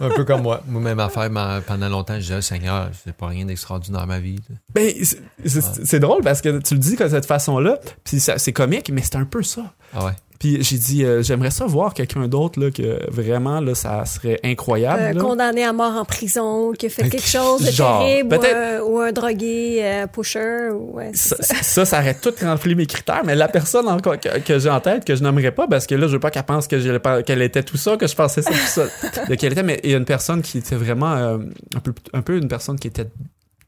Un 0.00 0.10
peu 0.10 0.24
comme 0.24 0.42
moi. 0.42 0.62
Moi-même 0.66 0.98
affaire, 1.00 1.30
pendant 1.66 1.88
longtemps, 1.88 2.14
je 2.14 2.20
disais, 2.20 2.42
Seigneur, 2.42 2.90
c'est 3.04 3.14
pas 3.14 3.28
rien 3.28 3.44
d'extraordinaire 3.46 4.00
dans 4.02 4.06
ma 4.06 4.18
vie. 4.20 4.38
Ben, 4.74 4.92
c'est- 5.04 5.20
c'est 5.46 5.84
c'est 5.86 6.00
drôle 6.00 6.22
parce 6.22 6.40
que 6.40 6.58
tu 6.58 6.74
le 6.74 6.80
dis 6.80 6.96
de 6.96 7.08
cette 7.08 7.26
façon-là, 7.26 7.78
puis 8.02 8.20
c'est 8.20 8.52
comique, 8.52 8.90
mais 8.92 9.02
c'est 9.02 9.16
un 9.16 9.24
peu 9.24 9.42
ça. 9.42 9.72
Ah 9.94 10.06
ouais. 10.06 10.12
Puis 10.44 10.62
j'ai 10.62 10.76
dit, 10.76 11.04
euh, 11.06 11.22
j'aimerais 11.22 11.50
ça 11.50 11.64
voir 11.64 11.94
quelqu'un 11.94 12.28
d'autre 12.28 12.60
là, 12.60 12.70
que 12.70 13.10
vraiment 13.10 13.60
là, 13.60 13.74
ça 13.74 14.04
serait 14.04 14.38
incroyable. 14.44 15.16
Euh, 15.16 15.18
condamné 15.18 15.64
à 15.64 15.72
mort 15.72 15.94
en 15.96 16.04
prison, 16.04 16.72
qui 16.72 16.84
a 16.84 16.88
fait 16.90 17.08
quelque 17.08 17.26
chose 17.26 17.64
de 17.64 17.70
Genre, 17.70 18.00
terrible, 18.00 18.36
ou 18.36 18.44
un, 18.44 18.80
ou 18.82 19.00
un 19.00 19.10
drogué, 19.10 19.78
euh, 19.82 20.06
pusher, 20.06 20.68
ou, 20.70 20.96
ouais, 20.96 21.12
Ça, 21.14 21.36
ça. 21.40 21.54
ça, 21.62 21.84
ça 21.86 21.98
aurait 21.98 22.12
tout 22.12 22.34
rempli 22.42 22.74
mes 22.74 22.84
critères, 22.84 23.22
mais 23.24 23.34
la 23.34 23.48
personne 23.48 23.88
encore 23.88 24.20
que, 24.20 24.38
que 24.40 24.58
j'ai 24.58 24.68
en 24.68 24.80
tête, 24.80 25.06
que 25.06 25.16
je 25.16 25.22
nommerai 25.22 25.50
pas, 25.50 25.66
parce 25.66 25.86
que 25.86 25.94
là, 25.94 26.08
je 26.08 26.12
veux 26.12 26.20
pas 26.20 26.30
qu'elle 26.30 26.42
pense 26.42 26.68
qu'elle 26.68 27.40
était 27.40 27.62
tout 27.62 27.78
ça, 27.78 27.96
que 27.96 28.06
je 28.06 28.14
pensais 28.14 28.42
ça, 28.42 28.50
tout 28.50 28.66
ça, 28.66 28.84
de 29.26 29.34
qu'elle 29.36 29.52
était, 29.52 29.62
mais 29.62 29.80
il 29.82 29.92
y 29.92 29.94
a 29.94 29.96
une 29.96 30.04
personne 30.04 30.42
qui 30.42 30.58
était 30.58 30.76
vraiment 30.76 31.14
euh, 31.14 31.38
un, 31.74 31.80
peu, 31.80 31.94
un 32.12 32.20
peu 32.20 32.36
une 32.36 32.48
personne 32.48 32.78
qui 32.78 32.88
était, 32.88 33.06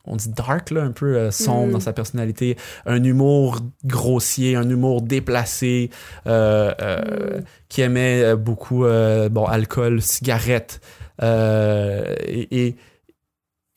on 0.07 0.17
dit 0.17 0.29
dark, 0.29 0.71
là, 0.71 0.83
un 0.83 0.93
peu 0.93 1.17
euh, 1.17 1.31
sombre 1.31 1.69
Mm. 1.69 1.73
dans 1.73 1.81
sa 1.81 1.93
personnalité, 1.93 2.57
un 2.87 3.03
humour 3.03 3.59
grossier, 3.85 4.57
un 4.57 4.69
humour 4.69 5.03
déplacé, 5.03 5.91
euh, 6.27 6.73
euh, 6.81 7.41
Mm. 7.41 7.45
qui 7.69 7.81
aimait 7.83 8.37
beaucoup, 8.37 8.85
bon, 8.85 9.45
alcool, 9.47 10.01
cigarettes. 10.03 10.81
euh, 11.23 12.15
et, 12.27 12.67
et, 12.67 12.77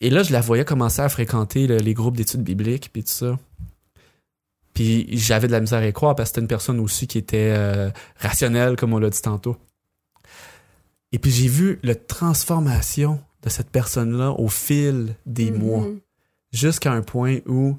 et 0.02 0.10
là, 0.10 0.22
je 0.22 0.32
la 0.32 0.40
voyais 0.40 0.64
commencer 0.64 1.00
à 1.02 1.08
fréquenter 1.08 1.66
le- 1.66 1.78
les 1.78 1.94
groupes 1.94 2.16
d'études 2.16 2.42
bibliques, 2.42 2.90
puis 2.92 3.02
tout 3.02 3.10
ça. 3.12 3.38
Puis 4.74 5.08
j'avais 5.18 5.46
de 5.46 5.52
la 5.52 5.60
misère 5.60 5.80
à 5.80 5.86
y 5.86 5.92
croire 5.92 6.14
parce 6.14 6.28
que 6.30 6.34
c'était 6.34 6.40
une 6.42 6.48
personne 6.48 6.80
aussi 6.80 7.06
qui 7.06 7.18
était 7.18 7.54
rationnelle, 8.18 8.76
comme 8.76 8.92
on 8.94 8.98
l'a 8.98 9.10
dit 9.10 9.20
tantôt. 9.22 9.56
Et 11.12 11.18
puis 11.18 11.30
j'ai 11.30 11.48
vu 11.48 11.78
la 11.82 11.94
transformation 11.94 13.20
de 13.42 13.48
cette 13.48 13.70
personne-là 13.70 14.30
au 14.32 14.48
fil 14.48 15.16
des 15.26 15.50
Mhm. 15.50 15.58
mois, 15.58 15.86
jusqu'à 16.52 16.92
un 16.92 17.02
point 17.02 17.38
où 17.46 17.76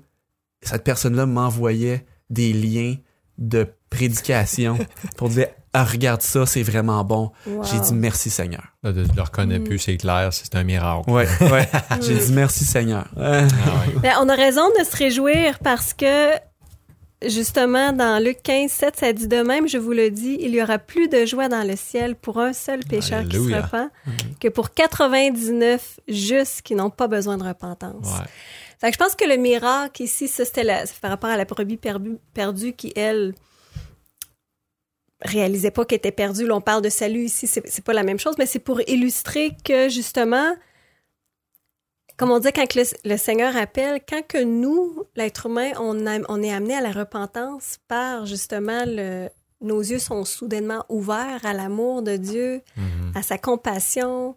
cette 0.61 0.83
personne-là 0.83 1.25
m'envoyait 1.25 2.05
des 2.29 2.53
liens 2.53 2.95
de 3.37 3.67
prédication 3.89 4.77
pour 5.17 5.29
dire 5.29 5.47
ah, 5.73 5.85
regarde 5.85 6.21
ça, 6.21 6.45
c'est 6.45 6.63
vraiment 6.63 7.03
bon. 7.05 7.31
Wow. 7.47 7.63
J'ai 7.63 7.79
dit 7.79 7.93
merci 7.93 8.29
Seigneur. 8.29 8.63
Là, 8.83 8.91
je 8.93 9.15
le 9.15 9.21
reconnais 9.21 9.57
Mm. 9.59 9.63
plus, 9.63 9.79
c'est 9.79 9.95
clair, 9.95 10.29
c'est 10.33 10.53
un 10.55 10.63
miracle. 10.65 11.09
Ouais, 11.09 11.25
ouais. 11.41 11.63
Mm. 11.89 12.01
J'ai 12.01 12.15
dit 12.15 12.33
merci 12.33 12.65
Seigneur. 12.65 13.05
Ah 13.17 13.43
ouais. 13.43 13.47
Ben, 14.01 14.13
on 14.19 14.27
a 14.27 14.35
raison 14.35 14.67
de 14.77 14.83
se 14.83 14.95
réjouir 14.97 15.59
parce 15.59 15.93
que, 15.93 16.33
justement, 17.25 17.93
dans 17.93 18.21
Luc 18.21 18.41
15, 18.43 18.69
7, 18.69 18.97
ça 18.97 19.13
dit 19.13 19.27
de 19.29 19.41
même, 19.43 19.67
je 19.67 19.77
vous 19.77 19.91
le 19.93 20.09
dis, 20.09 20.37
il 20.41 20.53
y 20.53 20.61
aura 20.61 20.77
plus 20.77 21.07
de 21.07 21.25
joie 21.25 21.47
dans 21.47 21.65
le 21.65 21.75
ciel 21.77 22.15
pour 22.15 22.39
un 22.39 22.51
seul 22.53 22.79
pécheur 22.83 23.23
qui 23.27 23.37
se 23.37 23.53
repent 23.53 23.89
que 24.41 24.49
pour 24.49 24.73
99 24.73 25.99
justes 26.07 26.63
qui 26.63 26.75
n'ont 26.75 26.89
pas 26.89 27.07
besoin 27.07 27.37
de 27.37 27.43
repentance. 27.43 28.07
Ouais. 28.07 28.25
Fait 28.81 28.87
que 28.89 28.93
je 28.93 28.97
pense 28.99 29.15
que 29.15 29.25
le 29.25 29.37
miracle 29.37 30.01
ici, 30.01 30.27
ça 30.27 30.43
c'était 30.43 30.65
par 31.01 31.11
rapport 31.11 31.29
à 31.29 31.37
la 31.37 31.45
brebis 31.45 31.77
perdu- 31.77 32.17
perdue 32.33 32.73
qui, 32.73 32.91
elle, 32.95 33.33
réalisait 35.21 35.71
pas 35.71 35.85
qu'elle 35.85 35.97
était 35.97 36.11
perdue. 36.11 36.47
Là, 36.47 36.55
on 36.55 36.61
parle 36.61 36.81
de 36.81 36.89
salut 36.89 37.25
ici, 37.25 37.45
c'est 37.47 37.83
pas 37.83 37.93
la 37.93 38.03
même 38.03 38.17
chose, 38.19 38.35
mais 38.39 38.47
c'est 38.47 38.59
pour 38.59 38.81
illustrer 38.89 39.55
que 39.63 39.87
justement, 39.87 40.55
comme 42.17 42.31
on 42.31 42.39
dit, 42.39 42.51
quand 42.53 42.65
que 42.67 42.79
le, 42.79 42.85
le 43.11 43.17
Seigneur 43.17 43.55
appelle, 43.55 44.01
quand 44.07 44.25
que 44.25 44.43
nous, 44.43 45.03
l'être 45.15 45.45
humain, 45.45 45.71
on, 45.79 46.07
a- 46.07 46.19
on 46.29 46.41
est 46.41 46.51
amené 46.51 46.75
à 46.75 46.81
la 46.81 46.91
repentance 46.91 47.77
par 47.87 48.25
justement 48.25 48.83
le, 48.87 49.29
nos 49.61 49.81
yeux 49.81 49.99
sont 49.99 50.25
soudainement 50.25 50.85
ouverts 50.89 51.45
à 51.45 51.53
l'amour 51.53 52.01
de 52.01 52.17
Dieu, 52.17 52.61
Mhm. 52.75 53.11
à 53.15 53.21
sa 53.21 53.37
compassion, 53.37 54.35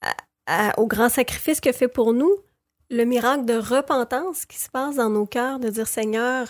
à- 0.00 0.14
à- 0.46 0.78
au 0.78 0.86
grand 0.86 1.08
sacrifice 1.08 1.60
qu'il 1.60 1.70
a 1.70 1.72
fait 1.74 1.88
pour 1.88 2.12
nous, 2.12 2.32
le 2.94 3.04
miracle 3.04 3.44
de 3.44 3.54
repentance 3.54 4.46
qui 4.46 4.58
se 4.58 4.68
passe 4.70 4.96
dans 4.96 5.10
nos 5.10 5.26
cœurs, 5.26 5.58
de 5.58 5.68
dire 5.68 5.88
Seigneur, 5.88 6.48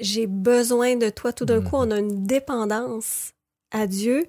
j'ai 0.00 0.26
besoin 0.26 0.96
de 0.96 1.08
toi. 1.10 1.32
Tout 1.32 1.44
d'un 1.44 1.60
Mhm. 1.60 1.68
coup, 1.68 1.76
on 1.76 1.90
a 1.90 1.98
une 1.98 2.26
dépendance 2.26 3.32
à 3.70 3.86
Dieu. 3.86 4.26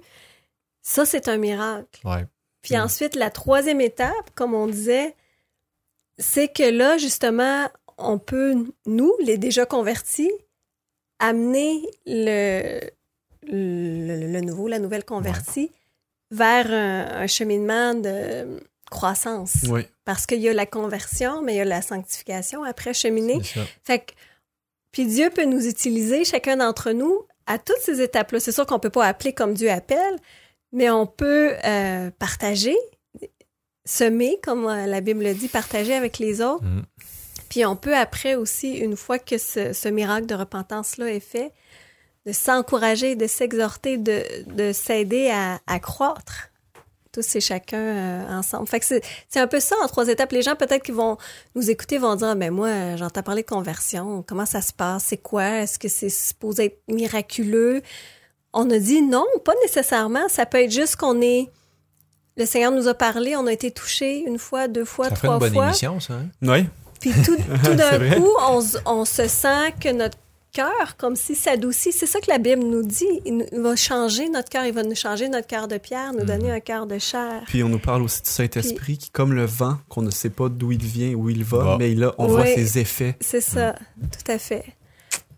Ça, 0.82 1.04
c'est 1.04 1.28
un 1.28 1.36
miracle. 1.38 2.00
Ouais. 2.06 2.24
Puis 2.62 2.74
Mhm. 2.76 2.82
ensuite, 2.82 3.14
la 3.16 3.30
troisième 3.30 3.80
étape, 3.80 4.30
comme 4.34 4.54
on 4.54 4.66
disait, 4.66 5.14
c'est 6.18 6.48
que 6.48 6.62
là, 6.70 6.96
justement, 6.98 7.68
on 7.98 8.18
peut, 8.18 8.54
nous, 8.86 9.12
les 9.20 9.36
déjà 9.38 9.66
convertis, 9.66 10.30
amener 11.18 11.82
le, 12.06 12.80
le, 13.42 14.32
le 14.32 14.40
nouveau, 14.40 14.68
la 14.68 14.78
nouvelle 14.78 15.04
convertie 15.04 15.70
vers 16.30 16.70
un, 16.72 17.22
un 17.22 17.26
cheminement 17.26 17.94
de 17.94 18.60
croissance. 18.90 19.62
ouais. 19.68 19.88
Parce 20.04 20.26
qu'il 20.26 20.40
y 20.40 20.48
a 20.48 20.52
la 20.52 20.66
conversion, 20.66 21.42
mais 21.42 21.54
il 21.54 21.56
y 21.56 21.60
a 21.60 21.64
la 21.64 21.82
sanctification 21.82 22.62
après 22.62 22.92
cheminer. 22.92 23.40
Fait 23.84 24.00
que, 24.00 24.12
puis 24.92 25.06
Dieu 25.06 25.30
peut 25.30 25.44
nous 25.44 25.66
utiliser, 25.66 26.24
chacun 26.24 26.58
d'entre 26.58 26.92
nous, 26.92 27.26
à 27.46 27.58
toutes 27.58 27.80
ces 27.80 28.00
étapes-là. 28.00 28.40
C'est 28.40 28.52
sûr 28.52 28.66
qu'on 28.66 28.78
peut 28.78 28.90
pas 28.90 29.06
appeler 29.06 29.32
comme 29.32 29.54
Dieu 29.54 29.70
appelle, 29.70 30.16
mais 30.72 30.90
on 30.90 31.06
peut 31.06 31.54
euh, 31.64 32.10
partager, 32.18 32.76
semer, 33.84 34.38
comme 34.42 34.66
euh, 34.66 34.86
la 34.86 35.00
Bible 35.00 35.24
le 35.24 35.34
dit, 35.34 35.48
partager 35.48 35.94
avec 35.94 36.18
les 36.18 36.40
autres. 36.40 36.64
Mhm. 36.64 36.84
Puis 37.48 37.64
on 37.64 37.76
peut 37.76 37.96
après 37.96 38.34
aussi, 38.34 38.72
une 38.72 38.96
fois 38.96 39.18
que 39.18 39.38
ce, 39.38 39.72
ce 39.72 39.88
miracle 39.88 40.26
de 40.26 40.34
repentance-là 40.34 41.10
est 41.10 41.20
fait, 41.20 41.52
de 42.26 42.32
s'encourager, 42.32 43.16
de 43.16 43.26
s'exhorter, 43.26 43.98
de, 43.98 44.22
de 44.46 44.72
s'aider 44.72 45.30
à, 45.30 45.60
à 45.66 45.78
croître. 45.78 46.50
Tous 47.14 47.36
et 47.36 47.40
chacun 47.40 47.78
euh, 47.78 48.38
ensemble. 48.38 48.66
Fait 48.66 48.80
que 48.80 48.86
c'est 48.86 49.40
un 49.40 49.46
peu 49.46 49.60
ça 49.60 49.76
en 49.84 49.86
trois 49.86 50.08
étapes. 50.08 50.32
Les 50.32 50.42
gens 50.42 50.56
peut-être 50.56 50.82
qui 50.82 50.90
vont 50.90 51.16
nous 51.54 51.70
écouter 51.70 51.96
vont 51.96 52.16
dire, 52.16 52.34
mais 52.34 52.50
moi, 52.50 52.66
euh, 52.66 52.96
j'entends 52.96 53.22
parler 53.22 53.42
de 53.42 53.46
conversion. 53.48 54.24
Comment 54.26 54.46
ça 54.46 54.60
se 54.60 54.72
passe? 54.72 55.04
C'est 55.04 55.18
quoi? 55.18 55.60
Est-ce 55.62 55.78
que 55.78 55.86
c'est 55.86 56.08
supposé 56.08 56.64
être 56.64 56.82
miraculeux? 56.88 57.82
On 58.52 58.68
a 58.68 58.78
dit 58.78 59.00
non, 59.00 59.24
pas 59.44 59.52
nécessairement. 59.62 60.28
Ça 60.28 60.44
peut 60.44 60.58
être 60.62 60.72
juste 60.72 60.96
qu'on 60.96 61.20
est... 61.20 61.50
Le 62.36 62.46
Seigneur 62.46 62.72
nous 62.72 62.88
a 62.88 62.94
parlé, 62.94 63.36
on 63.36 63.46
a 63.46 63.52
été 63.52 63.70
touché 63.70 64.24
une 64.26 64.40
fois, 64.40 64.66
deux 64.66 64.84
fois, 64.84 65.08
Ça 65.08 65.14
fait 65.14 65.26
trois 65.28 65.34
une 65.34 65.40
bonne 65.40 65.52
fois. 65.52 65.66
émission, 65.66 66.00
ça. 66.00 66.14
Hein? 66.14 66.26
Ouais. 66.42 66.66
Puis 67.00 67.12
tout, 67.24 67.36
d'un 67.76 68.16
coup, 68.16 68.28
on, 68.40 68.60
on 68.86 69.04
se 69.04 69.28
sent 69.28 69.72
que 69.80 69.92
notre 69.92 70.18
cœur, 70.54 70.96
comme 70.96 71.16
si 71.16 71.34
s'adoucit. 71.34 71.92
C'est 71.92 72.06
ça 72.06 72.20
que 72.20 72.30
la 72.30 72.38
Bible 72.38 72.62
nous 72.62 72.82
dit. 72.82 73.04
Il, 73.26 73.36
nous- 73.38 73.46
il 73.52 73.60
va 73.60 73.76
changer 73.76 74.28
notre 74.30 74.48
cœur. 74.48 74.64
Il 74.64 74.72
va 74.72 74.82
nous 74.82 74.94
changer 74.94 75.28
notre 75.28 75.46
cœur 75.46 75.68
de 75.68 75.76
pierre, 75.76 76.12
nous 76.14 76.24
donner 76.24 76.50
un 76.50 76.60
cœur 76.60 76.86
de 76.86 76.98
chair. 76.98 77.42
Puis 77.46 77.62
on 77.62 77.68
nous 77.68 77.78
parle 77.78 78.02
aussi 78.02 78.22
du 78.22 78.28
Saint-Esprit 78.30 78.96
qui, 78.98 79.10
comme 79.10 79.32
le 79.34 79.44
vent, 79.44 79.76
qu'on 79.88 80.02
ne 80.02 80.10
sait 80.10 80.30
pas 80.30 80.48
d'où 80.48 80.72
il 80.72 80.82
vient, 80.82 81.12
où 81.14 81.28
il 81.28 81.44
va, 81.44 81.58
Va. 81.64 81.76
mais 81.78 81.94
là, 81.94 82.14
on 82.18 82.26
voit 82.28 82.46
ses 82.46 82.78
effets. 82.78 83.16
C'est 83.20 83.40
ça, 83.42 83.74
tout 84.00 84.30
à 84.32 84.38
fait. 84.38 84.64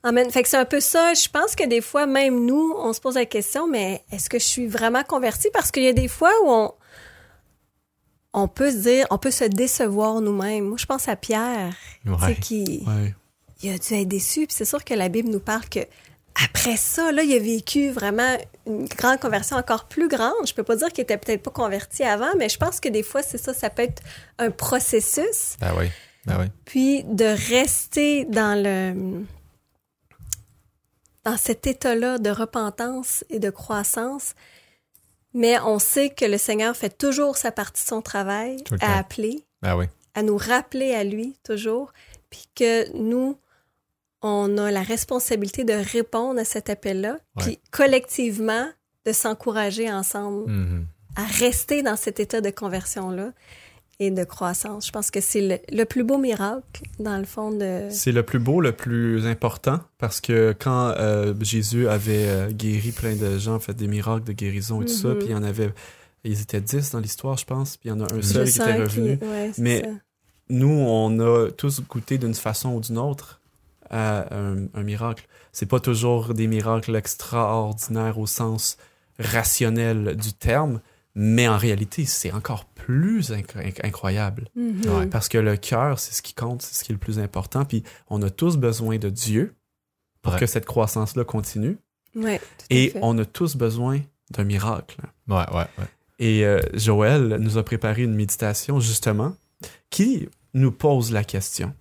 Amen. 0.03 0.31
Fait 0.31 0.45
que 0.45 0.49
c'est 0.49 0.57
un 0.57 0.65
peu 0.65 0.79
ça. 0.79 1.15
Je 1.15 1.29
pense 1.29 1.57
que 1.57 1.67
des 1.67 1.81
fois, 1.81 2.07
même 2.07 2.45
nous, 2.47 2.75
on 2.79 2.93
se 2.93 3.01
pose 3.01 3.17
la 3.17 3.25
question, 3.27 3.67
mais 3.67 4.05
est-ce 4.13 4.29
que 4.29 4.39
je 4.39 4.45
suis 4.45 4.67
vraiment 4.69 5.03
convertie? 5.03 5.49
Parce 5.53 5.73
qu'il 5.73 5.83
y 5.83 5.89
a 5.89 5.93
des 5.93 6.07
fois 6.07 6.31
où 6.45 6.49
on, 6.51 6.73
on 8.33 8.49
peut 8.49 8.71
se 8.71 8.77
dire, 8.77 9.07
on 9.11 9.19
peut 9.19 9.31
se 9.31 9.45
décevoir 9.45 10.21
nous-mêmes. 10.21 10.65
Moi, 10.69 10.77
je 10.79 10.87
pense 10.87 11.09
à 11.09 11.17
Pierre, 11.17 11.75
Ouais. 12.05 12.37
qui, 12.41 12.85
Ouais. 12.87 13.15
Il 13.63 13.73
a 13.73 13.79
dû 13.79 13.95
être 13.95 14.09
déçu. 14.09 14.47
Puis 14.47 14.57
c'est 14.57 14.65
sûr 14.65 14.85
que 14.85 14.95
la 14.95 15.09
Bible 15.09 15.29
nous 15.29 15.41
parle 15.41 15.69
que 15.69 15.81
après 16.45 16.77
ça, 16.77 17.13
là, 17.13 17.23
il 17.23 17.35
a 17.35 17.39
vécu 17.39 17.89
vraiment 17.91 18.37
une 18.67 18.85
grande 18.87 19.19
conversion 19.21 19.57
encore 19.57 19.85
plus 19.87 20.09
grande. 20.09 20.47
Je 20.47 20.53
peux 20.53 20.63
pas 20.65 20.77
dire 20.77 20.89
qu'il 20.93 21.03
était 21.03 21.17
peut-être 21.17 21.43
pas 21.43 21.51
converti 21.51 22.03
avant, 22.03 22.35
mais 22.37 22.51
je 22.51 22.59
pense 22.59 22.79
que 22.79 22.91
des 22.91 23.03
fois, 23.03 23.23
c'est 23.23 23.39
ça, 23.39 23.55
ça 23.55 23.71
peut 23.71 23.83
être 23.83 24.03
un 24.39 24.51
processus. 24.51 25.57
Ben 25.61 25.73
oui. 25.79 25.87
Ben 26.27 26.39
oui. 26.41 26.47
Puis 26.67 27.05
de 27.05 27.25
rester 27.25 28.27
dans 28.27 28.61
le 28.61 29.25
dans 31.25 31.37
cet 31.37 31.67
état-là 31.67 32.19
de 32.19 32.31
repentance 32.31 33.25
et 33.31 33.41
de 33.41 33.51
croissance. 33.51 34.35
Mais 35.35 35.59
on 35.61 35.79
sait 35.79 36.11
que 36.11 36.25
le 36.25 36.39
Seigneur 36.39 36.77
fait 36.77 36.97
toujours 36.97 37.37
sa 37.37 37.51
partie 37.51 37.83
de 37.83 37.89
son 37.89 38.01
travail 38.01 38.63
à 38.81 38.99
appeler, 38.99 39.45
Ben 39.61 39.77
oui. 39.77 39.87
à 40.15 40.23
nous 40.23 40.37
rappeler 40.37 40.95
à 40.95 41.03
lui 41.03 41.37
toujours, 41.45 41.93
puis 42.31 42.47
que 42.55 42.91
nous, 42.97 43.37
on 44.27 44.59
a 44.59 44.71
la 44.71 44.83
responsabilité 44.83 45.65
de 45.65 45.73
répondre 45.75 46.41
à 46.41 46.45
cet 46.45 46.69
appel-là, 46.71 47.19
puis 47.39 47.59
collectivement 47.71 48.67
de 49.07 49.13
s'encourager 49.13 49.91
ensemble 49.93 50.51
Mhm. 50.51 50.87
à 51.17 51.25
rester 51.25 51.83
dans 51.83 51.97
cet 51.97 52.19
état 52.21 52.41
de 52.41 52.51
conversion-là 52.51 53.33
et 53.99 54.11
de 54.11 54.25
croissance. 54.25 54.87
Je 54.89 54.93
pense 54.93 55.11
que 55.11 55.21
c'est 55.23 55.41
le, 55.41 55.59
le 55.75 55.85
plus 55.85 56.05
beau 56.05 56.19
miracle, 56.19 56.83
dans 56.99 57.17
le 57.17 57.25
fond, 57.25 57.51
de... 57.51 57.87
C'est 57.91 58.13
le 58.13 58.23
plus 58.23 58.39
beau, 58.39 58.61
le 58.61 58.73
plus 58.73 59.27
important, 59.27 59.81
parce 59.99 60.21
que 60.21 60.55
quand 60.59 60.89
euh, 60.99 61.33
Jésus 61.41 61.89
avait 61.89 62.27
euh, 62.29 62.51
guéri 62.51 62.93
plein 62.93 63.15
de 63.17 63.39
gens, 63.39 63.59
fait 63.59 63.73
des 63.75 63.87
miracles 63.89 64.25
de 64.25 64.33
guérison 64.33 64.83
et 64.83 64.85
tout 64.87 64.93
ça, 64.93 65.09
Mhm. 65.09 65.19
puis 65.19 65.27
il 65.29 65.33
y 65.33 65.35
en 65.35 65.43
avait, 65.45 65.73
ils 66.25 66.41
étaient 66.43 66.61
dix 66.61 66.91
dans 66.91 67.01
l'histoire, 67.01 67.39
je 67.39 67.47
pense, 67.47 67.77
puis 67.79 67.89
il 67.89 67.93
y 67.93 67.95
en 67.95 68.01
a 68.01 68.13
un 68.13 68.21
seul 68.21 68.47
Je 68.47 68.53
qui 68.53 68.61
était 68.61 68.75
revenu. 68.83 69.19
ouais, 69.23 69.53
Mais- 69.59 69.81
ça. 69.83 69.89
Nous, 70.49 70.69
on 70.69 71.19
a 71.19 71.51
tous 71.51 71.81
goûté 71.89 72.19
d'une 72.19 72.35
façon 72.35 72.75
ou 72.75 72.81
d'une 72.81 72.99
autre 72.99 73.41
à 73.91 74.35
un, 74.35 74.67
un 74.75 74.83
miracle. 74.83 75.27
C'est 75.53 75.67
pas 75.67 75.81
toujours 75.81 76.35
des 76.35 76.47
miracles 76.47 76.95
extraordinaires 76.97 78.19
au 78.19 78.27
sens 78.27 78.77
rationnel 79.19 80.17
du 80.17 80.33
terme, 80.33 80.81
mais 81.15 81.49
en 81.49 81.57
réalité, 81.57 82.05
c'est 82.05 82.33
encore 82.33 82.65
plus 82.67 83.31
inc- 83.31 83.57
inc- 83.57 83.81
incroyable. 83.85 84.49
Mhm. 84.55 84.83
Ouais. 84.89 85.07
Parce 85.07 85.29
que 85.29 85.39
le 85.39 85.57
cœur, 85.57 85.99
c'est 85.99 86.13
ce 86.15 86.23
qui 86.23 86.35
compte, 86.35 86.63
c'est 86.63 86.75
ce 86.75 86.85
qui 86.85 86.93
est 86.93 86.95
le 86.95 86.99
plus 86.99 87.19
important. 87.19 87.65
Puis 87.65 87.83
on 88.11 88.21
a 88.23 88.31
tous 88.31 88.57
besoin 88.59 88.99
de 88.99 89.09
Dieu 89.09 89.55
pour 90.23 90.35
Ouais. 90.35 90.39
que 90.41 90.47
cette 90.47 90.67
croissance-là 90.67 91.25
continue. 91.25 91.79
Ouais, 92.15 92.39
tout 92.39 92.45
à 92.71 92.75
Et 92.75 92.91
fait. 92.91 92.99
on 93.03 93.17
a 93.19 93.25
tous 93.25 93.57
besoin 93.57 94.01
d'un 94.31 94.45
miracle. 94.45 94.97
Ouais, 95.29 95.37
ouais, 95.53 95.67
ouais. 95.79 95.85
Et 96.19 96.45
euh, 96.45 96.61
Joël 96.75 97.37
nous 97.41 97.59
a 97.59 97.63
préparé 97.65 98.03
une 98.03 98.15
méditation, 98.15 98.81
justement, 98.81 99.35
qui 99.91 100.29
nous 100.55 100.73
pose 100.73 101.13
la 101.13 101.25
question 101.25 101.75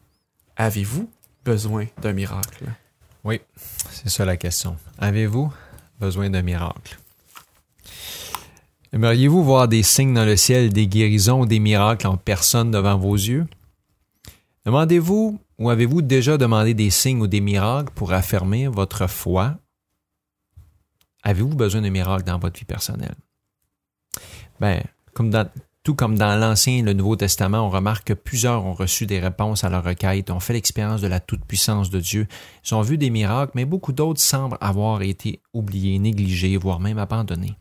Avez-vous 0.57 1.09
besoin 1.45 1.85
d'un 2.01 2.11
miracle 2.11 2.65
C'est 3.89 4.09
ça 4.09 4.25
la 4.25 4.35
question. 4.35 4.75
Avez-vous 4.97 5.53
besoin 5.99 6.29
d'un 6.29 6.41
miracle? 6.41 6.99
Aimeriez-vous 8.91 9.43
voir 9.43 9.67
des 9.67 9.83
signes 9.83 10.13
dans 10.13 10.25
le 10.25 10.35
ciel, 10.35 10.73
des 10.73 10.87
guérisons 10.87 11.45
des 11.45 11.59
miracles 11.59 12.07
en 12.07 12.17
personne 12.17 12.71
devant 12.71 12.97
vos 12.97 13.15
yeux? 13.15 13.45
Demandez-vous 14.65 15.39
ou 15.59 15.69
avez-vous 15.69 16.01
déjà 16.01 16.37
demandé 16.37 16.73
des 16.73 16.89
signes 16.89 17.21
ou 17.21 17.27
des 17.27 17.41
miracles 17.41 17.93
pour 17.93 18.11
affirmer 18.13 18.67
votre 18.67 19.07
foi? 19.07 19.55
Avez-vous 21.23 21.55
besoin 21.55 21.81
de 21.81 21.89
miracles 21.89 22.23
dans 22.23 22.39
votre 22.39 22.59
vie 22.59 22.65
personnelle? 22.65 23.15
Ben, 24.59 24.81
comme 25.13 25.29
dans, 25.29 25.49
tout 25.85 25.93
comme 25.93 26.17
dans 26.17 26.35
l'Ancien 26.35 26.77
et 26.77 26.81
le 26.81 26.93
Nouveau 26.93 27.15
Testament, 27.15 27.59
on 27.59 27.69
remarque 27.69 28.07
que 28.07 28.13
plusieurs 28.13 28.65
ont 28.65 28.73
reçu 28.73 29.05
des 29.05 29.19
réponses 29.19 29.63
à 29.63 29.69
leurs 29.69 29.83
requêtes, 29.83 30.31
ont 30.31 30.39
fait 30.39 30.53
l'expérience 30.53 30.99
de 30.99 31.07
la 31.07 31.19
toute-puissance 31.19 31.91
de 31.91 31.99
Dieu, 31.99 32.27
ils 32.65 32.73
ont 32.73 32.81
vu 32.81 32.97
des 32.97 33.11
miracles, 33.11 33.51
mais 33.53 33.65
beaucoup 33.65 33.93
d'autres 33.93 34.19
semblent 34.19 34.57
avoir 34.61 35.03
été 35.03 35.41
oubliés, 35.53 35.99
négligés, 35.99 36.57
voire 36.57 36.79
même 36.79 36.97
abandonnés. 36.97 37.53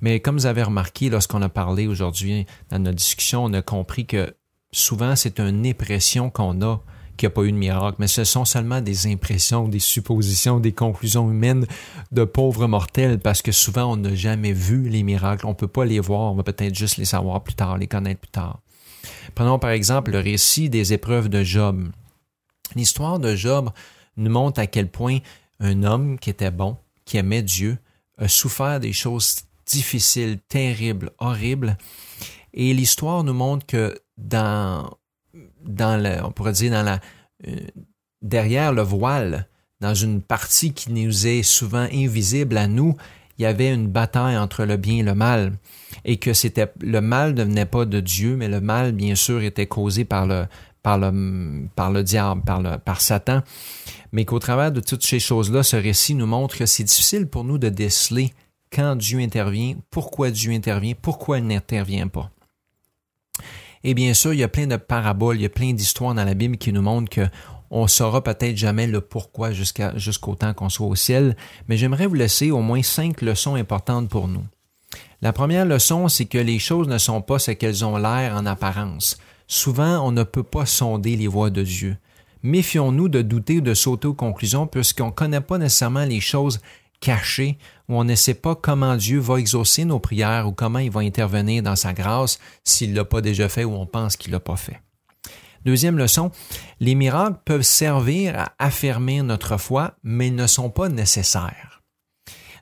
Mais 0.00 0.20
comme 0.20 0.36
vous 0.36 0.46
avez 0.46 0.62
remarqué, 0.62 1.10
lorsqu'on 1.10 1.42
a 1.42 1.48
parlé 1.48 1.88
aujourd'hui 1.88 2.46
dans 2.70 2.78
notre 2.78 2.98
discussion, 2.98 3.44
on 3.44 3.52
a 3.54 3.62
compris 3.62 4.06
que 4.06 4.32
souvent 4.70 5.16
c'est 5.16 5.40
une 5.40 5.66
impression 5.66 6.30
qu'on 6.30 6.62
a 6.62 6.80
n'y 7.28 7.32
a 7.32 7.34
pas 7.34 7.42
eu 7.42 7.52
de 7.52 7.56
miracle, 7.56 7.96
mais 7.98 8.06
ce 8.06 8.24
sont 8.24 8.44
seulement 8.44 8.80
des 8.80 9.06
impressions, 9.06 9.68
des 9.68 9.78
suppositions, 9.78 10.60
des 10.60 10.72
conclusions 10.72 11.30
humaines 11.30 11.66
de 12.10 12.24
pauvres 12.24 12.66
mortels, 12.66 13.18
parce 13.18 13.42
que 13.42 13.52
souvent 13.52 13.92
on 13.92 13.96
n'a 13.96 14.14
jamais 14.14 14.52
vu 14.52 14.88
les 14.88 15.02
miracles, 15.02 15.46
on 15.46 15.50
ne 15.50 15.54
peut 15.54 15.68
pas 15.68 15.84
les 15.84 16.00
voir, 16.00 16.32
on 16.32 16.34
va 16.34 16.42
peut-être 16.42 16.74
juste 16.74 16.96
les 16.96 17.04
savoir 17.04 17.42
plus 17.42 17.54
tard, 17.54 17.78
les 17.78 17.86
connaître 17.86 18.20
plus 18.20 18.30
tard. 18.30 18.60
Prenons 19.34 19.58
par 19.58 19.70
exemple 19.70 20.10
le 20.10 20.18
récit 20.18 20.68
des 20.70 20.92
épreuves 20.92 21.28
de 21.28 21.42
Job. 21.42 21.90
L'histoire 22.74 23.18
de 23.18 23.34
Job 23.34 23.70
nous 24.16 24.30
montre 24.30 24.60
à 24.60 24.66
quel 24.66 24.88
point 24.88 25.18
un 25.60 25.82
homme 25.82 26.18
qui 26.18 26.30
était 26.30 26.50
bon, 26.50 26.76
qui 27.04 27.16
aimait 27.16 27.42
Dieu, 27.42 27.78
a 28.18 28.28
souffert 28.28 28.80
des 28.80 28.92
choses 28.92 29.42
difficiles, 29.66 30.38
terribles, 30.48 31.10
horribles. 31.18 31.76
Et 32.54 32.74
l'histoire 32.74 33.24
nous 33.24 33.34
montre 33.34 33.66
que 33.66 33.98
dans 34.18 34.90
on 35.66 36.32
pourrait 36.32 36.52
dire 36.52 36.72
euh, 37.46 37.56
derrière 38.22 38.72
le 38.72 38.82
voile, 38.82 39.46
dans 39.80 39.94
une 39.94 40.22
partie 40.22 40.72
qui 40.72 40.92
nous 40.92 41.26
est 41.26 41.42
souvent 41.42 41.88
invisible 41.92 42.56
à 42.56 42.68
nous, 42.68 42.96
il 43.38 43.42
y 43.42 43.46
avait 43.46 43.72
une 43.72 43.88
bataille 43.88 44.36
entre 44.36 44.64
le 44.64 44.76
bien 44.76 44.98
et 44.98 45.02
le 45.02 45.14
mal, 45.14 45.54
et 46.04 46.18
que 46.18 46.32
c'était 46.32 46.72
le 46.80 47.00
mal 47.00 47.34
ne 47.34 47.42
venait 47.42 47.66
pas 47.66 47.84
de 47.84 48.00
Dieu, 48.00 48.36
mais 48.36 48.48
le 48.48 48.60
mal 48.60 48.92
bien 48.92 49.14
sûr 49.14 49.42
était 49.42 49.66
causé 49.66 50.04
par 50.04 50.26
le 50.26 50.46
par 50.82 50.98
le 50.98 51.66
par 51.74 51.90
le 51.90 52.04
diable, 52.04 52.42
par 52.42 52.80
par 52.80 53.00
Satan, 53.00 53.42
mais 54.12 54.24
qu'au 54.24 54.38
travers 54.38 54.70
de 54.70 54.80
toutes 54.80 55.04
ces 55.04 55.18
choses-là, 55.18 55.62
ce 55.62 55.76
récit 55.76 56.14
nous 56.14 56.26
montre 56.26 56.56
que 56.56 56.66
c'est 56.66 56.84
difficile 56.84 57.26
pour 57.26 57.44
nous 57.44 57.58
de 57.58 57.68
déceler 57.68 58.32
quand 58.72 58.96
Dieu 58.96 59.18
intervient, 59.18 59.74
pourquoi 59.90 60.30
Dieu 60.30 60.52
intervient, 60.52 60.94
pourquoi 61.00 61.38
il 61.38 61.46
n'intervient 61.46 62.08
pas. 62.08 62.30
Et 63.84 63.94
bien 63.94 64.14
sûr, 64.14 64.32
il 64.32 64.40
y 64.40 64.44
a 64.44 64.48
plein 64.48 64.66
de 64.66 64.76
paraboles, 64.76 65.36
il 65.36 65.42
y 65.42 65.46
a 65.46 65.50
plein 65.50 65.72
d'histoires 65.72 66.14
dans 66.14 66.24
la 66.24 66.34
Bible 66.34 66.56
qui 66.56 66.72
nous 66.72 66.82
montrent 66.82 67.10
que 67.10 67.26
on 67.74 67.86
saura 67.86 68.22
peut-être 68.22 68.56
jamais 68.56 68.86
le 68.86 69.00
pourquoi 69.00 69.50
jusqu'au 69.52 70.34
temps 70.34 70.52
qu'on 70.52 70.68
soit 70.68 70.86
au 70.86 70.94
ciel, 70.94 71.36
mais 71.68 71.78
j'aimerais 71.78 72.06
vous 72.06 72.14
laisser 72.14 72.50
au 72.50 72.60
moins 72.60 72.82
cinq 72.82 73.22
leçons 73.22 73.54
importantes 73.54 74.10
pour 74.10 74.28
nous. 74.28 74.44
La 75.22 75.32
première 75.32 75.64
leçon, 75.64 76.08
c'est 76.08 76.26
que 76.26 76.36
les 76.36 76.58
choses 76.58 76.86
ne 76.86 76.98
sont 76.98 77.22
pas 77.22 77.38
ce 77.38 77.52
qu'elles 77.52 77.84
ont 77.84 77.96
l'air 77.96 78.36
en 78.36 78.44
apparence. 78.44 79.16
Souvent, 79.46 80.06
on 80.06 80.12
ne 80.12 80.22
peut 80.22 80.42
pas 80.42 80.66
sonder 80.66 81.16
les 81.16 81.28
voies 81.28 81.48
de 81.48 81.62
Dieu. 81.62 81.96
Méfions-nous 82.42 83.08
de 83.08 83.22
douter 83.22 83.58
ou 83.58 83.60
de 83.62 83.72
sauter 83.72 84.08
aux 84.08 84.14
conclusions 84.14 84.66
puisqu'on 84.66 85.06
ne 85.06 85.10
connaît 85.10 85.40
pas 85.40 85.58
nécessairement 85.58 86.04
les 86.04 86.20
choses 86.20 86.60
caché, 87.00 87.56
on 87.96 88.04
ne 88.04 88.14
sait 88.14 88.34
pas 88.34 88.54
comment 88.54 88.96
Dieu 88.96 89.18
va 89.18 89.38
exaucer 89.38 89.84
nos 89.84 89.98
prières 89.98 90.46
ou 90.46 90.52
comment 90.52 90.78
il 90.78 90.90
va 90.90 91.00
intervenir 91.00 91.62
dans 91.62 91.76
sa 91.76 91.92
grâce 91.92 92.38
s'il 92.64 92.90
ne 92.92 92.96
l'a 92.96 93.04
pas 93.04 93.20
déjà 93.20 93.48
fait 93.48 93.64
ou 93.64 93.72
on 93.72 93.86
pense 93.86 94.16
qu'il 94.16 94.30
ne 94.30 94.36
l'a 94.36 94.40
pas 94.40 94.56
fait. 94.56 94.80
Deuxième 95.64 95.98
leçon, 95.98 96.30
les 96.80 96.94
miracles 96.94 97.38
peuvent 97.44 97.62
servir 97.62 98.38
à 98.38 98.52
affirmer 98.58 99.22
notre 99.22 99.56
foi, 99.56 99.94
mais 100.02 100.28
ils 100.28 100.34
ne 100.34 100.46
sont 100.46 100.70
pas 100.70 100.88
nécessaires. 100.88 101.82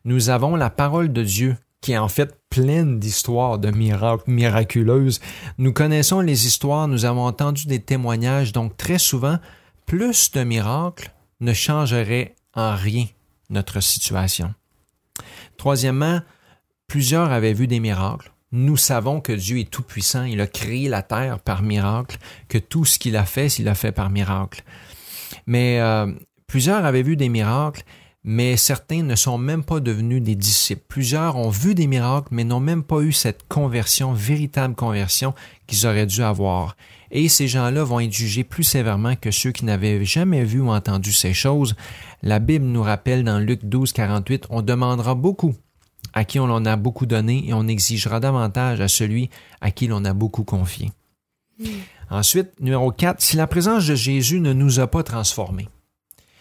Nous 0.05 0.31
avons 0.31 0.57
la 0.57 0.70
parole 0.70 1.12
de 1.12 1.22
Dieu 1.22 1.57
qui 1.81 1.93
est 1.93 1.99
en 1.99 2.09
fait 2.09 2.39
pleine 2.51 2.99
d'histoires 2.99 3.59
de 3.59 3.70
miracles 3.70 4.31
miraculeuses. 4.31 5.20
Nous 5.57 5.72
connaissons 5.72 6.20
les 6.20 6.47
histoires, 6.47 6.89
nous 6.89 7.07
avons 7.07 7.24
entendu 7.24 7.66
des 7.66 7.81
témoignages, 7.81 8.53
donc 8.53 8.76
très 8.76 8.99
souvent, 8.99 9.39
plus 9.87 10.31
de 10.33 10.45
miracles 10.45 11.12
ne 11.41 11.55
changeraient 11.55 12.35
en 12.55 12.74
rien 12.74 13.07
notre 13.49 13.81
situation. 13.81 14.55
Troisièmement, 15.61 16.23
plusieurs 16.87 17.31
avaient 17.31 17.53
vu 17.53 17.67
des 17.67 17.81
miracles. 17.81 18.33
Nous 18.51 18.79
savons 18.79 19.21
que 19.21 19.31
Dieu 19.31 19.59
est 19.59 19.69
tout-puissant, 19.69 20.25
il 20.25 20.41
a 20.41 20.47
créé 20.47 20.89
la 20.89 21.03
terre 21.03 21.39
par 21.39 21.61
miracle, 21.61 22.17
que 22.49 22.57
tout 22.57 22.87
ce 22.87 22.99
qu'il 22.99 23.15
a 23.15 23.27
fait, 23.27 23.49
il 23.59 23.67
l'a 23.67 23.75
fait 23.75 23.93
par 23.93 24.09
miracle. 24.09 24.65
Mais 25.47 25.79
euh, 25.79 26.11
plusieurs 26.47 26.87
avaient 26.87 27.03
vu 27.03 27.15
des 27.15 27.29
miracles, 27.29 27.83
mais 28.25 28.57
certains 28.57 29.03
ne 29.03 29.15
sont 29.15 29.37
même 29.37 29.63
pas 29.63 29.81
devenus 29.81 30.23
des 30.23 30.35
disciples. 30.35 30.87
Plusieurs 30.89 31.37
ont 31.37 31.51
vu 31.51 31.75
des 31.75 31.87
miracles, 31.87 32.29
mais 32.31 32.45
n'ont 32.45 32.59
même 32.59 32.83
pas 32.83 33.03
eu 33.03 33.13
cette 33.13 33.47
conversion, 33.47 34.15
véritable 34.15 34.75
conversion 34.75 35.35
qu'ils 35.67 35.87
auraient 35.87 36.07
dû 36.07 36.23
avoir. 36.23 36.75
Et 37.11 37.29
ces 37.29 37.49
gens-là 37.49 37.83
vont 37.83 38.01
être 38.01 38.13
jugés 38.13 38.45
plus 38.45 38.63
sévèrement 38.63 39.17
que 39.17 39.31
ceux 39.31 39.53
qui 39.53 39.65
n'avaient 39.65 40.05
jamais 40.05 40.45
vu 40.45 40.61
ou 40.61 40.71
entendu 40.71 41.13
ces 41.13 41.35
choses. 41.35 41.75
La 42.23 42.39
Bible 42.39 42.67
nous 42.67 42.83
rappelle 42.83 43.25
dans 43.25 43.39
Luc 43.39 43.65
12, 43.65 43.93
48, 43.93 44.47
on 44.51 44.63
demandera 44.63 45.15
beaucoup 45.15 45.55
à 46.13 46.25
qui 46.25 46.41
on 46.41 46.45
en 46.45 46.65
a 46.65 46.77
beaucoup 46.77 47.07
donné 47.07 47.49
et 47.49 47.55
on 47.55 47.69
exigera 47.69 48.21
davantage 48.21 48.81
à 48.81 48.89
celui 48.89 49.31
à 49.61 49.71
qui 49.71 49.87
l'on 49.87 50.05
a 50.05 50.13
beaucoup 50.13 50.45
confié. 50.45 50.91
Hmm. 51.59 51.67
Ensuite, 52.11 52.59
numéro 52.61 52.91
4, 52.91 53.21
si 53.21 53.37
la 53.37 53.47
présence 53.47 53.87
de 53.87 53.95
Jésus 53.95 54.41
ne 54.41 54.53
nous 54.53 54.81
a 54.81 54.87
pas 54.89 55.03
transformés, 55.03 55.69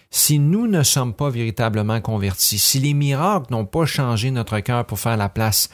si 0.09 0.39
nous 0.39 0.65
ne 0.65 0.81
sommes 0.81 1.13
pas 1.13 1.29
véritablement 1.29 2.01
convertis, 2.01 2.57
si 2.57 2.79
les 2.79 2.93
miracles 2.93 3.51
n'ont 3.51 3.65
pas 3.65 3.85
changé 3.85 4.31
notre 4.31 4.59
cœur 4.59 4.85
pour 4.85 4.99
faire 4.99 5.17
la 5.17 5.29
place, 5.29 5.69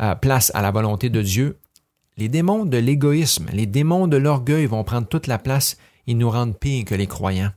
euh, 0.00 0.14
place 0.16 0.50
à 0.54 0.62
la 0.62 0.72
volonté 0.72 1.10
de 1.10 1.22
Dieu, 1.22 1.58
les 2.18 2.28
démons 2.28 2.64
de 2.64 2.76
l'égoïsme, 2.76 3.46
les 3.52 3.66
démons 3.66 4.08
de 4.08 4.16
l'orgueil 4.16 4.66
vont 4.66 4.82
prendre 4.82 5.06
toute 5.06 5.28
la 5.28 5.38
place 5.38 5.78
et 6.08 6.14
nous 6.14 6.28
rendre 6.28 6.54
pires 6.54 6.84
que 6.84 6.96
les 6.96 7.06
croyants. 7.06 7.52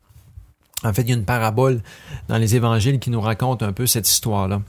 En 0.84 0.94
fait, 0.94 1.02
il 1.02 1.10
y 1.10 1.14
a 1.14 1.16
une 1.16 1.26
parabole 1.26 1.82
dans 2.28 2.38
les 2.38 2.56
évangiles 2.56 3.00
qui 3.00 3.10
nous 3.10 3.22
raconte 3.22 3.64
un 3.64 3.74
peu 3.74 3.88
cette 3.88 4.08
histoire-là. 4.08 4.62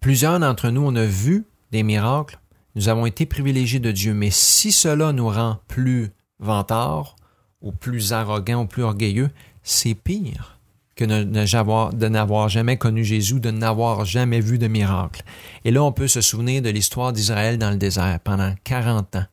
Plusieurs 0.00 0.38
d'entre 0.38 0.70
nous, 0.70 0.82
on 0.82 0.94
a 0.94 1.04
vu 1.04 1.44
des 1.72 1.82
miracles, 1.82 2.38
nous 2.76 2.88
avons 2.88 3.04
été 3.04 3.26
privilégiés 3.26 3.80
de 3.80 3.90
Dieu, 3.90 4.14
mais 4.14 4.30
si 4.30 4.70
cela 4.70 5.12
nous 5.12 5.28
rend 5.28 5.58
plus 5.66 6.10
vantards, 6.38 7.16
ou 7.60 7.72
plus 7.72 8.12
arrogants, 8.12 8.62
ou 8.62 8.66
plus 8.66 8.82
orgueilleux, 8.82 9.30
c'est 9.62 9.94
pire 9.94 10.58
que 10.94 11.04
de 11.04 12.08
n'avoir 12.08 12.48
jamais 12.48 12.76
connu 12.76 13.04
Jésus, 13.04 13.40
de 13.40 13.50
n'avoir 13.50 14.04
jamais 14.04 14.40
vu 14.40 14.58
de 14.58 14.68
miracle. 14.68 15.22
Et 15.64 15.70
là, 15.70 15.82
on 15.82 15.92
peut 15.92 16.08
se 16.08 16.20
souvenir 16.20 16.62
de 16.62 16.70
l'histoire 16.70 17.12
d'Israël 17.12 17.58
dans 17.58 17.70
le 17.70 17.76
désert 17.76 18.20
pendant 18.20 18.54
40 18.64 19.16
ans. 19.16 19.24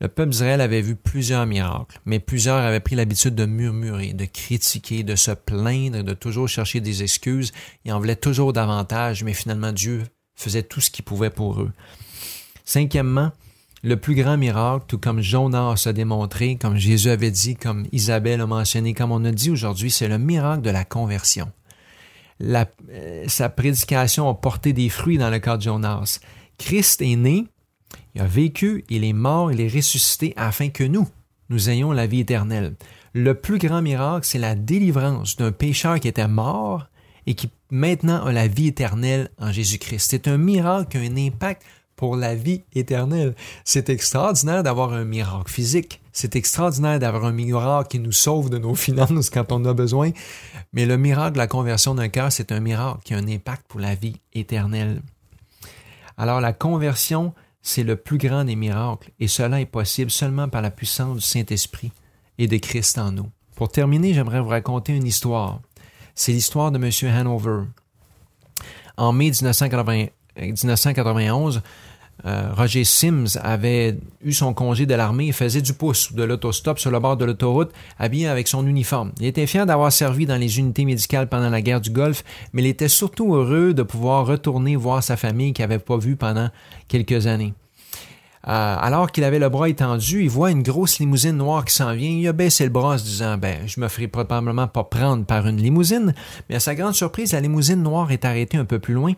Le 0.00 0.08
peuple 0.08 0.30
d'Israël 0.30 0.60
avait 0.60 0.82
vu 0.82 0.96
plusieurs 0.96 1.46
miracles, 1.46 1.98
mais 2.04 2.18
plusieurs 2.18 2.56
avaient 2.56 2.80
pris 2.80 2.96
l'habitude 2.96 3.34
de 3.34 3.46
murmurer, 3.46 4.12
de 4.12 4.26
critiquer, 4.26 5.02
de 5.02 5.16
se 5.16 5.30
plaindre, 5.30 6.02
de 6.02 6.12
toujours 6.12 6.48
chercher 6.48 6.80
des 6.80 7.02
excuses. 7.02 7.52
Ils 7.84 7.92
en 7.92 7.98
voulaient 7.98 8.16
toujours 8.16 8.52
davantage, 8.52 9.24
mais 9.24 9.32
finalement 9.32 9.72
Dieu 9.72 10.02
faisait 10.34 10.64
tout 10.64 10.80
ce 10.80 10.90
qu'il 10.90 11.04
pouvait 11.04 11.30
pour 11.30 11.60
eux. 11.62 11.72
Cinquièmement, 12.64 13.30
le 13.84 13.98
plus 13.98 14.14
grand 14.14 14.38
miracle, 14.38 14.86
tout 14.88 14.98
comme 14.98 15.20
Jonas 15.20 15.84
a 15.84 15.92
démontré, 15.92 16.56
comme 16.56 16.78
Jésus 16.78 17.10
avait 17.10 17.30
dit, 17.30 17.54
comme 17.54 17.86
Isabelle 17.92 18.40
a 18.40 18.46
mentionné, 18.46 18.94
comme 18.94 19.12
on 19.12 19.22
a 19.26 19.30
dit 19.30 19.50
aujourd'hui, 19.50 19.90
c'est 19.90 20.08
le 20.08 20.16
miracle 20.16 20.62
de 20.62 20.70
la 20.70 20.86
conversion. 20.86 21.52
Euh, 22.42 23.24
sa 23.28 23.50
prédication 23.50 24.28
a 24.30 24.34
porté 24.34 24.72
des 24.72 24.88
fruits 24.88 25.18
dans 25.18 25.28
le 25.28 25.38
cas 25.38 25.58
de 25.58 25.62
Jonas. 25.62 26.20
Christ 26.56 27.02
est 27.02 27.16
né, 27.16 27.44
il 28.14 28.22
a 28.22 28.26
vécu, 28.26 28.86
il 28.88 29.04
est 29.04 29.12
mort, 29.12 29.52
il 29.52 29.60
est 29.60 29.68
ressuscité 29.68 30.32
afin 30.38 30.70
que 30.70 30.84
nous, 30.84 31.06
nous 31.50 31.68
ayons 31.68 31.92
la 31.92 32.06
vie 32.06 32.20
éternelle. 32.20 32.76
Le 33.12 33.34
plus 33.34 33.58
grand 33.58 33.82
miracle, 33.82 34.26
c'est 34.26 34.38
la 34.38 34.54
délivrance 34.54 35.36
d'un 35.36 35.52
pécheur 35.52 36.00
qui 36.00 36.08
était 36.08 36.26
mort 36.26 36.86
et 37.26 37.34
qui 37.34 37.50
maintenant 37.70 38.24
a 38.24 38.32
la 38.32 38.48
vie 38.48 38.68
éternelle 38.68 39.28
en 39.38 39.52
Jésus-Christ. 39.52 40.06
C'est 40.10 40.26
un 40.26 40.38
miracle 40.38 40.88
qui 40.88 40.96
a 40.96 41.00
un 41.00 41.16
impact 41.18 41.62
pour 42.04 42.16
la 42.16 42.34
vie 42.34 42.60
éternelle. 42.74 43.34
C'est 43.64 43.88
extraordinaire 43.88 44.62
d'avoir 44.62 44.92
un 44.92 45.06
miracle 45.06 45.50
physique. 45.50 46.02
C'est 46.12 46.36
extraordinaire 46.36 46.98
d'avoir 46.98 47.24
un 47.24 47.32
miracle 47.32 47.88
qui 47.88 47.98
nous 47.98 48.12
sauve 48.12 48.50
de 48.50 48.58
nos 48.58 48.74
finances 48.86 49.30
quand 49.30 49.50
on 49.52 49.64
a 49.64 49.72
besoin. 49.72 50.10
Mais 50.74 50.84
le 50.84 50.98
miracle 50.98 51.32
de 51.32 51.38
la 51.38 51.46
conversion 51.46 51.94
d'un 51.94 52.10
cœur, 52.10 52.30
c'est 52.30 52.52
un 52.52 52.60
miracle 52.60 53.00
qui 53.04 53.14
a 53.14 53.16
un 53.16 53.26
impact 53.26 53.62
pour 53.68 53.80
la 53.80 53.94
vie 53.94 54.20
éternelle. 54.34 55.00
Alors 56.18 56.42
la 56.42 56.52
conversion, 56.52 57.32
c'est 57.62 57.84
le 57.84 57.96
plus 57.96 58.18
grand 58.18 58.44
des 58.44 58.54
miracles 58.54 59.10
et 59.18 59.26
cela 59.26 59.62
est 59.62 59.64
possible 59.64 60.10
seulement 60.10 60.50
par 60.50 60.60
la 60.60 60.70
puissance 60.70 61.16
du 61.16 61.22
Saint-Esprit 61.22 61.90
et 62.36 62.48
de 62.48 62.58
Christ 62.58 62.98
en 62.98 63.12
nous. 63.12 63.30
Pour 63.54 63.70
terminer, 63.70 64.12
j'aimerais 64.12 64.42
vous 64.42 64.48
raconter 64.48 64.94
une 64.94 65.06
histoire. 65.06 65.62
C'est 66.14 66.32
l'histoire 66.32 66.70
de 66.70 66.76
M. 66.76 67.14
Hanover. 67.16 67.62
En 68.98 69.14
mai 69.14 69.30
1980, 69.30 70.08
1991, 70.36 71.62
euh, 72.26 72.48
Roger 72.56 72.84
Sims 72.84 73.38
avait 73.42 73.98
eu 74.22 74.32
son 74.32 74.54
congé 74.54 74.86
de 74.86 74.94
l'armée 74.94 75.28
et 75.28 75.32
faisait 75.32 75.60
du 75.60 75.74
pouce 75.74 76.12
de 76.12 76.22
l'autostop 76.22 76.78
sur 76.78 76.90
le 76.90 76.98
bord 76.98 77.16
de 77.16 77.24
l'autoroute, 77.24 77.70
habillé 77.98 78.28
avec 78.28 78.48
son 78.48 78.66
uniforme. 78.66 79.12
Il 79.20 79.26
était 79.26 79.46
fier 79.46 79.66
d'avoir 79.66 79.92
servi 79.92 80.24
dans 80.24 80.36
les 80.36 80.58
unités 80.58 80.84
médicales 80.84 81.28
pendant 81.28 81.50
la 81.50 81.60
guerre 81.60 81.80
du 81.80 81.90
Golfe, 81.90 82.24
mais 82.52 82.62
il 82.62 82.66
était 82.66 82.88
surtout 82.88 83.34
heureux 83.34 83.74
de 83.74 83.82
pouvoir 83.82 84.26
retourner 84.26 84.76
voir 84.76 85.02
sa 85.02 85.16
famille 85.16 85.52
qu'il 85.52 85.64
n'avait 85.64 85.78
pas 85.78 85.98
vue 85.98 86.16
pendant 86.16 86.48
quelques 86.88 87.26
années. 87.26 87.52
Euh, 88.46 88.76
alors 88.78 89.10
qu'il 89.10 89.24
avait 89.24 89.38
le 89.38 89.48
bras 89.48 89.70
étendu, 89.70 90.22
il 90.22 90.28
voit 90.28 90.50
une 90.50 90.62
grosse 90.62 90.98
limousine 90.98 91.36
noire 91.36 91.64
qui 91.64 91.74
s'en 91.74 91.94
vient. 91.94 92.10
Il 92.10 92.28
a 92.28 92.32
baissé 92.32 92.64
le 92.64 92.70
bras 92.70 92.94
en 92.94 92.98
se 92.98 93.04
disant 93.04 93.38
Ben, 93.38 93.60
je 93.66 93.80
me 93.80 93.88
ferai 93.88 94.06
probablement 94.06 94.68
pas 94.68 94.84
prendre 94.84 95.24
par 95.24 95.46
une 95.46 95.56
limousine. 95.56 96.14
Mais 96.48 96.56
à 96.56 96.60
sa 96.60 96.74
grande 96.74 96.94
surprise, 96.94 97.32
la 97.32 97.40
limousine 97.40 97.82
noire 97.82 98.12
est 98.12 98.26
arrêtée 98.26 98.58
un 98.58 98.66
peu 98.66 98.78
plus 98.78 98.92
loin 98.92 99.14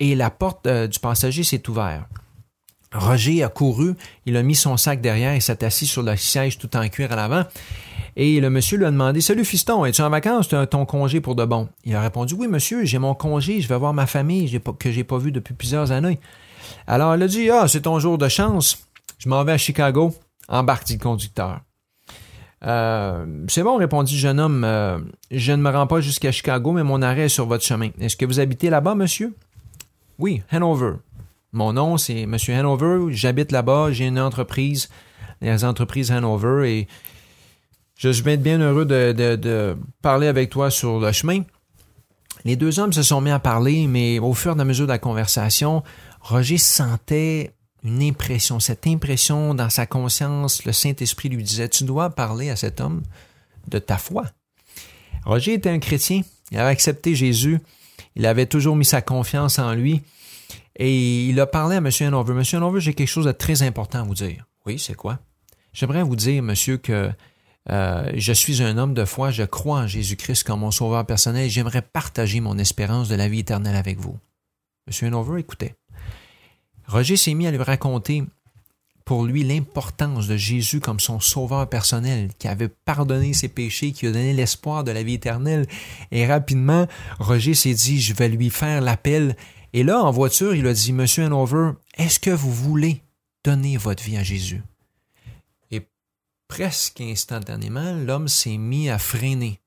et 0.00 0.14
la 0.14 0.30
porte 0.30 0.66
euh, 0.66 0.86
du 0.86 0.98
passager 0.98 1.44
s'est 1.44 1.68
ouverte. 1.68 2.06
Roger 2.92 3.42
a 3.42 3.48
couru, 3.48 3.94
il 4.24 4.36
a 4.36 4.42
mis 4.42 4.54
son 4.54 4.76
sac 4.76 5.00
derrière 5.00 5.32
et 5.32 5.40
s'est 5.40 5.64
assis 5.64 5.86
sur 5.86 6.02
le 6.02 6.16
siège 6.16 6.58
tout 6.58 6.74
en 6.76 6.88
cuir 6.88 7.12
à 7.12 7.16
l'avant. 7.16 7.44
Et 8.14 8.40
le 8.40 8.48
monsieur 8.48 8.78
lui 8.78 8.86
a 8.86 8.90
demandé 8.90 9.20
Salut 9.20 9.44
fiston, 9.44 9.84
es-tu 9.84 10.00
en 10.00 10.08
vacances? 10.08 10.48
Ton 10.70 10.86
congé 10.86 11.20
pour 11.20 11.34
de 11.34 11.44
bon 11.44 11.68
Il 11.84 11.94
a 11.94 12.00
répondu 12.00 12.34
Oui, 12.34 12.48
monsieur, 12.48 12.84
j'ai 12.84 12.98
mon 12.98 13.14
congé, 13.14 13.60
je 13.60 13.68
vais 13.68 13.76
voir 13.76 13.92
ma 13.92 14.06
famille 14.06 14.60
que 14.78 14.90
j'ai 14.90 15.04
pas 15.04 15.18
vue 15.18 15.32
depuis 15.32 15.52
plusieurs 15.52 15.92
années. 15.92 16.18
Alors 16.86 17.14
il 17.14 17.22
a 17.22 17.28
dit 17.28 17.50
Ah, 17.50 17.68
c'est 17.68 17.82
ton 17.82 17.98
jour 17.98 18.16
de 18.16 18.28
chance, 18.28 18.88
je 19.18 19.28
m'en 19.28 19.44
vais 19.44 19.52
à 19.52 19.58
Chicago, 19.58 20.14
embarque, 20.48 20.86
dit 20.86 20.94
le 20.94 21.00
conducteur. 21.00 21.60
Euh, 22.64 23.44
c'est 23.48 23.62
bon, 23.62 23.76
répondit 23.76 24.14
le 24.14 24.20
jeune 24.20 24.40
homme. 24.40 24.64
Euh, 24.64 24.98
je 25.30 25.52
ne 25.52 25.62
me 25.62 25.70
rends 25.70 25.86
pas 25.86 26.00
jusqu'à 26.00 26.32
Chicago, 26.32 26.72
mais 26.72 26.84
mon 26.84 27.02
arrêt 27.02 27.24
est 27.24 27.28
sur 27.28 27.46
votre 27.46 27.64
chemin. 27.64 27.90
Est-ce 28.00 28.16
que 28.16 28.24
vous 28.24 28.40
habitez 28.40 28.70
là-bas, 28.70 28.94
monsieur? 28.94 29.34
Oui, 30.18 30.42
Hanover. 30.50 30.94
Mon 31.52 31.72
nom, 31.72 31.96
c'est 31.96 32.22
M. 32.22 32.36
Hanover. 32.48 33.12
J'habite 33.14 33.52
là-bas. 33.52 33.92
J'ai 33.92 34.06
une 34.06 34.18
entreprise, 34.18 34.88
les 35.40 35.64
entreprises 35.64 36.10
Hanover, 36.10 36.70
et 36.70 36.88
je 37.96 38.10
suis 38.10 38.36
bien 38.36 38.60
heureux 38.60 38.84
de, 38.84 39.76
parler 40.02 40.26
avec 40.26 40.50
toi 40.50 40.70
sur 40.70 41.00
le 41.00 41.12
chemin. 41.12 41.42
Les 42.44 42.56
deux 42.56 42.78
hommes 42.78 42.92
se 42.92 43.02
sont 43.02 43.20
mis 43.20 43.30
à 43.30 43.38
parler, 43.38 43.86
mais 43.86 44.18
au 44.18 44.34
fur 44.34 44.56
et 44.56 44.60
à 44.60 44.64
mesure 44.64 44.86
de 44.86 44.92
la 44.92 44.98
conversation, 44.98 45.82
Roger 46.20 46.58
sentait 46.58 47.54
une 47.82 48.02
impression, 48.02 48.60
cette 48.60 48.86
impression 48.86 49.54
dans 49.54 49.70
sa 49.70 49.86
conscience, 49.86 50.64
le 50.64 50.72
Saint-Esprit 50.72 51.28
lui 51.28 51.42
disait, 51.42 51.68
tu 51.68 51.84
dois 51.84 52.10
parler 52.10 52.50
à 52.50 52.56
cet 52.56 52.80
homme 52.80 53.02
de 53.68 53.78
ta 53.78 53.96
foi. 53.96 54.24
Roger 55.24 55.54
était 55.54 55.70
un 55.70 55.78
chrétien, 55.78 56.22
il 56.50 56.58
avait 56.58 56.70
accepté 56.70 57.14
Jésus, 57.14 57.60
il 58.16 58.26
avait 58.26 58.46
toujours 58.46 58.76
mis 58.76 58.84
sa 58.84 59.02
confiance 59.02 59.58
en 59.58 59.74
lui. 59.74 60.02
Et 60.76 61.26
il 61.28 61.38
a 61.40 61.46
parlé 61.46 61.76
à 61.76 61.78
M. 61.78 61.88
Hanover. 62.00 62.32
M. 62.32 62.42
Hanover, 62.52 62.80
j'ai 62.80 62.94
quelque 62.94 63.08
chose 63.08 63.26
de 63.26 63.32
très 63.32 63.62
important 63.62 64.00
à 64.00 64.02
vous 64.02 64.14
dire. 64.14 64.46
Oui, 64.66 64.78
c'est 64.78 64.94
quoi? 64.94 65.18
J'aimerais 65.72 66.02
vous 66.02 66.16
dire, 66.16 66.42
monsieur, 66.42 66.76
que 66.76 67.10
euh, 67.70 68.12
je 68.14 68.32
suis 68.32 68.62
un 68.62 68.78
homme 68.78 68.94
de 68.94 69.04
foi, 69.04 69.30
je 69.30 69.42
crois 69.42 69.80
en 69.80 69.86
Jésus-Christ 69.86 70.44
comme 70.44 70.60
mon 70.60 70.70
sauveur 70.70 71.04
personnel 71.04 71.46
et 71.46 71.50
j'aimerais 71.50 71.82
partager 71.82 72.40
mon 72.40 72.58
espérance 72.58 73.08
de 73.08 73.14
la 73.14 73.28
vie 73.28 73.40
éternelle 73.40 73.76
avec 73.76 73.98
vous. 73.98 74.18
M. 74.86 75.08
Hanover 75.08 75.40
écoutez. 75.40 75.74
Roger 76.86 77.16
s'est 77.16 77.34
mis 77.34 77.46
à 77.46 77.50
lui 77.50 77.62
raconter 77.62 78.22
pour 79.06 79.24
lui 79.24 79.44
l'importance 79.44 80.26
de 80.26 80.36
Jésus 80.36 80.80
comme 80.80 80.98
son 80.98 81.20
sauveur 81.20 81.68
personnel, 81.68 82.30
qui 82.40 82.48
avait 82.48 82.68
pardonné 82.68 83.32
ses 83.34 83.46
péchés, 83.46 83.92
qui 83.92 84.08
a 84.08 84.10
donné 84.10 84.32
l'espoir 84.32 84.82
de 84.82 84.90
la 84.90 85.04
vie 85.04 85.14
éternelle. 85.14 85.66
Et 86.10 86.26
rapidement, 86.26 86.88
Roger 87.20 87.54
s'est 87.54 87.72
dit, 87.72 88.00
je 88.00 88.14
vais 88.14 88.28
lui 88.28 88.50
faire 88.50 88.80
l'appel. 88.80 89.36
Et 89.72 89.84
là, 89.84 90.02
en 90.02 90.10
voiture, 90.10 90.56
il 90.56 90.66
a 90.66 90.74
dit, 90.74 90.92
Monsieur 90.92 91.24
Hanover, 91.24 91.70
est-ce 91.96 92.18
que 92.18 92.32
vous 92.32 92.52
voulez 92.52 93.00
donner 93.44 93.76
votre 93.76 94.02
vie 94.02 94.16
à 94.16 94.24
Jésus? 94.24 94.62
Et 95.70 95.86
presque 96.48 97.00
instantanément, 97.00 97.92
l'homme 97.94 98.26
s'est 98.26 98.58
mis 98.58 98.90
à 98.90 98.98
freiner. 98.98 99.60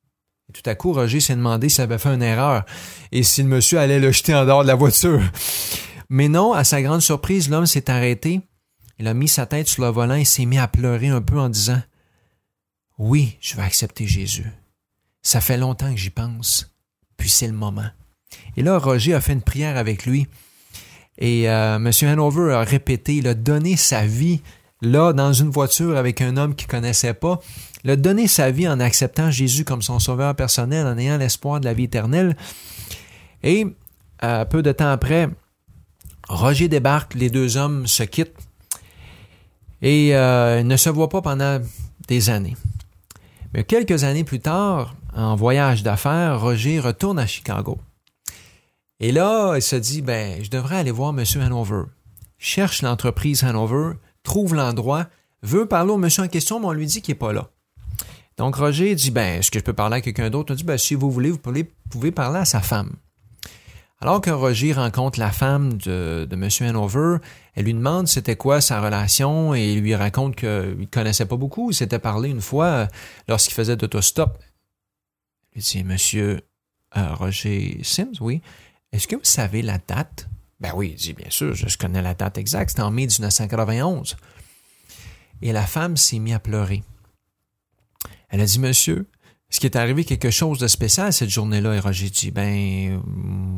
Et 0.50 0.52
tout 0.52 0.70
à 0.70 0.76
coup, 0.76 0.92
Roger 0.92 1.22
s'est 1.22 1.36
demandé 1.38 1.70
s'il 1.70 1.84
avait 1.84 1.98
fait 1.98 2.14
une 2.14 2.24
erreur 2.24 2.66
et 3.14 3.24
si 3.24 3.42
le 3.42 3.48
monsieur 3.48 3.80
allait 3.80 4.00
le 4.00 4.12
jeter 4.12 4.36
en 4.36 4.46
dehors 4.46 4.64
de 4.64 4.68
la 4.68 4.76
voiture. 4.76 5.22
Mais 6.10 6.28
non, 6.28 6.52
à 6.52 6.66
sa 6.66 6.82
grande 6.82 7.02
surprise, 7.02 7.50
l'homme 7.50 7.68
s'est 7.68 7.90
arrêté 7.90 8.42
il 9.00 9.08
a 9.08 9.14
mis 9.14 9.30
sa 9.30 9.46
tête 9.46 9.68
sur 9.68 9.84
le 9.84 9.90
volant 9.90 10.16
et 10.16 10.26
s'est 10.26 10.46
mis 10.46 10.58
à 10.58 10.68
pleurer 10.68 11.08
un 11.08 11.22
peu 11.22 11.40
en 11.40 11.50
disant 11.50 11.82
Oui, 12.98 13.38
je 13.40 13.56
vais 13.56 13.64
accepter 13.64 14.06
Jésus. 14.06 14.52
Ça 15.22 15.42
fait 15.42 15.58
longtemps 15.58 15.92
que 15.92 16.00
j'y 16.00 16.10
pense, 16.10 16.76
puis 17.18 17.30
c'est 17.30 17.48
le 17.48 17.54
moment. 17.54 17.90
Et 18.58 18.62
là, 18.62 18.78
Roger 18.78 19.14
a 19.14 19.22
fait 19.22 19.34
une 19.34 19.42
prière 19.42 19.78
avec 19.78 20.06
lui. 20.06 20.28
Et 21.18 21.50
euh, 21.50 21.78
M. 21.78 21.92
Hanover 22.08 22.54
a 22.54 22.64
répété, 22.64 23.16
il 23.16 23.28
a 23.28 23.34
donné 23.34 23.76
sa 23.78 24.06
vie 24.06 24.42
là 24.82 25.12
dans 25.12 25.34
une 25.34 25.50
voiture 25.50 25.98
avec 25.98 26.22
un 26.22 26.38
homme 26.38 26.56
qu'il 26.56 26.68
connaissait 26.68 27.14
pas. 27.14 27.40
Il 27.84 27.92
a 27.92 27.96
donné 27.96 28.28
sa 28.28 28.52
vie 28.52 28.68
en 28.68 28.80
acceptant 28.80 29.32
Jésus 29.32 29.66
comme 29.66 29.82
son 29.82 30.00
sauveur 30.00 30.36
personnel, 30.36 30.86
en 30.88 30.98
ayant 30.98 31.18
l'espoir 31.18 31.60
de 31.60 31.66
la 31.66 31.74
vie 31.74 31.86
éternelle. 31.86 32.36
Et 33.44 33.66
euh, 34.24 34.46
peu 34.46 34.62
de 34.62 34.72
temps 34.72 34.92
après, 34.92 35.30
Roger 36.28 36.68
débarque, 36.68 37.16
les 37.16 37.30
deux 37.30 37.58
hommes 37.58 37.88
se 37.88 38.04
quittent 38.04 38.36
et 39.82 40.16
euh, 40.16 40.64
ne 40.64 40.78
se 40.78 40.90
voit 40.90 41.10
pas 41.10 41.22
pendant 41.22 41.60
des 42.08 42.30
années. 42.30 42.58
Mais 43.54 43.64
quelques 43.64 44.04
années 44.04 44.24
plus 44.24 44.40
tard, 44.40 44.96
en 45.16 45.36
voyage 45.36 45.84
d'affaires, 45.84 46.40
Roger 46.40 46.80
retourne 46.80 47.20
à 47.20 47.26
Chicago. 47.26 47.80
Et 49.00 49.12
là, 49.12 49.56
il 49.56 49.62
se 49.62 49.76
dit, 49.76 50.02
ben, 50.02 50.44
je 50.44 50.50
devrais 50.50 50.78
aller 50.78 50.92
voir 50.92 51.18
M. 51.18 51.24
Hanover. 51.42 51.84
Cherche 52.38 52.82
l'entreprise 52.82 53.44
Hanover, 53.44 53.94
trouve 54.24 54.56
l'endroit, 54.56 55.08
veut 55.42 55.66
parler 55.66 55.92
au 55.92 55.98
monsieur 55.98 56.24
en 56.24 56.28
question, 56.28 56.60
mais 56.60 56.68
on 56.68 56.72
lui 56.72 56.86
dit 56.86 57.02
qu'il 57.02 57.14
n'est 57.14 57.20
pas 57.20 57.34
là. 57.34 57.50
Donc 58.38 58.56
Roger 58.56 58.94
dit, 58.96 59.12
ben, 59.12 59.40
est-ce 59.40 59.52
que 59.52 59.60
je 59.60 59.64
peux 59.64 59.74
parler 59.74 59.98
à 59.98 60.02
quelqu'un 60.02 60.30
d'autre? 60.30 60.54
On 60.54 60.56
dit, 60.56 60.64
ben, 60.64 60.78
si 60.78 60.96
vous 60.96 61.12
voulez, 61.12 61.32
vous 61.32 61.40
pouvez 61.90 62.12
parler 62.12 62.40
à 62.40 62.46
sa 62.46 62.62
femme. 62.62 62.92
Alors 64.02 64.22
que 64.22 64.30
Roger 64.30 64.72
rencontre 64.72 65.20
la 65.20 65.32
femme 65.32 65.74
de, 65.74 66.28
M. 66.32 66.48
Hanover, 66.70 67.18
elle 67.54 67.66
lui 67.66 67.74
demande 67.74 68.08
c'était 68.08 68.38
quoi 68.38 68.62
sa 68.62 68.80
relation 68.80 69.54
et 69.54 69.74
il 69.74 69.82
lui 69.82 69.94
raconte 69.94 70.38
qu'il 70.38 70.48
ne 70.48 70.86
connaissait 70.86 71.26
pas 71.26 71.36
beaucoup. 71.36 71.72
Il 71.72 71.74
s'était 71.74 72.00
parlé 72.00 72.30
une 72.30 72.40
fois 72.40 72.66
euh, 72.66 72.88
lorsqu'il 73.28 73.54
faisait 73.54 73.76
d'autostop. 73.76 74.42
Il 75.54 75.62
dit 75.62 75.84
Monsieur 75.84 76.40
euh, 76.96 77.14
Roger 77.14 77.82
Sims, 77.84 78.14
oui. 78.22 78.42
Est-ce 78.94 79.06
que 79.06 79.18
vous 79.18 79.26
savez 79.26 79.62
la 79.62 79.80
date? 79.80 80.30
Ben 80.62 80.72
oui, 80.76 80.92
il 80.94 80.96
dit 80.96 81.14
bien 81.14 81.30
sûr, 81.30 81.54
je 81.54 81.78
connais 81.78 82.02
la 82.02 82.14
date 82.14 82.38
exacte, 82.38 82.72
c'était 82.72 82.82
en 82.82 82.92
mai 82.92 83.06
1991. 83.06 84.16
Et 85.42 85.52
la 85.52 85.66
femme 85.66 85.98
s'est 85.98 86.20
mise 86.20 86.36
à 86.36 86.40
pleurer. 86.40 86.84
Elle 88.30 88.42
a 88.42 88.46
dit 88.46 88.60
Monsieur, 88.60 89.08
est-ce 89.52 89.60
qu'il 89.60 89.70
est 89.70 89.78
arrivé 89.78 90.06
quelque 90.06 90.30
chose 90.30 90.60
de 90.60 90.68
spécial 90.68 91.12
cette 91.12 91.30
journée-là? 91.30 91.76
Et 91.76 91.80
Roger 91.80 92.10
dit, 92.10 92.32
ben 92.32 93.02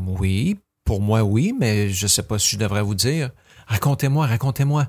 oui, 0.08 0.58
pour 0.86 1.02
moi 1.02 1.24
oui, 1.24 1.54
mais 1.60 1.90
je 1.90 2.06
ne 2.06 2.08
sais 2.08 2.24
pas 2.24 2.40
si 2.40 2.56
je 2.56 2.58
devrais 2.58 2.82
vous 2.82 2.96
dire. 2.96 3.32
Racontez-moi, 3.68 4.26
racontez-moi. 4.26 4.88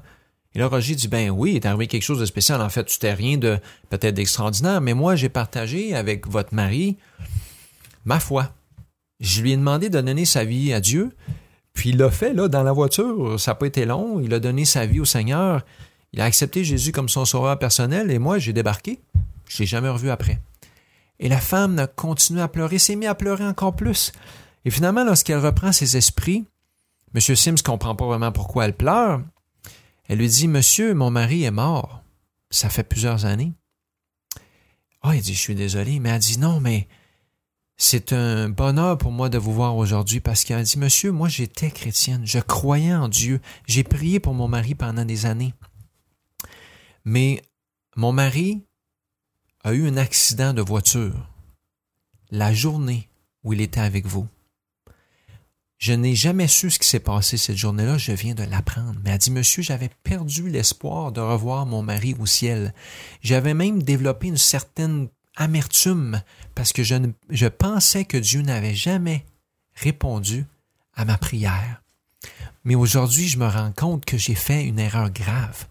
Et 0.55 0.59
là, 0.59 0.68
Roger 0.68 0.94
dit, 0.94 1.09
ben 1.09 1.30
oui, 1.30 1.53
il 1.53 1.57
est 1.57 1.66
arrivé 1.66 1.86
quelque 1.86 2.03
chose 2.03 2.20
de 2.20 2.26
spécial. 2.26 2.61
En 2.61 2.68
fait, 2.68 2.88
c'était 2.88 3.14
rien 3.14 3.36
de 3.36 3.59
peut-être 3.90 4.14
d'extraordinaire, 4.14 4.80
mais 4.80 4.94
moi, 4.94 5.16
j'ai 5.16 5.28
partagé 5.28 5.94
avec 5.94 6.26
votre 6.28 6.55
mari 6.55 6.98
ma 8.05 8.20
foi. 8.20 8.53
Je 9.20 9.42
lui 9.42 9.53
ai 9.53 9.57
demandé 9.57 9.88
de 9.88 10.00
donner 10.00 10.24
sa 10.24 10.44
vie 10.44 10.72
à 10.72 10.80
Dieu, 10.80 11.11
puis 11.74 11.90
il 11.90 11.96
l'a 11.96 12.11
fait, 12.11 12.32
là, 12.32 12.48
dans 12.48 12.62
la 12.62 12.72
voiture. 12.72 13.40
Ça 13.40 13.53
n'a 13.53 13.55
pas 13.55 13.66
été 13.66 13.86
long. 13.86 14.20
Il 14.20 14.34
a 14.34 14.40
donné 14.40 14.64
sa 14.64 14.84
vie 14.86 15.00
au 15.00 15.05
Seigneur. 15.05 15.64
Il 16.12 16.20
a 16.20 16.24
accepté 16.24 16.64
Jésus 16.64 16.92
comme 16.92 17.09
son 17.09 17.24
sauveur 17.24 17.59
personnel, 17.59 18.11
et 18.11 18.18
moi, 18.18 18.38
j'ai 18.38 18.53
débarqué. 18.53 19.00
Je 19.48 19.59
l'ai 19.59 19.66
jamais 19.66 19.88
revu 19.88 20.11
après. 20.11 20.40
Et 21.23 21.29
la 21.29 21.41
femme 21.41 21.79
a 21.79 21.87
continué 21.87 22.43
à 22.43 22.49
pleurer, 22.49 22.81
s'est 22.81 22.97
mise 22.97 23.09
à 23.09 23.14
pleurer 23.14 23.47
encore 23.47 23.77
plus. 23.77 24.11
Et 24.64 24.70
finalement, 24.70 25.05
lorsqu'elle 25.05 25.39
reprend 25.39 25.70
ses 25.70 25.97
esprits, 25.97 26.45
M. 27.14 27.20
Sims 27.20 27.62
comprend 27.64 27.95
pas 27.95 28.07
vraiment 28.07 28.33
pourquoi 28.33 28.64
elle 28.64 28.77
pleure. 28.77 29.23
Elle 30.09 30.18
lui 30.18 30.29
dit 30.29 30.49
Monsieur, 30.49 30.95
mon 30.95 31.12
mari 31.12 31.45
est 31.45 31.53
mort. 31.53 32.03
Ça 32.51 32.68
fait 32.68 32.83
plusieurs 32.83 33.25
années. 33.25 33.53
Ah, 35.01 35.11
oh, 35.11 35.12
il 35.12 35.20
dit 35.20 35.35
Je 35.35 35.39
suis 35.39 35.55
désolé, 35.55 36.01
mais 36.01 36.09
elle 36.09 36.18
dit 36.18 36.41
Non, 36.41 36.59
mais 36.59 36.89
c'est 37.77 38.12
un 38.12 38.49
bonheur 38.49 38.99
pour 38.99 39.12
moi 39.12 39.29
de 39.29 39.39
vous 39.39 39.53
voir 39.53 39.77
aujourd'hui 39.77 40.18
parce 40.18 40.43
qu'elle 40.43 40.64
dit 40.64 40.79
Monsieur, 40.79 41.12
moi 41.12 41.29
j'étais 41.29 41.70
chrétienne, 41.70 42.23
je 42.25 42.41
croyais 42.41 42.95
en 42.95 43.09
Dieu, 43.09 43.41
j'ai 43.68 43.85
prié 43.85 44.18
pour 44.18 44.35
mon 44.35 44.49
mari 44.49 44.75
pendant 44.75 45.05
des 45.05 45.25
années. 45.27 45.55
Mais 47.05 47.43
mon 47.95 48.11
mari 48.11 48.64
a 49.65 49.73
eu 49.73 49.87
un 49.87 49.97
accident 49.97 50.53
de 50.53 50.63
voiture 50.63 51.29
la 52.31 52.53
journée 52.53 53.09
où 53.45 53.53
il 53.53 53.61
était 53.61 53.81
avec 53.81 54.07
vous. 54.07 54.27
Je 55.79 55.93
n'ai 55.93 56.15
jamais 56.15 56.49
su 56.49 56.71
ce 56.71 56.79
qui 56.79 56.87
s'est 56.87 57.01
passé 57.01 57.37
cette 57.37 57.57
journée-là, 57.57 57.99
je 57.99 58.13
viens 58.13 58.35
de 58.35 58.45
l'apprendre. 58.45 59.01
Mais 59.05 59.11
elle 59.11 59.19
dit, 59.19 59.31
monsieur, 59.33 59.63
j'avais 59.63 59.91
perdu 60.05 60.49
l'espoir 60.49 61.13
de 61.13 61.21
revoir 61.21 61.67
mon 61.67 61.83
mari 61.83 62.15
au 62.19 62.27
ciel. 62.27 62.73
J'avais 63.21 63.53
même 63.53 63.83
développé 63.83 64.29
une 64.29 64.37
certaine 64.37 65.09
amertume 65.37 66.23
parce 66.55 66.73
que 66.73 66.85
je, 66.85 66.95
je 67.31 67.47
pensais 67.47 68.05
que 68.05 68.17
Dieu 68.17 68.43
n'avait 68.43 68.75
jamais 68.75 69.27
répondu 69.75 70.47
à 70.95 71.05
ma 71.05 71.19
prière. 71.19 71.83
Mais 72.65 72.77
aujourd'hui, 72.77 73.27
je 73.29 73.39
me 73.39 73.47
rends 73.47 73.73
compte 73.73 74.05
que 74.05 74.17
j'ai 74.17 74.37
fait 74.37 74.65
une 74.65 74.79
erreur 74.79 75.11
grave. 75.11 75.67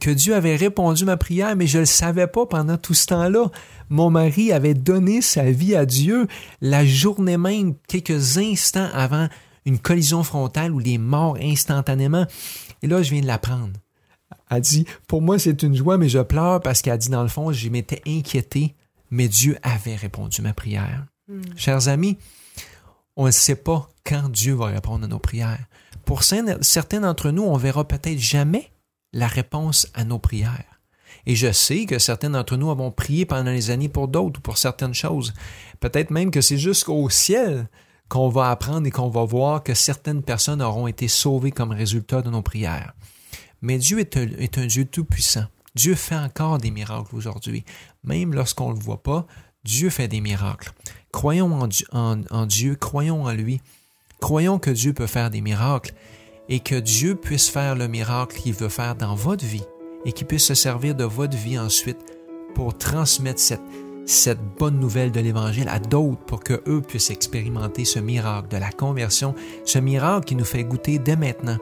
Que 0.00 0.10
Dieu 0.10 0.34
avait 0.34 0.56
répondu 0.56 1.04
à 1.04 1.06
ma 1.06 1.16
prière, 1.16 1.56
mais 1.56 1.66
je 1.66 1.78
ne 1.78 1.82
le 1.82 1.86
savais 1.86 2.26
pas 2.26 2.46
pendant 2.46 2.76
tout 2.76 2.94
ce 2.94 3.06
temps-là. 3.06 3.50
Mon 3.88 4.10
mari 4.10 4.52
avait 4.52 4.74
donné 4.74 5.22
sa 5.22 5.50
vie 5.50 5.74
à 5.74 5.86
Dieu 5.86 6.26
la 6.60 6.84
journée 6.84 7.38
même, 7.38 7.74
quelques 7.88 8.38
instants 8.38 8.88
avant 8.92 9.28
une 9.64 9.78
collision 9.78 10.22
frontale 10.22 10.72
où 10.72 10.80
il 10.80 10.94
est 10.94 10.98
mort 10.98 11.36
instantanément. 11.40 12.26
Et 12.82 12.86
là, 12.86 13.02
je 13.02 13.10
viens 13.10 13.22
de 13.22 13.26
l'apprendre. 13.26 13.72
Elle 14.50 14.60
dit, 14.60 14.86
pour 15.08 15.22
moi, 15.22 15.38
c'est 15.38 15.62
une 15.62 15.74
joie, 15.74 15.98
mais 15.98 16.08
je 16.08 16.20
pleure 16.20 16.60
parce 16.60 16.82
qu'elle 16.82 16.98
dit, 16.98 17.08
dans 17.08 17.22
le 17.22 17.28
fond, 17.28 17.52
je 17.52 17.68
m'étais 17.68 18.02
inquiété, 18.06 18.74
mais 19.10 19.28
Dieu 19.28 19.58
avait 19.62 19.96
répondu 19.96 20.40
à 20.40 20.44
ma 20.44 20.52
prière. 20.52 21.06
Hmm. 21.28 21.40
Chers 21.56 21.88
amis, 21.88 22.18
on 23.16 23.26
ne 23.26 23.30
sait 23.30 23.56
pas 23.56 23.88
quand 24.04 24.28
Dieu 24.30 24.54
va 24.54 24.66
répondre 24.66 25.04
à 25.04 25.08
nos 25.08 25.18
prières. 25.18 25.66
Pour 26.04 26.22
certains 26.22 27.00
d'entre 27.00 27.30
nous, 27.30 27.42
on 27.42 27.56
verra 27.56 27.86
peut-être 27.86 28.18
jamais 28.18 28.70
la 29.16 29.26
réponse 29.26 29.88
à 29.94 30.04
nos 30.04 30.18
prières. 30.18 30.80
Et 31.24 31.34
je 31.34 31.50
sais 31.50 31.86
que 31.86 31.98
certains 31.98 32.30
d'entre 32.30 32.56
nous 32.56 32.70
avons 32.70 32.92
prié 32.92 33.24
pendant 33.24 33.50
les 33.50 33.70
années 33.70 33.88
pour 33.88 34.08
d'autres 34.08 34.38
ou 34.38 34.42
pour 34.42 34.58
certaines 34.58 34.94
choses. 34.94 35.32
Peut-être 35.80 36.10
même 36.10 36.30
que 36.30 36.42
c'est 36.42 36.58
jusqu'au 36.58 37.08
ciel 37.08 37.68
qu'on 38.08 38.28
va 38.28 38.50
apprendre 38.50 38.86
et 38.86 38.90
qu'on 38.90 39.08
va 39.08 39.24
voir 39.24 39.62
que 39.62 39.74
certaines 39.74 40.22
personnes 40.22 40.62
auront 40.62 40.86
été 40.86 41.08
sauvées 41.08 41.50
comme 41.50 41.72
résultat 41.72 42.22
de 42.22 42.30
nos 42.30 42.42
prières. 42.42 42.92
Mais 43.62 43.78
Dieu 43.78 43.98
est 43.98 44.58
un, 44.58 44.66
Dieu 44.66 44.84
tout-puissant. 44.84 45.46
Dieu 45.74 45.94
fait 45.94 46.14
encore 46.14 46.58
des 46.58 46.70
miracles 46.70 47.16
aujourd'hui. 47.16 47.64
Même 48.04 48.34
lorsqu'on 48.34 48.70
ne 48.70 48.78
le 48.78 48.84
voit 48.84 49.02
pas, 49.02 49.26
Dieu 49.64 49.90
fait 49.90 50.08
des 50.08 50.20
miracles. 50.20 50.72
Croyons 51.10 51.58
en, 51.90 52.22
en, 52.30 52.46
Dieu, 52.46 52.76
croyons 52.76 53.24
en 53.24 53.32
lui. 53.32 53.60
Croyons 54.20 54.58
que 54.58 54.70
Dieu 54.70 54.92
peut 54.92 55.06
faire 55.06 55.30
des 55.30 55.40
miracles 55.40 55.94
et 56.48 56.60
que 56.60 56.74
Dieu 56.74 57.14
puisse 57.14 57.48
faire 57.48 57.74
le 57.74 57.88
miracle 57.88 58.36
qu'il 58.36 58.54
veut 58.54 58.68
faire 58.68 58.94
dans 58.94 59.14
votre 59.14 59.44
vie 59.44 59.64
et 60.04 60.12
qu'il 60.12 60.26
puisse 60.26 60.44
se 60.44 60.54
servir 60.54 60.94
de 60.94 61.04
votre 61.04 61.36
vie 61.36 61.58
ensuite 61.58 61.98
pour 62.54 62.76
transmettre 62.76 63.40
cette, 63.40 63.60
cette 64.06 64.40
bonne 64.58 64.78
nouvelle 64.78 65.12
de 65.12 65.20
l'Évangile 65.20 65.68
à 65.68 65.78
d'autres 65.78 66.24
pour 66.26 66.40
qu'eux 66.40 66.80
puissent 66.80 67.10
expérimenter 67.10 67.84
ce 67.84 67.98
miracle 67.98 68.48
de 68.48 68.56
la 68.56 68.70
conversion, 68.70 69.34
ce 69.64 69.78
miracle 69.78 70.24
qui 70.24 70.36
nous 70.36 70.44
fait 70.44 70.64
goûter 70.64 70.98
dès 70.98 71.16
maintenant 71.16 71.58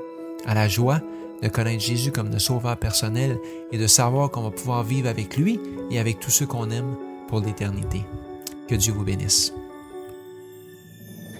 à 0.46 0.54
la 0.54 0.68
joie 0.68 1.00
de 1.42 1.48
connaître 1.48 1.82
Jésus 1.82 2.12
comme 2.12 2.28
notre 2.28 2.40
sauveur 2.40 2.76
personnel 2.76 3.38
et 3.72 3.78
de 3.78 3.86
savoir 3.86 4.30
qu'on 4.30 4.42
va 4.42 4.50
pouvoir 4.50 4.82
vivre 4.82 5.08
avec 5.08 5.36
lui 5.36 5.60
et 5.90 5.98
avec 5.98 6.20
tous 6.20 6.30
ceux 6.30 6.46
qu'on 6.46 6.70
aime 6.70 6.96
pour 7.28 7.40
l'éternité. 7.40 8.04
Que 8.68 8.74
Dieu 8.74 8.92
vous 8.92 9.04
bénisse. 9.04 9.52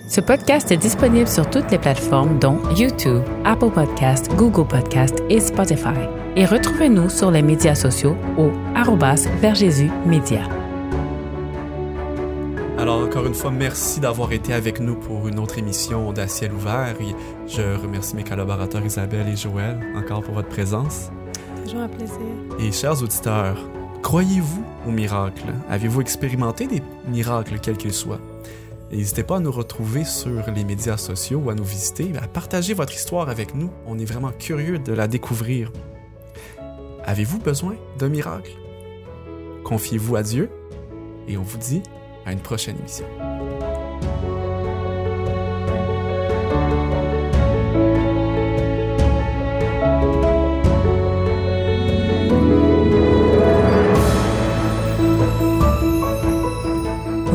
Ce 0.07 0.21
podcast 0.21 0.71
est 0.71 0.77
disponible 0.77 1.27
sur 1.27 1.49
toutes 1.49 1.71
les 1.71 1.79
plateformes 1.79 2.39
dont 2.39 2.59
YouTube, 2.77 3.23
Apple 3.45 3.71
Podcast, 3.71 4.31
Google 4.37 4.69
Podcast 4.69 5.23
et 5.31 5.41
Spotify. 5.41 5.97
Et 6.37 6.45
retrouvez-nous 6.45 7.09
sur 7.09 7.31
les 7.31 7.41
médias 7.41 7.75
sociaux 7.75 8.15
au 8.37 8.51
arrobas 8.75 9.27
vers 9.41 9.55
Jésus 9.55 9.91
Média. 10.05 10.43
Alors 12.77 13.03
encore 13.03 13.25
une 13.25 13.35
fois, 13.35 13.51
merci 13.51 13.99
d'avoir 13.99 14.33
été 14.33 14.53
avec 14.53 14.79
nous 14.79 14.95
pour 14.95 15.27
une 15.27 15.39
autre 15.39 15.57
émission 15.57 16.13
d'À 16.13 16.29
ciel 16.29 16.53
ouvert. 16.53 16.95
Et 17.01 17.15
je 17.49 17.63
remercie 17.81 18.15
mes 18.15 18.25
collaborateurs 18.25 18.85
Isabelle 18.85 19.29
et 19.29 19.37
Joël 19.37 19.81
encore 19.97 20.23
pour 20.23 20.35
votre 20.35 20.51
présence. 20.51 21.11
Toujours 21.65 21.81
un 21.81 21.89
plaisir. 21.89 22.19
Et 22.59 22.73
chers 22.73 23.03
auditeurs, 23.03 23.57
croyez-vous 24.03 24.65
aux 24.87 24.93
miracles? 24.93 25.55
Avez-vous 25.71 26.03
expérimenté 26.03 26.67
des 26.67 26.83
miracles 27.09 27.59
quels 27.59 27.79
qu'ils 27.79 27.95
soient? 27.95 28.21
N'hésitez 28.91 29.25
pas 29.25 29.37
à 29.37 29.41
nous 29.41 29.51
retrouver 29.51 30.05
sur 30.05 30.51
les 30.51 30.65
médias 30.65 30.97
sociaux 30.97 31.43
ou 31.45 31.51
à 31.51 31.55
nous 31.55 31.65
visiter, 31.65 32.13
à 32.21 32.29
partager 32.29 32.75
votre 32.75 32.95
histoire 32.95 33.29
avec 33.29 33.55
nous. 33.55 33.71
On 33.87 33.99
est 33.99 34.05
vraiment 34.05 34.31
curieux 34.31 34.79
de 34.79 34.93
la 34.93 35.09
découvrir. 35.09 35.73
Avez-vous 37.05 37.39
besoin 37.39 37.77
d'un 37.99 38.09
miracle? 38.09 38.53
Confiez-vous 39.65 40.17
à 40.17 40.23
Dieu 40.23 40.51
et 41.27 41.37
on 41.37 41.43
vous 41.43 41.59
dit 41.59 41.83
à 42.27 42.33
une 42.33 42.41
prochaine 42.41 42.79
émission. 42.79 43.07